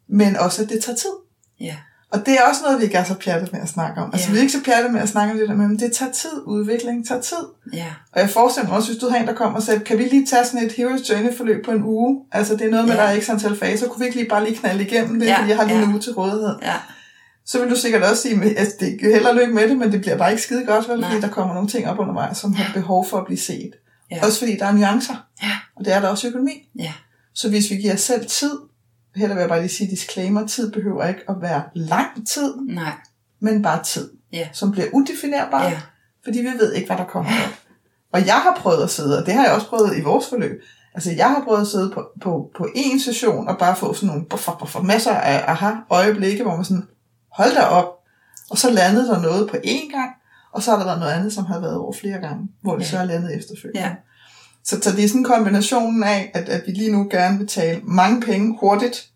Men 0.09 0.37
også, 0.37 0.63
at 0.63 0.69
det 0.69 0.85
tager 0.85 0.97
tid. 0.97 1.15
Ja. 1.61 1.77
Og 2.13 2.27
det 2.27 2.35
er 2.35 2.43
også 2.49 2.61
noget, 2.65 2.79
vi 2.79 2.85
ikke 2.85 2.97
er 2.97 3.05
så 3.05 3.15
pjattet 3.15 3.53
med 3.53 3.61
at 3.61 3.69
snakke 3.69 4.01
om. 4.01 4.11
Altså, 4.13 4.31
vi 4.31 4.37
er 4.37 4.41
ikke 4.41 4.53
så 4.53 4.63
pjattet 4.65 4.93
med 4.93 5.01
at 5.01 5.09
snakke 5.09 5.33
om 5.33 5.39
det 5.39 5.49
der, 5.49 5.55
men 5.55 5.79
det 5.79 5.93
tager 5.93 6.13
tid. 6.13 6.31
Udvikling 6.47 7.07
tager 7.09 7.21
tid. 7.21 7.37
Ja. 7.73 7.87
Og 8.13 8.21
jeg 8.21 8.31
forestiller 8.31 8.69
mig 8.69 8.77
også, 8.77 8.89
hvis 8.93 9.01
du 9.01 9.09
har 9.09 9.17
en, 9.19 9.27
der 9.27 9.33
kommer 9.35 9.57
og 9.57 9.63
siger, 9.63 9.79
kan 9.79 9.99
vi 9.99 10.03
lige 10.05 10.27
tage 10.27 10.45
sådan 10.45 10.67
et 10.67 10.73
Hero's 10.73 11.13
Journey 11.13 11.37
forløb 11.37 11.65
på 11.65 11.71
en 11.71 11.83
uge? 11.85 12.21
Altså, 12.33 12.57
det 12.57 12.67
er 12.67 12.71
noget 12.71 12.87
med, 12.87 12.95
Ja. 12.95 13.01
der 13.01 13.07
er 13.09 13.13
ikke 13.13 13.33
antal 13.33 13.57
faser. 13.57 13.89
Kunne 13.89 13.99
vi 14.01 14.05
ikke 14.05 14.17
lige 14.17 14.29
bare 14.29 14.45
lige 14.45 14.57
knalde 14.57 14.85
igennem 14.85 15.21
det, 15.21 15.27
Ja, 15.27 15.37
fordi 15.39 15.49
jeg 15.51 15.57
har 15.59 15.65
lige 15.65 15.79
ja. 15.79 15.85
en 15.85 15.91
uge 15.93 16.01
til 16.01 16.13
rådighed? 16.13 16.55
Ja. 16.63 16.75
Så 17.47 17.61
vil 17.63 17.71
du 17.71 17.77
sikkert 17.77 18.03
også 18.03 18.23
sige, 18.23 18.35
at 18.45 18.59
altså, 18.59 18.75
det 18.81 18.89
er 19.03 19.13
heller 19.15 19.33
lykke 19.33 19.55
med 19.55 19.69
det, 19.69 19.77
men 19.79 19.93
det 19.93 20.01
bliver 20.01 20.17
bare 20.17 20.31
ikke 20.31 20.43
skide 20.43 20.65
godt, 20.67 20.89
vel? 20.89 21.05
Fordi 21.05 21.21
der 21.21 21.29
kommer 21.29 21.55
nogle 21.55 21.69
ting 21.69 21.89
op 21.89 21.99
undervejs, 21.99 22.37
som 22.39 22.53
har 22.53 22.73
behov 22.75 23.07
for 23.09 23.17
at 23.19 23.27
blive 23.27 23.39
set. 23.41 23.71
Ja. 24.11 24.27
Også 24.27 24.39
fordi 24.39 24.57
der 24.57 24.67
er 24.67 24.73
nuancer, 24.73 25.27
Ja. 25.43 25.51
og 25.77 25.85
det 25.85 25.93
er 25.95 26.01
der 26.01 26.09
også 26.09 26.29
økonomi. 26.29 26.69
Ja. 26.79 26.93
Så 27.35 27.49
hvis 27.51 27.71
vi 27.71 27.77
giver 27.77 27.95
os 27.95 28.01
selv 28.01 28.27
tid, 28.27 28.53
her 29.17 29.29
vil 29.29 29.37
jeg 29.37 29.49
bare 29.49 29.61
lige 29.61 29.71
sige 29.71 29.91
disclaimer, 29.91 30.47
tid 30.47 30.73
behøver 30.73 31.07
ikke 31.07 31.21
at 31.29 31.35
være 31.41 31.63
lang 31.75 32.29
tid, 32.29 32.55
Nej. 32.69 32.93
men 33.41 33.63
bare 33.63 33.83
tid, 33.83 34.11
Ja. 34.33 34.49
som 34.53 34.73
bliver 34.73 34.87
udefinerbar, 34.93 35.65
Ja. 35.65 35.81
fordi 36.25 36.39
vi 36.39 36.49
ved 36.59 36.73
ikke, 36.73 36.87
hvad 36.87 36.97
der 36.97 37.05
kommer 37.05 37.31
op. 37.31 37.53
Og 38.13 38.27
jeg 38.27 38.35
har 38.35 38.57
prøvet 38.61 38.83
at 38.83 38.91
sidde, 38.91 39.19
og 39.21 39.27
det 39.27 39.35
har 39.35 39.45
jeg 39.45 39.53
også 39.55 39.67
prøvet 39.67 39.97
i 39.99 40.01
vores 40.01 40.29
forløb, 40.29 40.63
altså 40.95 41.13
jeg 41.13 41.29
har 41.31 41.43
prøvet 41.45 41.61
at 41.61 41.67
sidde 41.67 41.91
på, 41.91 42.05
på, 42.23 42.51
på 42.57 42.65
én 42.77 43.05
session 43.05 43.49
og 43.49 43.59
bare 43.59 43.77
få 43.77 43.95
sådan 43.95 44.07
nogle 44.07 44.25
buffer, 44.25 44.57
buffer, 44.61 44.81
masser 44.83 45.13
af 45.15 45.45
aha-øjeblikke, 45.53 46.43
hvor 46.43 46.57
man 46.57 46.65
sådan, 46.65 46.87
hold 47.33 47.55
da 47.55 47.61
op, 47.63 47.87
og 48.51 48.59
så 48.59 48.71
landede 48.71 49.07
der 49.07 49.21
noget 49.21 49.51
på 49.51 49.57
én 49.57 49.91
gang, 49.93 50.11
og 50.53 50.63
så 50.63 50.71
har 50.71 50.79
der 50.79 50.85
været 50.85 50.99
noget 50.99 51.13
andet, 51.13 51.33
som 51.33 51.45
har 51.45 51.61
været 51.61 51.77
over 51.77 51.93
flere 51.93 52.19
gange, 52.19 52.49
hvor 52.63 52.73
det 52.77 52.83
Ja. 52.85 52.89
så 52.91 52.99
er 52.99 53.05
landet 53.05 53.37
efterfølgende. 53.37 53.81
Ja. 53.89 53.95
Så, 54.65 54.81
så 54.83 54.93
det 54.97 55.05
er 55.05 55.09
sådan 55.09 55.25
kombinationen 55.25 56.03
af, 56.05 56.31
at, 56.35 56.49
at 56.49 56.63
vi 56.67 56.73
lige 56.73 56.93
nu 56.93 57.09
gerne 57.11 57.39
vil 57.39 57.47
tale 57.47 57.81
mange 57.85 58.21
penge 58.21 58.57
hurtigt, 58.61 59.09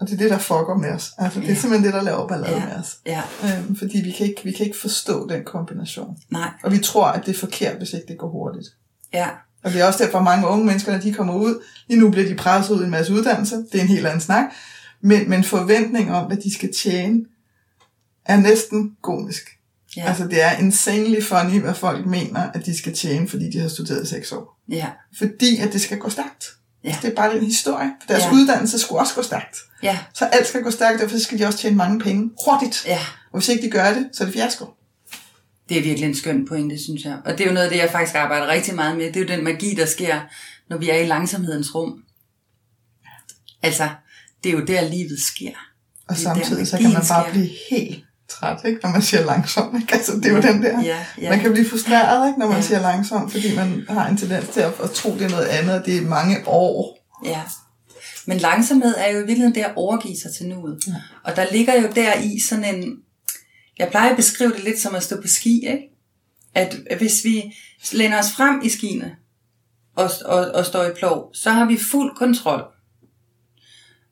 og 0.00 0.06
det 0.08 0.14
er 0.14 0.18
det, 0.18 0.30
der 0.30 0.38
fucker 0.38 0.76
med 0.80 0.90
os. 0.90 1.10
Altså, 1.18 1.40
det 1.40 1.46
er 1.48 1.52
Ja. 1.52 1.58
simpelthen 1.60 1.84
det, 1.86 1.94
der 1.94 2.02
laver 2.02 2.28
ballade 2.28 2.56
Ja. 2.56 2.64
med 2.66 2.74
os. 2.74 2.98
Ja. 3.06 3.22
Øhm, 3.44 3.76
fordi 3.76 4.00
vi 4.00 4.10
kan, 4.10 4.26
ikke, 4.26 4.40
vi 4.44 4.52
kan 4.52 4.66
ikke 4.66 4.78
forstå 4.78 5.28
den 5.28 5.44
kombination. 5.44 6.16
Nej. 6.30 6.48
Og 6.64 6.72
vi 6.72 6.78
tror, 6.78 7.04
at 7.06 7.26
det 7.26 7.34
er 7.34 7.38
forkert, 7.38 7.76
hvis 7.76 7.92
ikke 7.92 8.06
det 8.08 8.18
går 8.18 8.28
hurtigt. 8.28 8.66
Ja. 9.12 9.28
Og 9.62 9.72
det 9.72 9.80
er 9.80 9.84
også 9.86 10.04
derfor, 10.04 10.18
at 10.18 10.24
mange 10.24 10.46
unge 10.48 10.64
mennesker, 10.66 10.92
når 10.92 10.98
de 10.98 11.12
kommer 11.12 11.34
ud, 11.34 11.62
lige 11.88 12.00
nu 12.00 12.10
bliver 12.10 12.28
de 12.28 12.34
presset 12.34 12.74
ud 12.74 12.80
i 12.80 12.84
en 12.84 12.90
masse 12.90 13.12
uddannelse. 13.12 13.56
Det 13.56 13.74
er 13.78 13.80
en 13.82 13.88
helt 13.88 14.06
anden 14.06 14.20
snak. 14.20 14.44
Men, 15.00 15.28
men 15.30 15.44
forventning 15.44 16.12
om, 16.12 16.26
hvad 16.26 16.36
de 16.36 16.54
skal 16.54 16.74
tjene, 16.74 17.24
er 18.24 18.36
næsten 18.36 18.96
komisk. 19.02 19.42
Ja. 19.96 20.04
Altså, 20.08 20.24
det 20.26 20.42
er 20.42 20.50
insanely 20.56 21.22
funny, 21.22 21.60
hvad 21.60 21.74
folk 21.74 22.06
mener, 22.06 22.40
at 22.54 22.66
de 22.66 22.78
skal 22.78 22.94
tjene, 22.94 23.28
fordi 23.28 23.50
de 23.50 23.58
har 23.58 23.68
studeret 23.68 24.02
i 24.02 24.06
seks 24.06 24.32
år. 24.32 24.55
Ja. 24.68 24.86
Fordi 25.18 25.56
at 25.58 25.72
det 25.72 25.80
skal 25.80 25.98
gå 25.98 26.10
stærkt. 26.10 26.44
Ja. 26.84 26.96
Det 27.02 27.10
er 27.10 27.14
bare 27.14 27.36
en 27.36 27.44
historie. 27.44 27.90
For 28.00 28.06
deres 28.08 28.24
Ja. 28.24 28.32
uddannelse 28.32 28.78
skulle 28.78 29.00
også 29.00 29.14
gå 29.14 29.22
stærkt. 29.22 29.56
Ja. 29.82 29.98
Så 30.14 30.24
alt 30.24 30.46
skal 30.46 30.62
gå 30.62 30.70
stærkt, 30.70 31.00
derfor 31.00 31.18
skal 31.18 31.38
de 31.38 31.46
også 31.46 31.58
tjene 31.58 31.76
mange 31.76 32.00
penge 32.00 32.30
hurtigt. 32.46 32.84
Ja. 32.86 32.98
Og 33.32 33.38
hvis 33.38 33.48
ikke 33.48 33.62
de 33.66 33.70
gør 33.70 33.94
det, 33.94 34.08
så 34.12 34.22
er 34.22 34.26
det 34.26 34.34
fiasko. 34.34 34.66
Det 35.68 35.78
er 35.78 35.82
virkelig 35.82 36.08
en 36.08 36.14
skøn 36.14 36.46
pointe, 36.48 36.78
synes 36.84 37.04
jeg. 37.04 37.18
Og 37.24 37.32
det 37.32 37.40
er 37.40 37.48
jo 37.48 37.54
noget 37.54 37.66
af 37.66 37.72
det, 37.72 37.78
jeg 37.78 37.90
faktisk 37.90 38.14
arbejder 38.16 38.46
rigtig 38.46 38.74
meget 38.74 38.96
med. 38.96 39.06
Det 39.06 39.16
er 39.16 39.20
jo 39.20 39.26
den 39.26 39.44
magi, 39.44 39.74
der 39.74 39.86
sker, 39.86 40.20
når 40.68 40.76
vi 40.76 40.90
er 40.90 40.96
i 40.96 41.06
langsomhedens 41.06 41.74
rum. 41.74 42.02
Altså, 43.62 43.88
det 44.44 44.48
er 44.48 44.52
jo 44.58 44.64
der, 44.64 44.88
livet 44.88 45.20
sker. 45.20 45.50
Og 46.08 46.12
er 46.12 46.14
der, 46.14 46.22
samtidig 46.22 46.66
så 46.68 46.76
kan 46.78 46.92
man 46.92 47.02
bare 47.08 47.24
sker. 47.24 47.32
blive 47.32 47.50
helt 47.70 48.04
træt, 48.28 48.58
ikke? 48.64 48.80
når 48.82 48.90
man 48.90 49.02
siger 49.02 49.24
langsomt. 49.24 49.80
Ikke? 49.80 49.94
Altså, 49.94 50.12
det 50.16 50.26
er 50.26 50.30
jo 50.30 50.42
den 50.42 50.62
der. 50.62 50.82
Ja, 50.82 51.04
ja. 51.20 51.30
Man 51.30 51.40
kan 51.40 51.52
blive 51.52 51.68
frustreret, 51.68 52.28
ikke? 52.28 52.38
når 52.38 52.46
man 52.46 52.56
Ja. 52.56 52.62
siger 52.62 52.80
langsomt, 52.80 53.32
fordi 53.32 53.56
man 53.56 53.86
har 53.88 54.08
en 54.08 54.16
tendens 54.16 54.48
til 54.48 54.60
at, 54.60 54.72
at 54.84 54.90
tro, 54.90 55.14
det 55.14 55.22
er 55.22 55.28
noget 55.30 55.46
andet, 55.46 55.80
og 55.80 55.86
det 55.86 55.96
er 55.96 56.02
mange 56.02 56.36
år. 56.46 56.98
Ja. 57.24 57.42
Men 58.26 58.38
langsomhed 58.38 58.94
er 58.98 59.06
jo 59.10 59.16
i 59.16 59.20
virkeligheden 59.20 59.54
det 59.54 59.60
at 59.60 59.72
overgive 59.76 60.16
sig 60.16 60.30
til 60.36 60.46
nuet. 60.48 60.78
Ja. 60.86 60.92
Og 61.24 61.36
der 61.36 61.46
ligger 61.52 61.82
jo 61.82 61.88
der 61.94 62.14
i 62.14 62.40
sådan 62.40 62.74
en... 62.74 62.96
Jeg 63.78 63.88
plejer 63.90 64.10
at 64.10 64.16
beskrive 64.16 64.52
det 64.52 64.64
lidt 64.64 64.80
som 64.80 64.94
at 64.94 65.02
stå 65.02 65.20
på 65.20 65.28
ski, 65.28 65.66
ikke? 65.66 65.82
At 66.54 66.76
hvis 66.98 67.24
vi 67.24 67.56
læner 67.92 68.18
os 68.18 68.32
frem 68.32 68.60
i 68.64 68.68
skiene 68.68 69.10
og, 69.96 70.10
og, 70.24 70.38
og 70.50 70.66
står 70.66 70.84
i 70.84 70.90
plov, 70.98 71.30
så 71.34 71.50
har 71.50 71.64
vi 71.64 71.78
fuld 71.78 72.16
kontrol. 72.16 72.62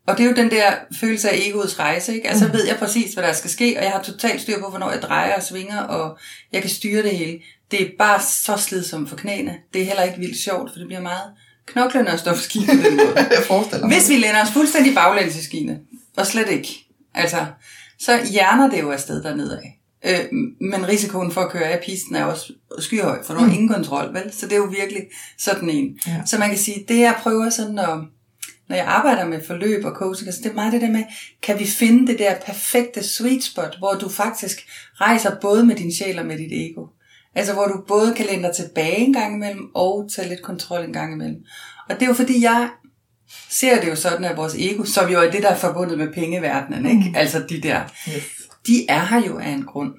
Og 0.07 0.19
det 0.19 0.25
er 0.25 0.29
jo 0.29 0.37
den 0.37 0.51
der 0.51 0.73
følelse 1.01 1.31
af 1.31 1.39
egoets 1.47 1.79
rejse, 1.79 2.15
ikke? 2.15 2.29
Altså, 2.29 2.47
mm. 2.47 2.53
ved 2.53 2.67
jeg 2.67 2.77
præcis, 2.77 3.15
hvad 3.15 3.25
der 3.25 3.33
skal 3.33 3.51
ske, 3.51 3.75
og 3.79 3.85
jeg 3.85 3.93
har 3.93 4.03
totalt 4.03 4.41
styr 4.41 4.61
på, 4.61 4.69
hvornår 4.69 4.91
jeg 4.91 5.03
drejer 5.03 5.37
og 5.37 5.43
svinger, 5.43 5.81
og 5.81 6.19
jeg 6.53 6.61
kan 6.61 6.71
styre 6.71 7.03
det 7.03 7.17
hele. 7.17 7.39
Det 7.71 7.83
er 7.83 7.87
bare 7.99 8.21
så 8.23 8.57
slidsomt 8.57 9.09
for 9.09 9.17
knæene. 9.17 9.57
Det 9.73 9.83
er 9.83 9.87
heller 9.87 10.03
ikke 10.03 10.19
vildt 10.19 10.39
sjovt, 10.39 10.71
for 10.73 10.79
det 10.79 10.87
bliver 10.87 11.01
meget 11.01 11.31
knoklende 11.67 12.11
at 12.11 12.21
stå 12.21 12.31
på 12.31 12.41
ski 12.41 12.59
på 12.67 12.89
den 12.89 12.97
måde. 12.97 13.15
Jeg 13.31 13.45
forestiller 13.47 13.87
mig. 13.87 13.97
Hvis 13.97 14.09
vi 14.09 14.17
lænder 14.17 14.43
os 14.43 14.51
fuldstændig 14.53 14.95
baglæns 14.95 15.37
i 15.37 15.45
skiene, 15.45 15.79
og 16.17 16.27
slet 16.27 16.49
ikke, 16.49 16.87
altså, 17.15 17.47
så 18.01 18.21
hjerner 18.31 18.71
det 18.71 18.81
jo 18.81 18.91
afsted 18.91 19.23
dernede 19.23 19.61
af. 19.63 19.81
Øh, 20.07 20.39
men 20.61 20.89
risikoen 20.89 21.33
for 21.33 21.41
at 21.41 21.51
køre 21.51 21.65
af 21.65 21.83
pisten 21.87 22.17
er 22.17 22.25
også 22.25 22.53
skyhøj, 22.79 23.25
for 23.25 23.35
du 23.35 23.41
har 23.41 23.53
ingen 23.53 23.69
kontrol, 23.69 24.15
vel? 24.15 24.33
Så 24.33 24.47
det 24.47 24.53
er 24.53 24.57
jo 24.57 24.73
virkelig 24.79 25.03
sådan 25.39 25.71
en. 25.71 25.99
Ja. 26.07 26.23
Så 26.27 26.39
man 26.39 26.49
kan 26.49 26.59
sige, 26.59 26.85
det 26.89 26.99
jeg 27.01 27.17
prøver 27.23 27.51
sådan 27.51 27.79
at, 27.79 27.99
når 28.69 28.77
jeg 28.77 28.85
arbejder 28.85 29.25
med 29.27 29.43
forløb 29.47 29.85
og 29.85 29.93
coaching, 29.93 30.33
så 30.35 30.41
det 30.43 30.51
er 30.51 30.55
meget 30.55 30.73
det 30.73 30.81
der 30.81 30.91
med, 30.91 31.05
kan 31.43 31.59
vi 31.59 31.67
finde 31.67 32.07
det 32.13 32.19
der 32.19 32.35
perfekte 32.47 33.03
sweet 33.03 33.45
spot, 33.45 33.79
hvor 33.79 33.93
du 34.01 34.09
faktisk 34.09 34.67
rejser 34.95 35.37
både 35.41 35.65
med 35.67 35.77
din 35.77 35.95
sjæl 35.95 36.19
og 36.19 36.27
med 36.27 36.39
dit 36.39 36.53
ego. 36.53 36.87
Altså 37.35 37.53
hvor 37.53 37.67
du 37.67 37.85
både 37.89 38.15
kan 38.15 38.27
læne 38.27 38.43
dig 38.43 38.55
tilbage 38.57 38.97
en 38.97 39.13
gang 39.13 39.35
imellem, 39.35 39.71
og 39.75 40.09
tage 40.17 40.29
lidt 40.29 40.43
kontrol 40.43 40.85
en 40.85 40.93
gang 40.93 41.13
imellem. 41.13 41.45
Og 41.89 41.95
det 41.95 42.03
er 42.03 42.07
jo 42.07 42.15
fordi, 42.15 42.43
jeg 42.43 42.71
ser 43.51 43.81
det 43.81 43.89
jo 43.89 43.97
sådan, 43.97 44.25
at 44.25 44.37
vores 44.37 44.55
ego, 44.59 44.85
som 44.85 45.11
jo 45.11 45.21
er 45.21 45.31
det, 45.31 45.43
der 45.43 45.49
er 45.49 45.57
forbundet 45.57 45.99
med 45.99 46.13
pengeverdenen, 46.13 46.87
ikke? 46.87 47.09
Mm. 47.11 47.15
altså 47.17 47.45
de 47.49 47.61
der, 47.63 47.81
Yes. 48.09 48.23
de 48.67 48.87
er 48.89 49.05
her 49.07 49.27
jo 49.27 49.39
af 49.39 49.49
en 49.51 49.65
grund. 49.65 49.95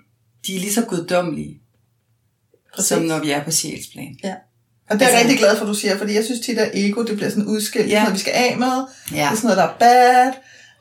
De 0.48 0.56
er 0.56 0.60
lige 0.60 0.74
så 0.74 0.86
guddommelige, 0.86 1.60
Præcis. 2.76 2.88
som 2.90 3.04
når 3.04 3.20
vi 3.20 3.32
er 3.32 3.44
på 3.44 3.52
sjælsplan. 3.52 4.18
Ja. 4.24 4.36
Og 4.90 4.96
det 5.00 5.02
er 5.02 5.06
jeg 5.10 5.14
Altså- 5.18 5.24
rigtig 5.24 5.40
glad 5.40 5.56
for, 5.58 5.64
at 5.66 5.70
du 5.70 5.74
siger, 5.74 5.98
fordi 5.98 6.14
jeg 6.14 6.24
synes 6.26 6.40
tit, 6.40 6.58
at 6.58 6.72
ego 6.74 7.04
det 7.04 7.16
bliver 7.16 7.30
sådan 7.30 7.46
udskilt. 7.46 7.90
Ja. 7.90 8.00
Noget, 8.00 8.14
vi 8.14 8.20
skal 8.20 8.34
af 8.36 8.56
med. 8.58 8.68
Ja. 9.12 9.16
Det 9.16 9.22
er 9.22 9.36
sådan 9.36 9.42
noget, 9.44 9.58
der 9.58 9.64
er 9.64 9.78
bad. 9.80 10.34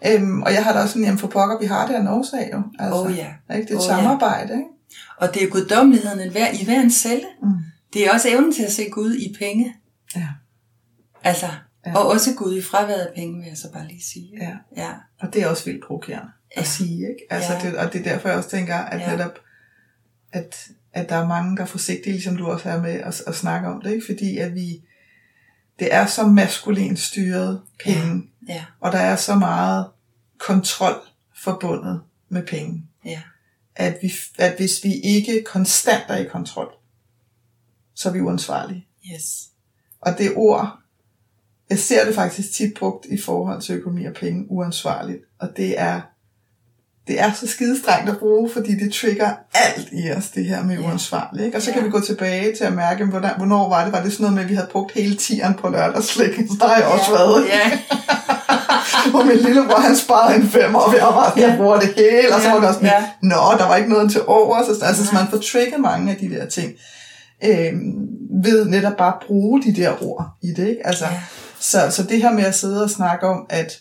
Øhm, 0.06 0.42
og 0.42 0.52
jeg 0.52 0.64
har 0.64 0.72
da 0.72 0.78
også 0.78 0.92
sådan, 0.92 1.04
jamen 1.04 1.18
for 1.18 1.26
pokker, 1.28 1.58
vi 1.60 1.66
har 1.66 1.86
det 1.86 1.94
af 1.94 2.00
en 2.00 2.08
årsag 2.08 2.50
jo. 2.52 2.62
Altså, 2.78 3.00
Oh 3.04 3.16
ja. 3.16 3.26
Ikke? 3.56 3.68
Det 3.68 3.74
er 3.74 3.78
et 3.78 3.84
Oh 3.84 3.86
oh, 3.86 3.98
ja. 3.98 4.02
samarbejde, 4.02 4.52
ikke? 4.52 4.64
Og 5.16 5.34
det 5.34 5.42
er 5.42 5.46
guddommeligheden 5.48 6.30
hver, 6.32 6.46
i 6.60 6.64
hver 6.64 6.80
en 6.80 6.90
celle. 6.90 7.24
Mm. 7.42 7.48
Det 7.92 8.06
er 8.06 8.12
også 8.12 8.28
evnen 8.28 8.52
til 8.54 8.62
at 8.62 8.72
se 8.72 8.88
Gud 8.90 9.14
i 9.14 9.34
penge. 9.38 9.74
Ja. 10.16 10.28
Altså, 11.24 11.46
Ja. 11.86 11.96
og 11.98 12.06
også 12.06 12.34
Gud 12.36 12.56
i 12.58 12.62
fraværet 12.62 13.00
af 13.00 13.12
penge, 13.16 13.38
vil 13.40 13.48
jeg 13.48 13.56
så 13.56 13.72
bare 13.72 13.86
lige 13.88 14.04
sige. 14.12 14.30
Ja. 14.40 14.52
ja. 14.76 14.90
Og 15.20 15.34
det 15.34 15.42
er 15.42 15.46
også 15.48 15.64
vildt 15.64 15.84
provokerende 15.86 16.28
at 16.50 16.62
Ja. 16.62 16.66
sige, 16.66 16.98
ikke? 16.98 17.26
Altså, 17.30 17.52
Ja. 17.52 17.60
det, 17.70 17.76
og 17.78 17.92
det 17.92 17.98
er 18.00 18.04
derfor, 18.12 18.28
jeg 18.28 18.38
også 18.38 18.50
tænker, 18.50 18.74
at 18.76 19.00
Ja. 19.00 19.10
netop, 19.16 19.38
at, 20.32 20.66
at 20.94 21.08
der 21.08 21.16
er 21.16 21.28
mange, 21.28 21.56
der 21.56 21.62
er 21.62 21.66
forsigtige, 21.66 22.12
ligesom 22.12 22.36
du 22.36 22.46
også 22.46 22.68
er 22.68 22.80
med 22.80 22.90
at, 22.92 23.22
at 23.26 23.34
snakke 23.34 23.68
om 23.68 23.82
det, 23.82 23.90
ikke? 23.92 24.06
Fordi 24.06 24.38
at 24.38 24.54
vi, 24.54 24.82
det 25.78 25.94
er 25.94 26.06
så 26.06 26.26
maskulin 26.26 26.96
styret 26.96 27.62
penge, 27.84 28.30
Ja, 28.48 28.64
og 28.80 28.92
der 28.92 28.98
er 28.98 29.16
så 29.16 29.34
meget 29.34 29.86
kontrol 30.38 30.94
forbundet 31.36 32.00
med 32.28 32.46
penge, 32.46 32.86
ja, 33.04 33.22
at, 33.76 33.98
vi, 34.02 34.12
at 34.38 34.56
hvis 34.56 34.84
vi 34.84 34.92
ikke 34.92 35.44
konstant 35.46 36.04
er 36.08 36.16
i 36.16 36.24
kontrol, 36.24 36.68
så 37.94 38.08
er 38.08 38.12
vi 38.12 38.20
uansvarlige. 38.20 38.86
yes. 39.14 39.48
Og 40.00 40.18
det 40.18 40.32
ord, 40.36 40.78
jeg 41.70 41.78
ser 41.78 42.04
det 42.04 42.14
faktisk 42.14 42.52
tit 42.52 42.74
brugt 42.78 43.06
i 43.06 43.18
forhold 43.18 43.62
til 43.62 43.74
økonomi 43.74 44.04
og 44.04 44.14
penge 44.14 44.46
uansvarligt. 44.50 45.22
Og 45.38 45.56
det 45.56 45.80
er, 45.80 46.00
det 47.08 47.20
er 47.20 47.32
så 47.40 47.46
skidestrengt 47.46 48.10
at 48.10 48.18
bruge, 48.18 48.50
fordi 48.52 48.72
det 48.84 48.92
trigger 48.92 49.30
alt 49.54 49.88
i 49.92 50.10
os, 50.16 50.28
det 50.28 50.44
her 50.44 50.62
med 50.64 50.78
uansvarligt. 50.78 51.44
Ikke? 51.44 51.56
Og 51.58 51.62
så 51.62 51.70
kan 51.72 51.80
Ja. 51.80 51.84
vi 51.86 51.90
gå 51.90 52.00
tilbage 52.00 52.56
til 52.56 52.64
at 52.64 52.72
mærke, 52.72 53.04
hvordan, 53.04 53.30
hvornår 53.36 53.68
var 53.68 53.84
det? 53.84 53.92
Var 53.92 54.02
det 54.02 54.12
sådan 54.12 54.22
noget 54.24 54.34
med, 54.34 54.42
at 54.42 54.48
vi 54.48 54.54
havde 54.54 54.68
brugt 54.72 54.92
hele 54.92 55.14
tieren 55.16 55.54
på 55.54 55.68
lørdagsslik? 55.68 56.34
Så 56.36 56.56
der 56.60 56.66
har 56.68 56.76
jeg 56.76 56.86
også 56.86 57.10
været. 57.10 57.44
Ja. 57.46 57.78
Hvor 59.10 59.24
min 59.24 59.36
lillebror, 59.36 59.80
han 59.80 59.96
sparede 59.96 60.36
en 60.36 60.48
femmer, 60.48 60.78
og 60.78 60.94
jeg 60.94 61.02
var 61.02 61.28
sådan, 61.28 61.42
jeg 61.50 61.56
bruger 61.58 61.80
det 61.80 61.94
hele, 61.96 62.34
og 62.34 62.40
så 62.42 62.48
var 62.50 62.58
det 62.60 62.68
også 62.68 62.80
sådan, 62.80 62.90
Ja. 63.02 63.04
nå, 63.22 63.36
der 63.58 63.66
var 63.68 63.76
ikke 63.76 63.88
noget 63.90 64.10
til 64.10 64.20
over. 64.26 64.64
Så, 64.64 64.84
altså, 64.84 65.06
så 65.06 65.14
man 65.14 65.26
får 65.30 65.36
trigget 65.38 65.80
mange 65.80 66.10
af 66.12 66.16
de 66.16 66.30
der 66.30 66.46
ting, 66.46 66.72
øh, 67.44 67.72
ved 68.44 68.64
netop 68.66 68.96
bare 68.96 69.12
at 69.14 69.26
bruge 69.26 69.62
de 69.62 69.72
der 69.76 70.02
ord 70.02 70.26
i 70.42 70.46
det, 70.56 70.68
ikke? 70.68 70.86
Altså, 70.86 71.04
Ja. 71.04 71.20
så, 71.60 71.78
så 71.90 72.02
det 72.02 72.22
her 72.22 72.32
med 72.32 72.44
at 72.44 72.54
sidde 72.54 72.84
og 72.84 72.90
snakke 72.90 73.26
om, 73.26 73.46
at, 73.50 73.72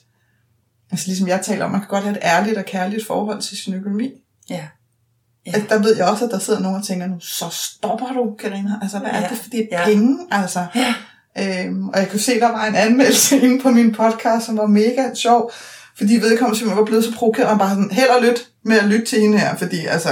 altså 0.93 1.07
ligesom 1.07 1.27
jeg 1.27 1.41
taler 1.41 1.65
om, 1.65 1.71
man 1.71 1.79
kan 1.79 1.89
godt 1.89 2.03
have 2.03 2.15
et 2.17 2.21
ærligt 2.23 2.57
og 2.57 2.65
kærligt 2.65 3.07
forhold 3.07 3.41
til 3.41 3.57
sin 3.57 3.73
økonomi. 3.73 4.09
Ja. 4.49 4.55
Ja. 4.55 5.51
Ja. 5.51 5.63
Der 5.69 5.79
ved 5.81 5.95
jeg 5.97 6.05
også, 6.07 6.25
at 6.25 6.31
der 6.31 6.39
sidder 6.39 6.59
nogen 6.59 6.77
og 6.77 6.85
tænker 6.85 7.07
nu, 7.07 7.19
så 7.19 7.45
stopper 7.51 8.07
du, 8.13 8.35
Karina. 8.39 8.79
Altså, 8.81 8.99
hvad 8.99 9.09
er 9.09 9.21
Ja. 9.21 9.27
det 9.29 9.37
for 9.37 9.49
de 9.49 9.67
Ja. 9.71 9.85
penge? 9.85 10.17
Altså, 10.31 10.65
Ja. 10.75 10.93
Øhm, 11.39 11.89
og 11.89 11.99
jeg 11.99 12.09
kunne 12.09 12.19
se, 12.19 12.39
der 12.39 12.51
var 12.51 12.65
en 12.65 12.75
anmeldelse 12.75 13.37
inde 13.43 13.61
på 13.61 13.69
min 13.69 13.91
podcast, 13.95 14.45
som 14.45 14.57
var 14.57 14.65
mega 14.67 15.13
sjov, 15.15 15.51
fordi 15.97 16.13
vedkommende 16.13 16.57
simpelthen 16.59 16.77
var 16.79 16.85
blevet 16.85 17.03
så 17.03 17.13
provokeret, 17.15 17.47
og 17.49 17.57
bare 17.59 17.69
sådan, 17.69 17.91
held 17.91 18.09
og 18.09 18.21
lyt 18.23 18.47
med 18.65 18.77
at 18.79 18.85
lytte 18.85 19.05
til 19.05 19.19
hende 19.21 19.39
her, 19.39 19.55
fordi 19.55 19.85
altså, 19.85 20.09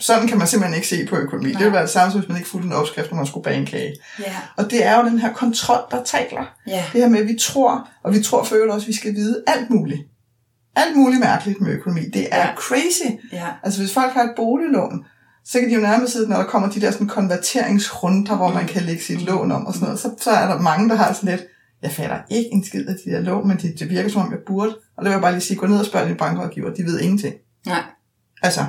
sådan 0.00 0.28
kan 0.28 0.38
man 0.38 0.46
simpelthen 0.46 0.76
ikke 0.76 0.88
se 0.88 1.06
på 1.06 1.16
økonomi. 1.16 1.48
Det 1.50 1.58
ville 1.58 1.72
være 1.72 1.82
det 1.82 1.90
samme, 1.90 2.12
som 2.12 2.20
hvis 2.20 2.28
man 2.28 2.38
ikke 2.38 2.50
fulgte 2.50 2.66
en 2.66 2.72
opskrift, 2.72 3.10
når 3.10 3.16
man 3.16 3.26
skulle 3.26 3.44
bage 3.44 3.56
en 3.58 3.66
kage. 3.66 3.94
Ja. 4.20 4.36
Og 4.56 4.70
det 4.70 4.84
er 4.86 4.98
jo 4.98 5.04
den 5.08 5.18
her 5.18 5.32
kontrol, 5.32 5.80
der 5.90 6.04
taler. 6.04 6.54
Ja. 6.66 6.84
Det 6.92 7.00
her 7.00 7.08
med, 7.08 7.20
at 7.20 7.28
vi 7.28 7.38
tror, 7.40 7.88
og 8.04 8.14
vi 8.14 8.22
tror 8.22 8.44
for 8.44 8.54
øvrigt 8.54 8.72
også, 8.72 8.84
at 8.84 8.88
vi 8.88 8.94
skal 8.96 9.14
vide 9.14 9.42
alt 9.46 9.70
muligt. 9.70 10.00
Alt 10.76 10.96
muligt 10.96 11.20
mærkeligt 11.20 11.60
med 11.60 11.72
økonomi. 11.72 12.00
Det 12.14 12.28
er 12.30 12.36
Ja. 12.38 12.54
crazy. 12.56 13.10
Ja. 13.32 13.46
Altså 13.62 13.80
hvis 13.80 13.94
folk 13.94 14.12
har 14.12 14.22
et 14.22 14.32
boliglån, 14.36 15.04
så 15.44 15.60
kan 15.60 15.68
de 15.68 15.74
jo 15.74 15.80
nærmest 15.80 16.12
sidde, 16.12 16.28
når 16.28 16.36
der 16.36 16.44
kommer 16.44 16.68
de 16.68 16.80
der 16.80 16.90
sådan 16.90 17.06
konverteringsrunder, 17.06 18.36
hvor 18.36 18.52
man 18.52 18.66
kan 18.66 18.82
lægge 18.82 19.02
sit 19.02 19.22
lån 19.22 19.52
om 19.52 19.66
og 19.66 19.74
sådan 19.74 19.84
noget, 19.86 20.00
så, 20.00 20.10
så 20.20 20.30
er 20.30 20.46
der 20.48 20.60
mange, 20.60 20.88
der 20.88 20.94
har 20.94 21.12
sådan 21.12 21.30
lidt, 21.30 21.42
jeg 21.82 21.90
fatter 21.90 22.16
ikke 22.30 22.48
en 22.52 22.64
skid 22.64 22.86
af 22.88 22.94
de 23.04 23.10
der 23.10 23.20
lån, 23.20 23.48
men 23.48 23.56
det, 23.56 23.74
det 23.80 23.90
virker 23.90 24.10
som 24.10 24.22
om, 24.22 24.30
jeg 24.30 24.38
burde. 24.46 24.70
Og 24.96 25.04
det 25.04 25.04
vil 25.04 25.10
jeg 25.10 25.20
bare 25.20 25.32
lige 25.32 25.40
sige, 25.42 25.56
gå 25.56 25.66
ned 25.66 25.78
og 25.80 25.86
spørg 25.86 26.08
din 26.08 26.16
bankrådgiver, 26.16 26.74
de 26.74 26.82
ved 26.84 27.00
ingenting. 27.00 27.34
Nej. 27.66 27.82
Altså, 28.42 28.60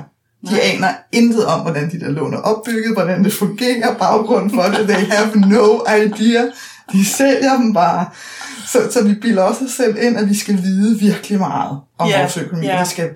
de 0.48 0.50
Nej. 0.52 0.60
aner 0.74 0.88
intet 1.12 1.46
om, 1.46 1.60
hvordan 1.60 1.90
de 1.90 2.00
der 2.00 2.08
lån 2.10 2.34
er 2.34 2.38
opbygget, 2.38 2.92
hvordan 2.94 3.24
det 3.24 3.32
fungerer, 3.32 3.94
baggrunden 3.98 4.50
for 4.50 4.62
det, 4.62 4.88
they 4.88 5.06
have 5.10 5.36
no 5.36 5.66
idea. 6.04 6.42
De 6.92 7.04
sælger 7.04 7.56
dem 7.56 7.72
bare. 7.72 8.10
Så, 8.72 8.78
så 8.90 9.04
vi 9.04 9.14
bilder 9.14 9.42
også 9.42 9.64
os 9.64 9.70
selv 9.70 9.96
ind, 10.02 10.16
at 10.16 10.28
vi 10.28 10.34
skal 10.34 10.62
vide 10.62 10.98
virkelig 10.98 11.38
meget 11.38 11.80
om 11.98 12.08
Ja, 12.08 12.20
vores 12.20 12.36
økonomi. 12.36 12.66
ja. 12.66 12.82
Vi 12.82 12.88
skal 12.88 13.10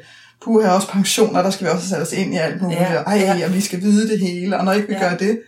puha 0.45 0.69
også 0.71 0.89
pensioner, 0.89 1.43
der 1.43 1.51
skal 1.51 1.67
vi 1.67 1.71
også 1.71 1.89
sætte 1.89 2.03
os 2.03 2.13
ind 2.13 2.35
i 2.35 2.37
alt 2.37 2.63
muligt. 2.63 2.81
Ja, 2.81 2.87
Ej, 3.03 3.17
ja. 3.39 3.47
og 3.47 3.55
vi 3.55 3.61
skal 3.61 3.81
vide 3.81 4.09
det 4.09 4.19
hele, 4.21 4.59
og 4.59 4.65
når 4.65 4.73
ikke 4.73 4.89
vi 4.89 4.95
ja. 4.95 5.09
gør 5.11 5.17
det, 5.17 5.41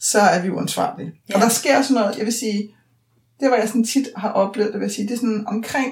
så 0.00 0.20
er 0.20 0.42
vi 0.42 0.50
uansvarlige. 0.50 1.12
Ja. 1.28 1.34
Og 1.34 1.40
der 1.40 1.48
sker 1.48 1.82
sådan 1.82 1.94
noget, 1.94 2.16
jeg 2.18 2.24
vil 2.24 2.32
sige, 2.34 2.74
det 3.40 3.50
var 3.50 3.56
jeg 3.56 3.68
sådan 3.68 3.84
tit 3.84 4.08
har 4.16 4.28
oplevet, 4.28 4.72
det 4.72 4.80
vil 4.80 4.90
sige, 4.90 5.08
det 5.08 5.14
er 5.14 5.18
sådan 5.18 5.44
omkring 5.46 5.86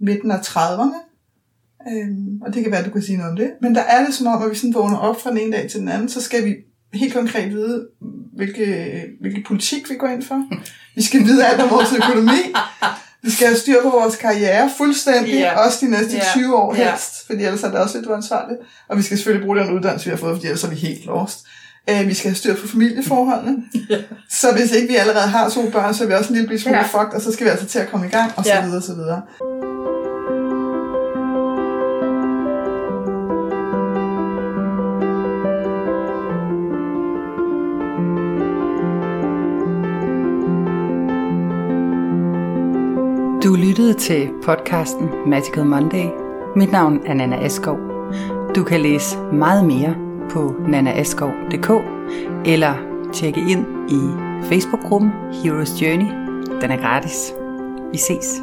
midten 0.00 0.30
af 0.30 0.38
30'erne, 0.38 1.00
Øhm, 1.92 2.42
og 2.42 2.54
det 2.54 2.62
kan 2.62 2.70
være, 2.72 2.80
at 2.80 2.86
du 2.86 2.90
kan 2.90 3.02
sige 3.02 3.16
noget 3.16 3.30
om 3.30 3.36
det. 3.36 3.50
Men 3.62 3.74
der 3.74 3.80
er 3.80 4.04
det 4.06 4.14
som 4.14 4.26
om, 4.26 4.42
at 4.42 4.50
vi 4.50 4.56
sådan 4.56 4.74
vågner 4.74 4.98
op 4.98 5.20
fra 5.20 5.30
den 5.30 5.38
ene 5.38 5.52
dag 5.56 5.70
til 5.70 5.80
den 5.80 5.88
anden, 5.88 6.08
så 6.08 6.20
skal 6.20 6.44
vi 6.44 6.54
helt 6.94 7.14
konkret 7.14 7.50
vide, 7.50 7.86
hvilke, 8.36 9.02
hvilke 9.20 9.42
politik 9.46 9.90
vi 9.90 9.94
går 9.94 10.06
ind 10.08 10.22
for. 10.22 10.42
Vi 10.96 11.02
skal 11.02 11.20
vide 11.24 11.46
alt 11.46 11.60
om 11.60 11.70
vores 11.70 11.92
økonomi. 11.92 12.40
Vi 13.22 13.30
skal 13.30 13.46
have 13.46 13.58
styr 13.58 13.82
på 13.82 13.90
vores 13.90 14.16
karriere 14.16 14.70
fuldstændig, 14.76 15.34
Ja. 15.34 15.58
også 15.66 15.78
de 15.86 15.90
næste 15.90 16.16
Ja. 16.16 16.22
20 16.34 16.56
år 16.56 16.74
helst, 16.74 17.26
fordi 17.26 17.44
ellers 17.44 17.62
er 17.62 17.70
det 17.70 17.78
også 17.78 17.98
lidt 17.98 18.10
uansvarligt. 18.10 18.60
Og 18.88 18.96
vi 18.98 19.02
skal 19.02 19.16
selvfølgelig 19.16 19.44
bruge 19.46 19.58
den 19.58 19.70
uddannelse, 19.76 20.06
vi 20.06 20.10
har 20.10 20.16
fået, 20.16 20.36
fordi 20.36 20.46
ellers 20.46 20.64
er 20.64 20.68
vi 20.70 20.76
helt 20.76 21.06
lost. 21.06 21.38
Øh, 21.90 22.08
vi 22.08 22.14
skal 22.14 22.30
have 22.30 22.36
styr 22.36 22.54
på 22.56 22.68
familieforholdene. 22.68 23.56
Så 24.30 24.52
hvis 24.52 24.72
ikke 24.72 24.88
vi 24.88 24.96
allerede 24.96 25.26
har 25.28 25.48
to 25.50 25.70
børn, 25.70 25.94
så 25.94 26.04
er 26.04 26.08
vi 26.08 26.14
også 26.14 26.32
en 26.32 26.38
lille 26.40 26.58
smule 26.58 26.76
ja. 26.78 26.82
fucked, 26.82 27.14
og 27.14 27.20
så 27.20 27.32
skal 27.32 27.44
vi 27.46 27.50
altså 27.50 27.66
til 27.66 27.78
at 27.78 27.88
komme 27.90 28.06
i 28.06 28.10
gang, 28.10 28.32
og 28.36 28.44
så 28.44 28.50
videre, 28.62 28.76
og 28.76 28.82
så 28.82 28.94
videre. 28.94 29.22
Du 43.44 43.54
lyttede 43.54 43.94
til 43.94 44.30
podcasten 44.42 45.08
Magical 45.26 45.64
Monday. 45.64 46.04
Mit 46.56 46.72
navn 46.72 47.00
er 47.06 47.14
Nana 47.14 47.44
Askov. 47.44 47.78
Du 48.56 48.64
kan 48.64 48.80
læse 48.80 49.18
meget 49.18 49.64
mere 49.64 49.96
på 50.30 50.54
nanaaskov.dk 50.68 51.70
eller 52.46 52.74
tjekke 53.12 53.40
ind 53.40 53.66
i 53.90 54.00
Facebook-gruppen 54.48 55.10
Heroes 55.32 55.82
Journey. 55.82 56.06
Den 56.60 56.70
er 56.70 56.76
gratis. 56.76 57.32
Vi 57.92 57.98
ses. 57.98 58.42